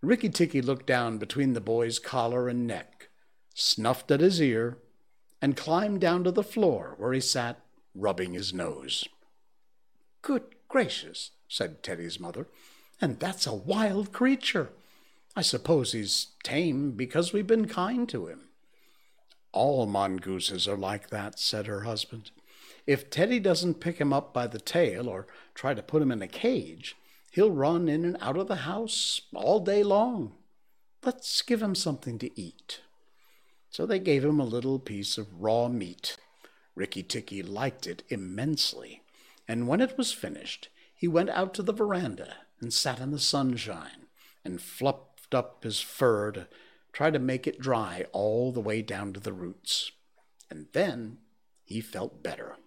Rikki 0.00 0.30
Tikki 0.30 0.62
looked 0.62 0.86
down 0.86 1.18
between 1.18 1.52
the 1.52 1.60
boy's 1.60 1.98
collar 1.98 2.48
and 2.48 2.66
neck, 2.66 3.08
snuffed 3.54 4.10
at 4.10 4.20
his 4.20 4.40
ear, 4.40 4.78
and 5.42 5.56
climbed 5.56 6.00
down 6.00 6.24
to 6.24 6.30
the 6.30 6.42
floor 6.42 6.94
where 6.98 7.12
he 7.12 7.20
sat 7.20 7.60
rubbing 7.94 8.32
his 8.32 8.54
nose. 8.54 9.06
Good 10.22 10.44
gracious, 10.68 11.32
said 11.48 11.82
Teddy's 11.82 12.18
mother, 12.18 12.46
and 13.00 13.18
that's 13.18 13.46
a 13.46 13.54
wild 13.54 14.12
creature. 14.12 14.70
I 15.36 15.42
suppose 15.42 15.92
he's 15.92 16.28
tame 16.42 16.92
because 16.92 17.32
we've 17.32 17.46
been 17.46 17.68
kind 17.68 18.08
to 18.08 18.26
him. 18.26 18.48
All 19.52 19.86
mongooses 19.86 20.66
are 20.66 20.76
like 20.76 21.10
that, 21.10 21.38
said 21.38 21.66
her 21.66 21.82
husband. 21.82 22.30
If 22.86 23.10
Teddy 23.10 23.38
doesn't 23.38 23.80
pick 23.80 23.98
him 23.98 24.12
up 24.12 24.32
by 24.32 24.46
the 24.46 24.58
tail 24.58 25.08
or 25.08 25.26
try 25.58 25.74
to 25.74 25.82
put 25.82 26.00
him 26.00 26.12
in 26.12 26.22
a 26.22 26.28
cage, 26.28 26.96
he'll 27.32 27.50
run 27.50 27.88
in 27.88 28.04
and 28.04 28.16
out 28.20 28.36
of 28.36 28.46
the 28.46 28.62
house 28.62 29.22
all 29.34 29.58
day 29.58 29.82
long. 29.82 30.32
Let's 31.04 31.42
give 31.42 31.60
him 31.60 31.74
something 31.74 32.16
to 32.20 32.40
eat. 32.40 32.80
So 33.68 33.84
they 33.84 33.98
gave 33.98 34.24
him 34.24 34.38
a 34.38 34.44
little 34.44 34.78
piece 34.78 35.18
of 35.18 35.42
raw 35.42 35.66
meat. 35.66 36.16
Rikki 36.76 37.02
Tikki 37.02 37.42
liked 37.42 37.88
it 37.88 38.04
immensely, 38.08 39.02
and 39.48 39.66
when 39.66 39.80
it 39.80 39.98
was 39.98 40.12
finished, 40.12 40.68
he 40.94 41.08
went 41.08 41.30
out 41.30 41.54
to 41.54 41.64
the 41.64 41.72
veranda 41.72 42.36
and 42.60 42.72
sat 42.72 43.00
in 43.00 43.10
the 43.10 43.18
sunshine 43.18 44.06
and 44.44 44.62
fluffed 44.62 45.34
up 45.34 45.64
his 45.64 45.80
fur 45.80 46.30
to 46.30 46.46
try 46.92 47.10
to 47.10 47.18
make 47.18 47.48
it 47.48 47.60
dry 47.60 48.06
all 48.12 48.52
the 48.52 48.60
way 48.60 48.80
down 48.80 49.12
to 49.12 49.18
the 49.18 49.32
roots. 49.32 49.90
And 50.48 50.66
then 50.72 51.18
he 51.64 51.80
felt 51.80 52.22
better. 52.22 52.58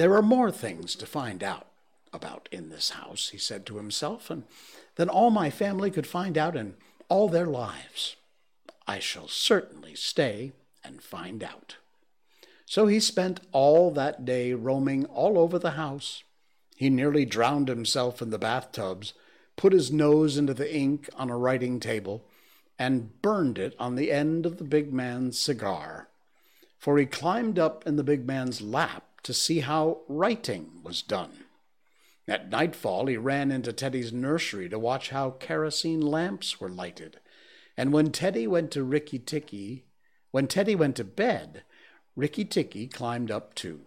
There 0.00 0.16
are 0.16 0.22
more 0.22 0.50
things 0.50 0.96
to 0.96 1.04
find 1.04 1.44
out 1.44 1.66
about 2.10 2.48
in 2.50 2.70
this 2.70 2.88
house, 2.88 3.28
he 3.28 3.36
said 3.36 3.66
to 3.66 3.76
himself, 3.76 4.30
and 4.30 4.44
than 4.94 5.10
all 5.10 5.30
my 5.30 5.50
family 5.50 5.90
could 5.90 6.06
find 6.06 6.38
out 6.38 6.56
in 6.56 6.76
all 7.10 7.28
their 7.28 7.44
lives. 7.44 8.16
I 8.86 8.98
shall 8.98 9.28
certainly 9.28 9.94
stay 9.94 10.52
and 10.82 11.02
find 11.02 11.44
out. 11.44 11.76
So 12.64 12.86
he 12.86 12.98
spent 12.98 13.40
all 13.52 13.90
that 13.90 14.24
day 14.24 14.54
roaming 14.54 15.04
all 15.04 15.38
over 15.38 15.58
the 15.58 15.72
house. 15.72 16.24
He 16.76 16.88
nearly 16.88 17.26
drowned 17.26 17.68
himself 17.68 18.22
in 18.22 18.30
the 18.30 18.38
bathtubs, 18.38 19.12
put 19.56 19.74
his 19.74 19.92
nose 19.92 20.38
into 20.38 20.54
the 20.54 20.74
ink 20.74 21.10
on 21.14 21.28
a 21.28 21.36
writing 21.36 21.78
table, 21.78 22.24
and 22.78 23.20
burned 23.20 23.58
it 23.58 23.76
on 23.78 23.96
the 23.96 24.10
end 24.10 24.46
of 24.46 24.56
the 24.56 24.64
big 24.64 24.94
man's 24.94 25.38
cigar. 25.38 26.08
For 26.78 26.96
he 26.96 27.04
climbed 27.04 27.58
up 27.58 27.86
in 27.86 27.96
the 27.96 28.02
big 28.02 28.26
man's 28.26 28.62
lap 28.62 29.04
to 29.22 29.34
see 29.34 29.60
how 29.60 30.02
writing 30.08 30.80
was 30.82 31.02
done. 31.02 31.44
At 32.28 32.50
nightfall, 32.50 33.06
he 33.06 33.16
ran 33.16 33.50
into 33.50 33.72
Teddy's 33.72 34.12
nursery 34.12 34.68
to 34.68 34.78
watch 34.78 35.10
how 35.10 35.30
kerosene 35.32 36.00
lamps 36.00 36.60
were 36.60 36.68
lighted. 36.68 37.18
And 37.76 37.92
when 37.92 38.12
Teddy 38.12 38.46
went 38.46 38.70
to 38.72 38.84
Rikki 38.84 39.18
Tikki, 39.18 39.86
when 40.30 40.46
Teddy 40.46 40.74
went 40.74 40.96
to 40.96 41.04
bed, 41.04 41.64
Rikki 42.14 42.44
Tikki 42.44 42.86
climbed 42.86 43.30
up 43.30 43.54
too. 43.54 43.80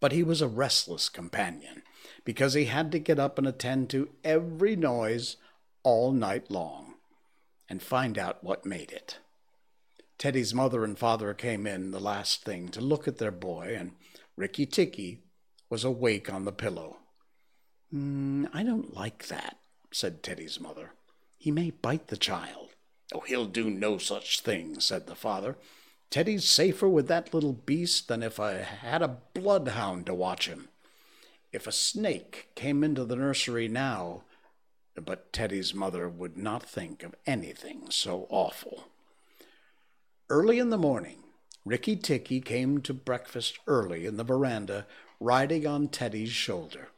But 0.00 0.12
he 0.12 0.22
was 0.22 0.42
a 0.42 0.48
restless 0.48 1.08
companion 1.08 1.82
because 2.24 2.54
he 2.54 2.64
had 2.64 2.90
to 2.92 2.98
get 2.98 3.18
up 3.18 3.38
and 3.38 3.46
attend 3.46 3.90
to 3.90 4.10
every 4.24 4.76
noise 4.76 5.36
all 5.82 6.12
night 6.12 6.50
long 6.50 6.94
and 7.68 7.82
find 7.82 8.18
out 8.18 8.42
what 8.42 8.66
made 8.66 8.90
it. 8.90 9.18
Teddy's 10.18 10.54
mother 10.54 10.84
and 10.84 10.98
father 10.98 11.34
came 11.34 11.66
in 11.66 11.90
the 11.90 12.00
last 12.00 12.44
thing 12.44 12.68
to 12.68 12.80
look 12.80 13.06
at 13.08 13.18
their 13.18 13.30
boy, 13.30 13.74
and 13.78 13.92
Rikki 14.36 14.66
Tikki 14.66 15.20
was 15.68 15.84
awake 15.84 16.32
on 16.32 16.44
the 16.44 16.52
pillow. 16.52 16.98
Mm, 17.92 18.48
I 18.52 18.62
don't 18.62 18.94
like 18.94 19.28
that, 19.28 19.58
said 19.90 20.22
Teddy's 20.22 20.60
mother. 20.60 20.92
He 21.38 21.50
may 21.50 21.70
bite 21.70 22.08
the 22.08 22.16
child. 22.16 22.70
Oh, 23.12 23.20
he'll 23.20 23.46
do 23.46 23.68
no 23.70 23.98
such 23.98 24.40
thing, 24.40 24.80
said 24.80 25.06
the 25.06 25.14
father. 25.14 25.56
Teddy's 26.10 26.44
safer 26.44 26.88
with 26.88 27.08
that 27.08 27.34
little 27.34 27.52
beast 27.52 28.08
than 28.08 28.22
if 28.22 28.38
I 28.38 28.54
had 28.54 29.02
a 29.02 29.18
bloodhound 29.34 30.06
to 30.06 30.14
watch 30.14 30.48
him. 30.48 30.68
If 31.52 31.66
a 31.66 31.72
snake 31.72 32.48
came 32.54 32.82
into 32.82 33.04
the 33.04 33.16
nursery 33.16 33.68
now, 33.68 34.22
but 34.94 35.32
Teddy's 35.32 35.74
mother 35.74 36.08
would 36.08 36.36
not 36.36 36.62
think 36.62 37.02
of 37.02 37.14
anything 37.26 37.90
so 37.90 38.26
awful. 38.30 38.88
Early 40.30 40.58
in 40.58 40.70
the 40.70 40.78
morning, 40.78 41.18
Rikki 41.66 41.96
Tikki 41.96 42.40
came 42.40 42.80
to 42.80 42.94
breakfast 42.94 43.58
early 43.66 44.06
in 44.06 44.16
the 44.16 44.24
veranda, 44.24 44.86
riding 45.20 45.66
on 45.66 45.88
Teddy's 45.88 46.30
shoulder, 46.30 46.88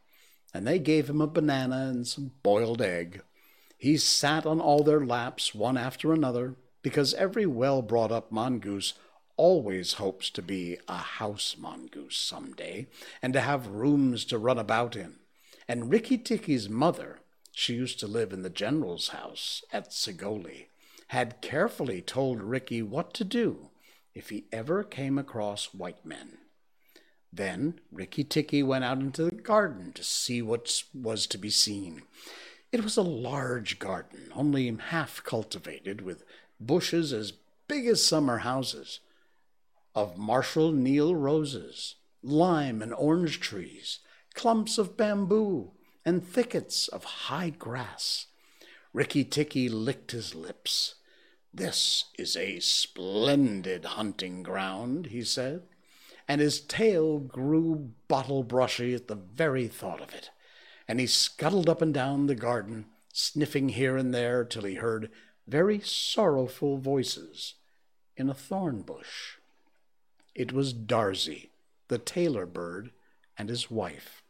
and 0.55 0.64
they 0.64 0.79
gave 0.79 1.11
him 1.11 1.20
a 1.20 1.27
banana 1.27 1.89
and 1.91 2.07
some 2.07 2.31
boiled 2.45 2.81
egg. 2.81 3.22
He 3.77 3.97
sat 3.97 4.47
on 4.47 4.61
all 4.61 4.85
their 4.85 5.05
laps, 5.05 5.57
one 5.57 5.77
after 5.77 6.12
another, 6.12 6.55
because 6.83 7.14
every 7.14 7.47
well 7.47 7.83
brought 7.83 8.12
up 8.12 8.31
mongoose 8.31 8.95
always 9.37 9.95
hopes 9.95 10.31
to 10.31 10.41
be 10.41 10.79
a 10.87 10.99
house 10.99 11.57
mongoose 11.59 12.16
some 12.16 12.53
day, 12.53 12.87
and 13.20 13.33
to 13.33 13.41
have 13.41 13.66
rooms 13.66 14.24
to 14.27 14.39
run 14.39 14.59
about 14.59 14.95
in. 14.95 15.16
And 15.66 15.91
Rikki 15.91 16.16
Tikki's 16.16 16.68
mother, 16.68 17.18
she 17.51 17.74
used 17.74 17.99
to 17.99 18.07
live 18.07 18.33
in 18.33 18.43
the 18.43 18.51
general's 18.51 19.09
house 19.09 19.64
at 19.72 19.91
Segowlee, 19.91 20.68
had 21.09 21.40
carefully 21.40 22.02
told 22.02 22.42
Rikki 22.42 22.82
what 22.82 23.14
to 23.14 23.24
do 23.24 23.70
if 24.14 24.30
he 24.30 24.46
ever 24.52 24.82
came 24.82 25.18
across 25.18 25.74
white 25.74 26.04
men. 26.04 26.38
Then 27.32 27.80
Rikki 27.92 28.24
Tikki 28.24 28.62
went 28.62 28.84
out 28.84 28.98
into 29.00 29.24
the 29.24 29.30
garden 29.30 29.92
to 29.92 30.02
see 30.02 30.40
what 30.40 30.82
was 30.94 31.26
to 31.28 31.38
be 31.38 31.50
seen. 31.50 32.02
It 32.72 32.82
was 32.82 32.96
a 32.96 33.02
large 33.02 33.78
garden, 33.78 34.30
only 34.34 34.74
half 34.74 35.22
cultivated, 35.22 36.00
with 36.00 36.24
bushes 36.59 37.12
as 37.12 37.32
big 37.68 37.86
as 37.86 38.04
summer 38.04 38.38
houses, 38.38 39.00
of 39.94 40.18
Marshal 40.18 40.72
Niel 40.72 41.14
roses, 41.14 41.96
lime 42.22 42.82
and 42.82 42.92
orange 42.94 43.40
trees, 43.40 44.00
clumps 44.34 44.78
of 44.78 44.96
bamboo, 44.96 45.72
and 46.04 46.26
thickets 46.26 46.88
of 46.88 47.04
high 47.04 47.50
grass. 47.50 48.26
Rikki 48.97 49.24
Tikki 49.24 49.68
licked 49.68 50.12
his 50.12 50.34
lips. 50.34 50.94
This 51.53 52.05
is 52.18 52.34
a 52.34 52.61
splendid 52.61 53.84
hunting 53.84 54.42
ground, 54.42 55.09
he 55.09 55.22
said, 55.22 55.64
and 56.26 56.40
his 56.40 56.62
tail 56.62 57.18
grew 57.18 57.92
bottle 58.09 58.42
brushy 58.42 58.94
at 58.94 59.07
the 59.07 59.14
very 59.14 59.68
thought 59.68 60.01
of 60.01 60.14
it, 60.14 60.30
and 60.88 60.99
he 60.99 61.07
scuttled 61.07 61.68
up 61.68 61.82
and 61.82 61.92
down 61.92 62.26
the 62.26 62.34
garden, 62.34 62.86
sniffing 63.12 63.68
here 63.68 63.99
and 63.99 64.14
there 64.14 64.47
till 64.47 64.64
he 64.64 64.76
heard 64.76 65.11
very 65.47 65.78
sorrowful 65.80 66.78
voices 66.78 67.53
in 68.16 68.30
a 68.30 68.34
thorn 68.34 68.80
bush. 68.80 69.36
It 70.34 70.53
was 70.53 70.72
Darzee, 70.72 71.51
the 71.88 71.99
tailor 71.99 72.47
bird, 72.47 72.92
and 73.36 73.51
his 73.51 73.70
wife. 73.70 74.22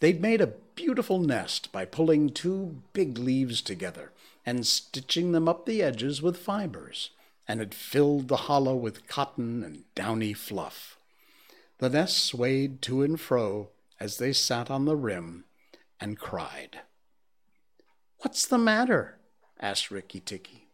They'd 0.00 0.20
made 0.20 0.40
a 0.40 0.54
beautiful 0.74 1.18
nest 1.18 1.72
by 1.72 1.84
pulling 1.84 2.30
two 2.30 2.82
big 2.92 3.18
leaves 3.18 3.62
together 3.62 4.12
and 4.46 4.66
stitching 4.66 5.32
them 5.32 5.48
up 5.48 5.64
the 5.64 5.82
edges 5.82 6.20
with 6.20 6.36
fibers, 6.36 7.10
and 7.48 7.60
had 7.60 7.74
filled 7.74 8.28
the 8.28 8.36
hollow 8.36 8.74
with 8.74 9.06
cotton 9.08 9.62
and 9.62 9.84
downy 9.94 10.32
fluff. 10.32 10.98
The 11.78 11.88
nest 11.88 12.24
swayed 12.24 12.82
to 12.82 13.02
and 13.02 13.20
fro 13.20 13.70
as 14.00 14.18
they 14.18 14.32
sat 14.32 14.70
on 14.70 14.84
the 14.84 14.96
rim 14.96 15.44
and 16.00 16.18
cried. 16.18 16.80
What's 18.18 18.46
the 18.46 18.58
matter? 18.58 19.18
asked 19.60 19.90
Rikki 19.90 20.20
Tikki. 20.20 20.68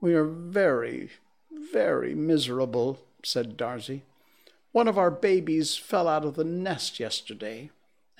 We 0.00 0.14
are 0.14 0.24
very, 0.24 1.10
very 1.50 2.14
miserable, 2.14 3.00
said 3.22 3.56
Darzee. 3.56 4.02
One 4.72 4.88
of 4.88 4.96
our 4.96 5.10
babies 5.10 5.76
fell 5.76 6.08
out 6.08 6.24
of 6.24 6.34
the 6.34 6.44
nest 6.44 7.00
yesterday, 7.00 7.70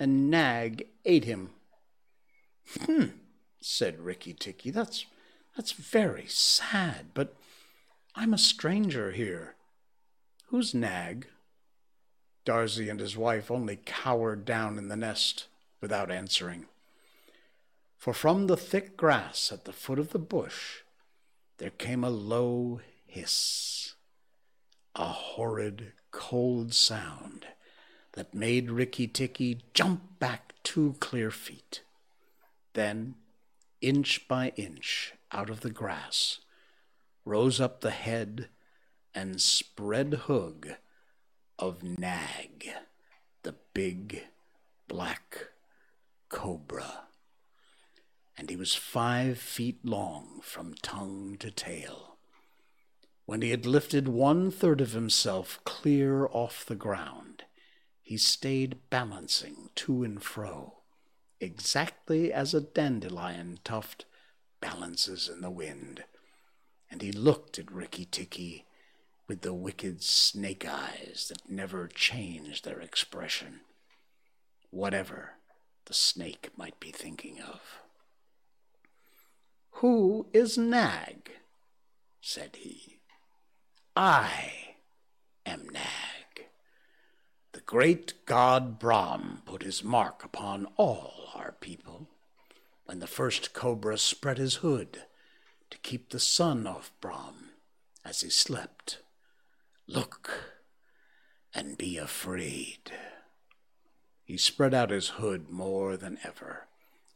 and 0.01 0.31
Nag 0.31 0.87
ate 1.05 1.25
him. 1.25 1.51
Hmm, 2.87 3.09
said 3.61 3.99
Rikki 3.99 4.33
Tikki. 4.33 4.71
That's 4.71 5.05
that's 5.55 5.73
very 5.73 6.25
sad, 6.25 7.11
but 7.13 7.35
I'm 8.15 8.33
a 8.33 8.39
stranger 8.39 9.11
here. 9.11 9.53
Who's 10.47 10.73
Nag? 10.73 11.27
Darzee 12.47 12.89
and 12.89 12.99
his 12.99 13.15
wife 13.15 13.51
only 13.51 13.77
cowered 13.85 14.43
down 14.43 14.79
in 14.79 14.87
the 14.87 14.95
nest 14.95 15.45
without 15.81 16.09
answering. 16.09 16.65
For 17.95 18.11
from 18.11 18.47
the 18.47 18.57
thick 18.57 18.97
grass 18.97 19.51
at 19.51 19.65
the 19.65 19.73
foot 19.73 19.99
of 19.99 20.09
the 20.09 20.19
bush 20.19 20.79
there 21.59 21.69
came 21.69 22.03
a 22.03 22.09
low 22.09 22.81
hiss, 23.05 23.93
a 24.95 25.09
horrid, 25.09 25.93
cold 26.09 26.73
sound 26.73 27.45
that 28.13 28.33
made 28.33 28.71
Rikki 28.71 29.07
Tikki 29.07 29.61
jump 29.73 30.19
back 30.19 30.53
two 30.63 30.95
clear 30.99 31.31
feet. 31.31 31.81
Then 32.73 33.15
inch 33.81 34.27
by 34.27 34.53
inch 34.55 35.13
out 35.31 35.49
of 35.49 35.61
the 35.61 35.71
grass, 35.71 36.39
rose 37.25 37.59
up 37.59 37.81
the 37.81 37.91
head 37.91 38.49
and 39.13 39.41
spread 39.41 40.13
hood 40.25 40.77
of 41.57 41.83
Nag, 41.83 42.69
the 43.43 43.55
big 43.73 44.23
black 44.87 45.47
cobra. 46.29 47.03
And 48.37 48.49
he 48.49 48.55
was 48.55 48.73
five 48.73 49.37
feet 49.37 49.79
long 49.85 50.39
from 50.41 50.73
tongue 50.81 51.37
to 51.39 51.51
tail. 51.51 52.15
When 53.25 53.41
he 53.41 53.51
had 53.51 53.65
lifted 53.65 54.07
one 54.07 54.51
third 54.51 54.81
of 54.81 54.91
himself 54.93 55.59
clear 55.63 56.27
off 56.27 56.65
the 56.65 56.75
ground, 56.75 57.43
he 58.01 58.17
stayed 58.17 58.77
balancing 58.89 59.69
to 59.75 60.03
and 60.03 60.21
fro 60.23 60.81
exactly 61.41 62.31
as 62.31 62.53
a 62.53 62.61
dandelion 62.61 63.59
tuft 63.63 64.05
balances 64.61 65.27
in 65.27 65.41
the 65.41 65.49
wind. 65.49 66.03
And 66.89 67.01
he 67.01 67.11
looked 67.11 67.57
at 67.57 67.71
Rikki 67.71 68.05
Tikki 68.05 68.65
with 69.27 69.41
the 69.41 69.53
wicked 69.53 70.03
snake 70.03 70.65
eyes 70.67 71.27
that 71.29 71.49
never 71.49 71.87
change 71.87 72.61
their 72.61 72.79
expression, 72.79 73.61
whatever 74.69 75.31
the 75.85 75.93
snake 75.93 76.51
might 76.55 76.79
be 76.79 76.91
thinking 76.91 77.41
of. 77.41 77.61
Who 79.75 80.27
is 80.33 80.57
Nag? 80.57 81.31
said 82.21 82.57
he. 82.57 82.99
I 83.95 84.75
am 85.45 85.67
Nag. 85.69 86.20
The 87.53 87.61
great 87.61 88.25
god 88.25 88.79
Brahm 88.79 89.41
put 89.45 89.63
his 89.63 89.83
mark 89.83 90.23
upon 90.23 90.67
all 90.77 91.29
our 91.35 91.51
people 91.53 92.07
when 92.85 92.99
the 92.99 93.07
first 93.07 93.53
cobra 93.53 93.97
spread 93.97 94.37
his 94.37 94.55
hood 94.55 95.03
to 95.69 95.77
keep 95.79 96.09
the 96.09 96.19
sun 96.19 96.65
off 96.67 96.91
Brahm 97.01 97.51
as 98.05 98.21
he 98.21 98.29
slept. 98.29 98.99
Look 99.87 100.61
and 101.53 101.77
be 101.77 101.97
afraid. 101.97 102.91
He 104.23 104.37
spread 104.37 104.73
out 104.73 104.89
his 104.89 105.09
hood 105.09 105.49
more 105.49 105.97
than 105.97 106.19
ever, 106.23 106.67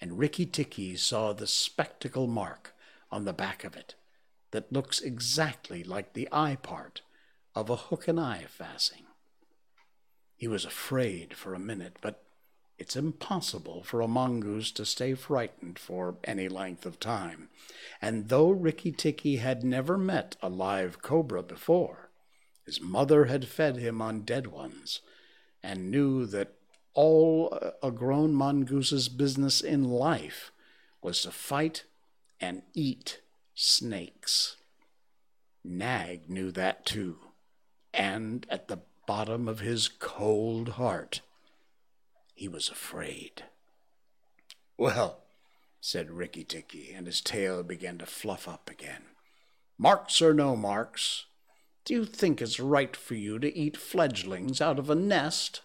and 0.02 0.20
Rikki 0.20 0.46
Tikki 0.46 0.98
saw 0.98 1.32
the 1.32 1.48
spectacle 1.48 2.28
mark 2.28 2.74
on 3.10 3.24
the 3.24 3.34
back 3.34 3.64
of 3.64 3.76
it, 3.76 3.96
that 4.52 4.72
looks 4.72 5.00
exactly 5.02 5.84
like 5.84 6.14
the 6.14 6.28
eye 6.32 6.58
part 6.62 7.02
of 7.54 7.70
a 7.70 7.76
hook 7.76 8.08
and 8.08 8.20
eye 8.20 8.46
fastening. 8.48 9.06
He 10.38 10.48
was 10.48 10.66
afraid 10.66 11.34
for 11.34 11.54
a 11.54 11.60
minute, 11.60 11.98
but 12.02 12.24
it's 12.78 12.96
impossible 12.96 13.84
for 13.84 14.02
a 14.02 14.08
mongoose 14.08 14.72
to 14.72 14.86
stay 14.86 15.14
frightened 15.14 15.80
for 15.80 16.18
any 16.26 16.50
length 16.50 16.86
of 16.86 17.00
time. 17.00 17.50
And 18.02 18.28
though 18.28 18.50
Rikki 18.50 18.92
Tikki 18.92 19.38
had 19.38 19.64
never 19.64 19.98
met 19.98 20.36
a 20.42 20.50
live 20.50 21.02
cobra 21.02 21.42
before, 21.42 22.10
his 22.66 22.82
mother 22.82 23.26
had 23.26 23.48
fed 23.48 23.78
him 23.78 24.02
on 24.02 24.22
dead 24.22 24.48
ones 24.48 25.02
and 25.64 25.90
knew 25.90 26.26
that 26.26 26.54
all 26.94 27.58
a 27.82 27.92
grown 27.92 28.34
mongoose's 28.34 29.10
business 29.10 29.62
in 29.62 29.84
life 29.84 30.52
was 31.02 31.22
to 31.22 31.32
fight 31.32 31.84
and 32.42 32.64
eat 32.74 33.22
snakes. 33.54 34.58
Nag 35.64 36.30
knew 36.30 36.52
that 36.52 36.86
too, 36.86 37.18
and 37.94 38.46
at 38.50 38.68
the 38.68 38.80
bottom 39.06 39.48
of 39.48 39.60
his 39.60 39.88
cold 39.88 40.70
heart, 40.70 41.22
he 42.34 42.48
was 42.48 42.70
afraid. 42.70 43.44
Well, 44.78 45.20
said 45.80 46.12
Rikki 46.12 46.44
Tikki, 46.44 46.92
and 46.94 47.08
his 47.08 47.22
tail 47.22 47.64
began 47.64 47.98
to 48.00 48.06
fluff 48.06 48.48
up 48.48 48.70
again. 48.70 49.04
Marks 49.78 50.22
or 50.22 50.34
no 50.34 50.56
marks, 50.56 51.26
do 51.86 51.94
you 51.94 52.06
think 52.06 52.42
it's 52.42 52.60
right 52.60 52.96
for 52.96 53.14
you 53.14 53.38
to 53.40 53.56
eat 53.56 53.78
fledglings 53.78 54.60
out 54.60 54.80
of 54.80 54.90
a 54.90 54.96
nest? 54.96 55.62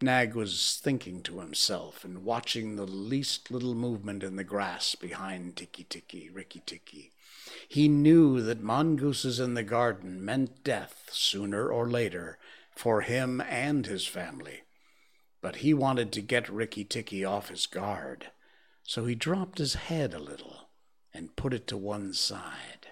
Nag 0.00 0.34
was 0.34 0.80
thinking 0.82 1.22
to 1.22 1.40
himself 1.40 2.04
and 2.04 2.24
watching 2.24 2.76
the 2.76 2.86
least 2.86 3.50
little 3.50 3.74
movement 3.74 4.22
in 4.22 4.36
the 4.36 4.44
grass 4.44 4.94
behind 4.94 5.56
Tikki 5.56 5.84
Tikki, 5.84 6.30
Rikki 6.30 6.62
Tikki. 6.64 7.10
He 7.68 7.88
knew 7.88 8.40
that 8.42 8.62
mongooses 8.62 9.38
in 9.38 9.54
the 9.54 9.62
garden 9.62 10.24
meant 10.24 10.64
death 10.64 11.08
sooner 11.12 11.68
or 11.68 11.88
later 11.88 12.38
for 12.74 13.02
him 13.02 13.40
and 13.40 13.86
his 13.86 14.06
family. 14.06 14.62
But 15.40 15.56
he 15.56 15.72
wanted 15.72 16.12
to 16.12 16.20
get 16.20 16.48
Rikki 16.48 16.84
Tikki 16.84 17.24
off 17.24 17.48
his 17.48 17.66
guard, 17.66 18.30
so 18.82 19.06
he 19.06 19.14
dropped 19.14 19.58
his 19.58 19.74
head 19.74 20.14
a 20.14 20.18
little 20.18 20.68
and 21.14 21.36
put 21.36 21.54
it 21.54 21.66
to 21.68 21.76
one 21.76 22.12
side. 22.12 22.88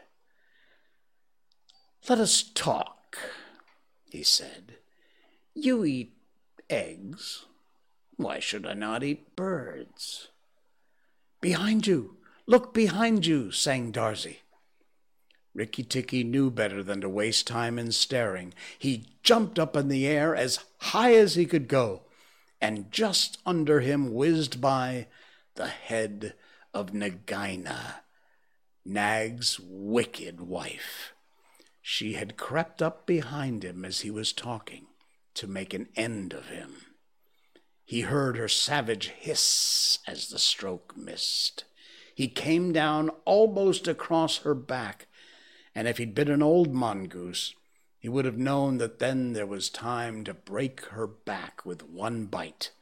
Let 2.09 2.19
us 2.19 2.43
talk, 2.43 3.19
he 4.11 4.23
said. 4.23 4.77
You 5.55 5.85
eat 5.85 6.15
eggs. 6.71 7.47
Why 8.17 8.39
should 8.39 8.67
I 8.67 8.75
not 8.75 9.03
eat 9.03 9.37
birds? 9.37 10.29
Behind 11.41 11.87
you! 11.87 12.18
Look 12.49 12.73
behind 12.73 13.27
you! 13.27 13.51
sang 13.51 13.93
Darzee. 13.93 14.39
Rikki 15.53 15.83
Tikki 15.83 16.25
knew 16.25 16.51
better 16.51 16.83
than 16.83 17.03
to 17.03 17.09
waste 17.09 17.47
time 17.47 17.79
in 17.79 17.93
staring. 17.93 18.55
He 18.79 19.11
jumped 19.23 19.59
up 19.59 19.77
in 19.77 19.89
the 19.89 20.07
air 20.07 20.35
as 20.35 20.61
high 20.79 21.13
as 21.15 21.35
he 21.35 21.45
could 21.45 21.69
go, 21.69 22.05
and 22.59 22.91
just 22.91 23.37
under 23.45 23.81
him 23.81 24.15
whizzed 24.15 24.63
by 24.63 25.09
the 25.57 25.67
head 25.67 26.33
of 26.73 26.95
Nagaina, 26.95 27.97
Nag's 28.83 29.61
wicked 29.61 30.41
wife. 30.41 31.13
She 31.83 32.15
had 32.15 32.39
crept 32.39 32.81
up 32.81 33.05
behind 33.05 33.63
him 33.63 33.85
as 33.85 34.01
he 34.01 34.11
was 34.11 34.33
talking 34.33 34.87
to 35.35 35.47
make 35.47 35.75
an 35.75 35.91
end 35.97 36.33
of 36.33 36.47
him. 36.47 36.77
He 37.85 38.03
heard 38.03 38.39
her 38.39 38.49
savage 38.49 39.09
hiss 39.09 39.99
as 40.07 40.29
the 40.29 40.39
stroke 40.39 40.97
missed. 40.97 41.65
He 42.19 42.27
came 42.27 42.73
down 42.73 43.11
almost 43.25 43.87
across 43.87 44.39
her 44.39 44.53
back, 44.53 45.07
and 45.73 45.87
if 45.87 45.99
he'd 45.99 46.17
been 46.17 46.33
an 46.33 46.43
old 46.43 46.75
mongoose, 46.75 47.55
he 47.97 48.09
would 48.09 48.25
have 48.25 48.37
known 48.37 48.79
that 48.79 48.99
then 48.99 49.35
there 49.35 49.47
was 49.47 49.71
time 49.71 50.25
to 50.25 50.35
break 50.35 50.81
her 50.87 51.07
back 51.07 51.65
with 51.65 51.85
one 51.85 52.27
bite. 52.27 52.73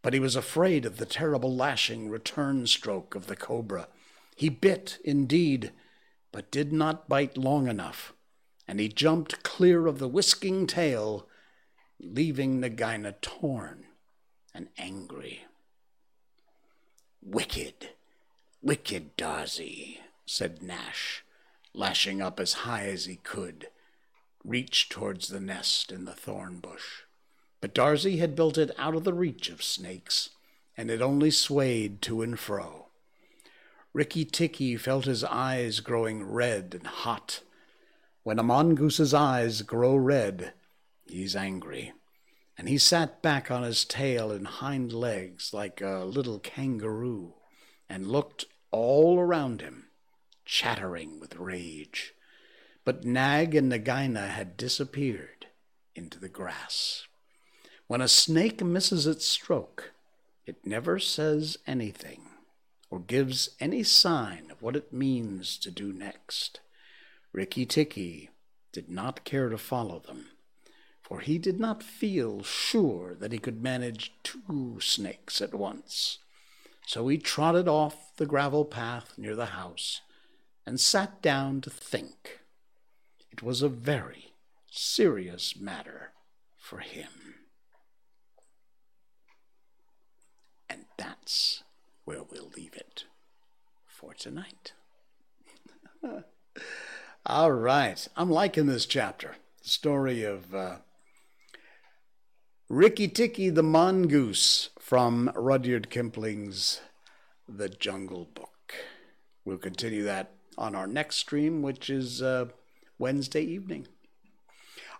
But 0.00 0.14
he 0.14 0.20
was 0.20 0.36
afraid 0.36 0.86
of 0.86 0.98
the 0.98 1.06
terrible 1.06 1.52
lashing 1.52 2.08
return 2.08 2.68
stroke 2.68 3.16
of 3.16 3.26
the 3.26 3.34
cobra. 3.34 3.88
He 4.36 4.48
bit, 4.48 5.00
indeed, 5.04 5.72
but 6.30 6.52
did 6.52 6.72
not 6.72 7.08
bite 7.08 7.36
long 7.36 7.66
enough, 7.66 8.12
and 8.68 8.78
he 8.78 8.88
jumped 8.88 9.42
clear 9.42 9.88
of 9.88 9.98
the 9.98 10.06
whisking 10.06 10.68
tail 10.68 11.28
leaving 11.98 12.60
Nagaina 12.60 13.16
torn 13.20 13.86
and 14.54 14.68
angry. 14.78 15.46
Wicked, 17.20 17.88
wicked 18.62 19.16
Darzee, 19.16 19.98
said 20.24 20.62
Nag, 20.62 20.94
lashing 21.74 22.22
up 22.22 22.38
as 22.38 22.52
high 22.52 22.86
as 22.86 23.06
he 23.06 23.16
could, 23.16 23.68
reached 24.44 24.90
towards 24.92 25.28
the 25.28 25.40
nest 25.40 25.90
in 25.90 26.04
the 26.04 26.14
thorn 26.14 26.58
bush. 26.58 27.02
But 27.60 27.74
Darzee 27.74 28.18
had 28.18 28.36
built 28.36 28.58
it 28.58 28.70
out 28.78 28.94
of 28.94 29.04
the 29.04 29.14
reach 29.14 29.48
of 29.48 29.62
snakes, 29.62 30.30
and 30.76 30.90
it 30.90 31.02
only 31.02 31.30
swayed 31.30 32.02
to 32.02 32.22
and 32.22 32.38
fro. 32.38 32.86
Rikki 33.92 34.24
Tikki 34.24 34.76
felt 34.76 35.04
his 35.04 35.22
eyes 35.24 35.80
growing 35.80 36.24
red 36.24 36.74
and 36.74 36.86
hot. 36.86 37.40
When 38.22 38.38
a 38.38 38.42
mongoose's 38.42 39.12
eyes 39.12 39.62
grow 39.62 39.96
red, 39.96 40.52
He's 41.06 41.36
angry. 41.36 41.92
And 42.56 42.68
he 42.68 42.78
sat 42.78 43.22
back 43.22 43.50
on 43.50 43.62
his 43.62 43.84
tail 43.84 44.30
and 44.30 44.46
hind 44.46 44.92
legs 44.92 45.52
like 45.52 45.80
a 45.80 46.04
little 46.04 46.38
kangaroo 46.38 47.34
and 47.88 48.06
looked 48.06 48.46
all 48.72 49.20
around 49.20 49.60
him, 49.60 49.86
chattering 50.44 51.20
with 51.20 51.36
rage. 51.36 52.14
But 52.84 53.04
Nag 53.04 53.54
and 53.54 53.70
Nagaina 53.70 54.28
had 54.28 54.56
disappeared 54.56 55.46
into 55.94 56.18
the 56.18 56.28
grass. 56.28 57.06
When 57.86 58.00
a 58.00 58.08
snake 58.08 58.62
misses 58.64 59.06
its 59.06 59.26
stroke, 59.26 59.92
it 60.46 60.66
never 60.66 60.98
says 60.98 61.58
anything 61.66 62.22
or 62.90 62.98
gives 62.98 63.50
any 63.60 63.84
sign 63.84 64.50
of 64.50 64.60
what 64.60 64.74
it 64.74 64.92
means 64.92 65.56
to 65.58 65.70
do 65.70 65.92
next. 65.92 66.60
Rikki 67.32 67.64
Tikki 67.64 68.30
did 68.72 68.90
not 68.90 69.24
care 69.24 69.48
to 69.48 69.58
follow 69.58 70.00
them 70.00 70.26
for 71.12 71.20
he 71.20 71.36
did 71.36 71.60
not 71.60 71.82
feel 71.82 72.42
sure 72.42 73.14
that 73.14 73.32
he 73.32 73.38
could 73.38 73.62
manage 73.62 74.14
two 74.22 74.78
snakes 74.80 75.42
at 75.42 75.52
once. 75.52 76.20
So 76.86 77.08
he 77.08 77.18
trotted 77.18 77.68
off 77.68 78.16
the 78.16 78.26
gravel 78.26 78.64
path 78.64 79.14
near 79.16 79.36
the 79.36 79.46
house 79.46 80.00
and 80.66 80.80
sat 80.80 81.22
down 81.22 81.60
to 81.62 81.70
think. 81.70 82.40
It 83.30 83.42
was 83.42 83.62
a 83.62 83.68
very 83.68 84.32
serious 84.70 85.56
matter 85.56 86.12
for 86.58 86.78
him. 86.78 87.34
And 90.68 90.84
that's 90.96 91.62
where 92.04 92.22
we'll 92.22 92.50
leave 92.56 92.74
it 92.74 93.04
for 93.86 94.14
tonight. 94.14 94.72
All 97.26 97.52
right. 97.52 98.08
I'm 98.16 98.30
liking 98.30 98.66
this 98.66 98.86
chapter. 98.86 99.36
The 99.62 99.68
story 99.68 100.24
of 100.24 100.54
uh, 100.54 100.76
Rikki 102.72 103.06
Tikki 103.06 103.50
the 103.50 103.62
Mongoose 103.62 104.70
from 104.78 105.30
Rudyard 105.34 105.90
Kipling's 105.90 106.80
The 107.46 107.68
Jungle 107.68 108.30
Book. 108.32 108.72
We'll 109.44 109.58
continue 109.58 110.04
that 110.04 110.30
on 110.56 110.74
our 110.74 110.86
next 110.86 111.16
stream, 111.16 111.60
which 111.60 111.90
is 111.90 112.22
uh, 112.22 112.46
Wednesday 112.98 113.42
evening. 113.42 113.88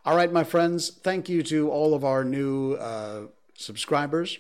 All 0.05 0.15
right, 0.15 0.31
my 0.31 0.45
friends, 0.45 0.91
thank 0.91 1.31
you 1.31 1.43
to 1.45 1.71
all 1.71 1.95
of 1.95 2.05
our 2.05 2.25
new 2.25 2.75
uh, 2.75 3.29
subscribers. 3.55 4.39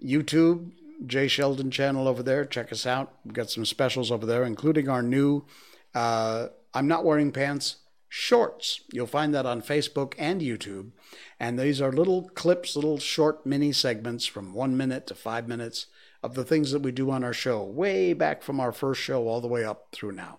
YouTube, 0.00 0.70
Jay 1.04 1.26
Sheldon 1.26 1.72
channel 1.72 2.06
over 2.06 2.22
there. 2.22 2.44
Check 2.44 2.70
us 2.70 2.86
out. 2.86 3.14
We've 3.24 3.34
got 3.34 3.50
some 3.50 3.64
specials 3.64 4.12
over 4.12 4.26
there, 4.26 4.44
including 4.44 4.88
our 4.88 5.02
new 5.02 5.44
uh, 5.92 6.50
I'm 6.72 6.86
Not 6.86 7.04
Wearing 7.04 7.32
Pants 7.32 7.78
shorts. 8.08 8.80
You'll 8.92 9.06
find 9.06 9.34
that 9.34 9.46
on 9.46 9.62
Facebook 9.62 10.14
and 10.18 10.40
YouTube. 10.40 10.90
And 11.38 11.58
these 11.58 11.80
are 11.80 11.92
little 11.92 12.30
clips, 12.30 12.74
little 12.74 12.98
short 12.98 13.44
mini 13.44 13.72
segments 13.72 14.26
from 14.26 14.54
one 14.54 14.76
minute 14.76 15.06
to 15.08 15.14
five 15.14 15.46
minutes 15.46 15.86
of 16.22 16.34
the 16.34 16.44
things 16.44 16.72
that 16.72 16.82
we 16.82 16.90
do 16.90 17.10
on 17.10 17.22
our 17.22 17.32
show, 17.32 17.62
way 17.62 18.12
back 18.12 18.42
from 18.42 18.58
our 18.58 18.72
first 18.72 19.00
show 19.00 19.28
all 19.28 19.40
the 19.40 19.46
way 19.48 19.64
up 19.64 19.88
through 19.92 20.12
now. 20.12 20.38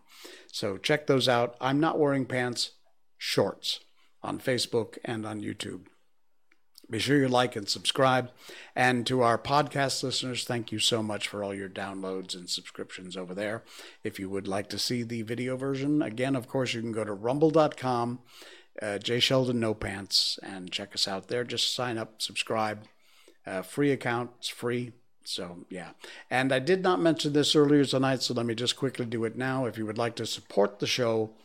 So 0.52 0.78
check 0.78 1.08
those 1.08 1.30
out. 1.30 1.56
I'm 1.62 1.80
not 1.80 2.00
wearing 2.00 2.26
pants, 2.26 2.72
shorts 3.18 3.80
on 4.22 4.40
Facebook 4.40 4.98
and 5.06 5.26
on 5.26 5.42
YouTube. 5.42 5.86
Be 6.90 6.98
sure 6.98 7.20
you 7.20 7.28
like 7.28 7.56
and 7.56 7.70
subscribe. 7.70 8.32
And 8.76 9.06
to 9.08 9.22
our 9.22 9.38
podcast 9.38 10.02
listeners, 10.02 10.44
thank 10.44 10.72
you 10.72 10.80
so 10.80 11.04
much 11.04 11.28
for 11.28 11.44
all 11.44 11.54
your 11.54 11.70
downloads 11.70 12.34
and 12.34 12.50
subscriptions 12.50 13.16
over 13.16 13.36
there. 13.36 13.64
If 14.04 14.20
you 14.20 14.30
would 14.30 14.48
like 14.48 14.70
to 14.70 14.80
see 14.80 15.04
the 15.04 15.22
video 15.22 15.56
version, 15.56 16.02
again, 16.02 16.36
of 16.36 16.48
course, 16.48 16.74
you 16.74 16.82
can 16.82 16.92
go 16.92 17.04
to 17.04 17.14
rumble.com, 17.14 18.20
uh, 18.82 18.98
Jay 18.98 19.20
Sheldon 19.20 19.60
No 19.60 19.76
Pants, 19.76 20.40
and 20.42 20.72
check 20.72 20.96
us 20.96 21.08
out 21.08 21.28
there. 21.28 21.44
Just 21.44 21.76
sign 21.76 22.00
up, 22.00 22.22
subscribe. 22.22 22.86
Uh, 23.46 23.62
free 23.62 23.92
account, 23.92 24.32
it's 24.40 24.50
free. 24.50 24.94
So, 25.24 25.66
yeah. 25.70 25.92
And 26.32 26.52
I 26.52 26.58
did 26.58 26.82
not 26.82 27.00
mention 27.00 27.34
this 27.34 27.56
earlier 27.56 27.86
tonight, 27.86 28.24
so 28.24 28.34
let 28.34 28.48
me 28.48 28.56
just 28.56 28.76
quickly 28.76 29.06
do 29.06 29.26
it 29.26 29.38
now. 29.38 29.66
If 29.66 29.78
you 29.78 29.86
would 29.86 29.98
like 30.00 30.16
to 30.16 30.26
support 30.26 30.80
the 30.80 30.88
show, 30.88 31.36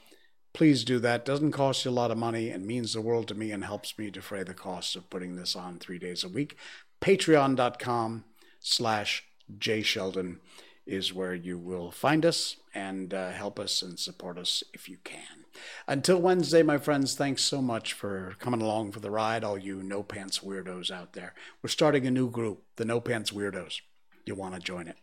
please 0.55 0.85
do 0.85 0.99
that. 1.01 1.27
Doesn't 1.27 1.53
cost 1.53 1.85
you 1.85 1.91
a 1.91 1.93
lot 1.93 2.11
of 2.11 2.17
money 2.17 2.49
and 2.49 2.65
means 2.65 2.95
the 2.95 3.03
world 3.03 3.29
to 3.29 3.35
me 3.35 3.51
and 3.51 3.65
helps 3.65 3.99
me 3.99 4.09
defray 4.09 4.45
the 4.45 4.55
costs 4.55 4.97
of 4.97 5.11
putting 5.11 5.37
this 5.37 5.55
on 5.55 5.79
three 5.79 5.99
days 5.99 6.25
a 6.25 6.29
week. 6.29 6.57
Patreon.com 7.03 8.25
slash 8.61 9.25
Jay 9.59 9.83
Sheldon 9.83 10.41
is 10.87 11.13
where 11.13 11.35
you 11.35 11.59
will 11.59 11.91
find 11.91 12.25
us 12.25 12.57
and 12.75 13.13
uh, 13.13 13.31
help 13.31 13.59
us 13.59 13.83
and 13.83 13.99
support 13.99 14.39
us 14.39 14.63
if 14.73 14.89
you 14.89 14.99
can. 15.03 15.45
Until 15.87 16.21
Wednesday, 16.21 16.63
my 16.63 16.79
friends, 16.79 17.15
thanks 17.15 17.43
so 17.43 17.61
much 17.61 17.93
for 17.93 18.35
coming 18.39 18.63
along 18.63 18.93
for 18.93 19.01
the 19.01 19.11
ride, 19.11 19.45
all 19.45 19.59
you 19.59 19.83
no 19.83 20.03
pants 20.03 20.41
weirdos 20.41 20.91
out 20.91 21.15
there. 21.15 21.35
We're 21.63 21.69
starting 21.69 22.07
a 22.07 22.11
new 22.11 22.31
group, 22.31 22.63
the 22.77 22.85
No 22.85 23.01
Pants 23.01 23.31
Weirdos. 23.31 23.81
You 24.27 24.35
want 24.35 24.55
to 24.55 24.61
join 24.61 24.89
it? 24.89 24.97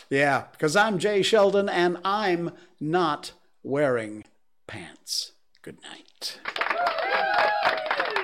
yeah, 0.10 0.44
because 0.52 0.76
I'm 0.76 0.98
Jay 0.98 1.22
Sheldon 1.22 1.68
and 1.68 1.98
I'm 2.04 2.52
not 2.80 3.32
wearing 3.62 4.24
pants. 4.66 5.32
Good 5.62 5.78
night. 5.82 6.38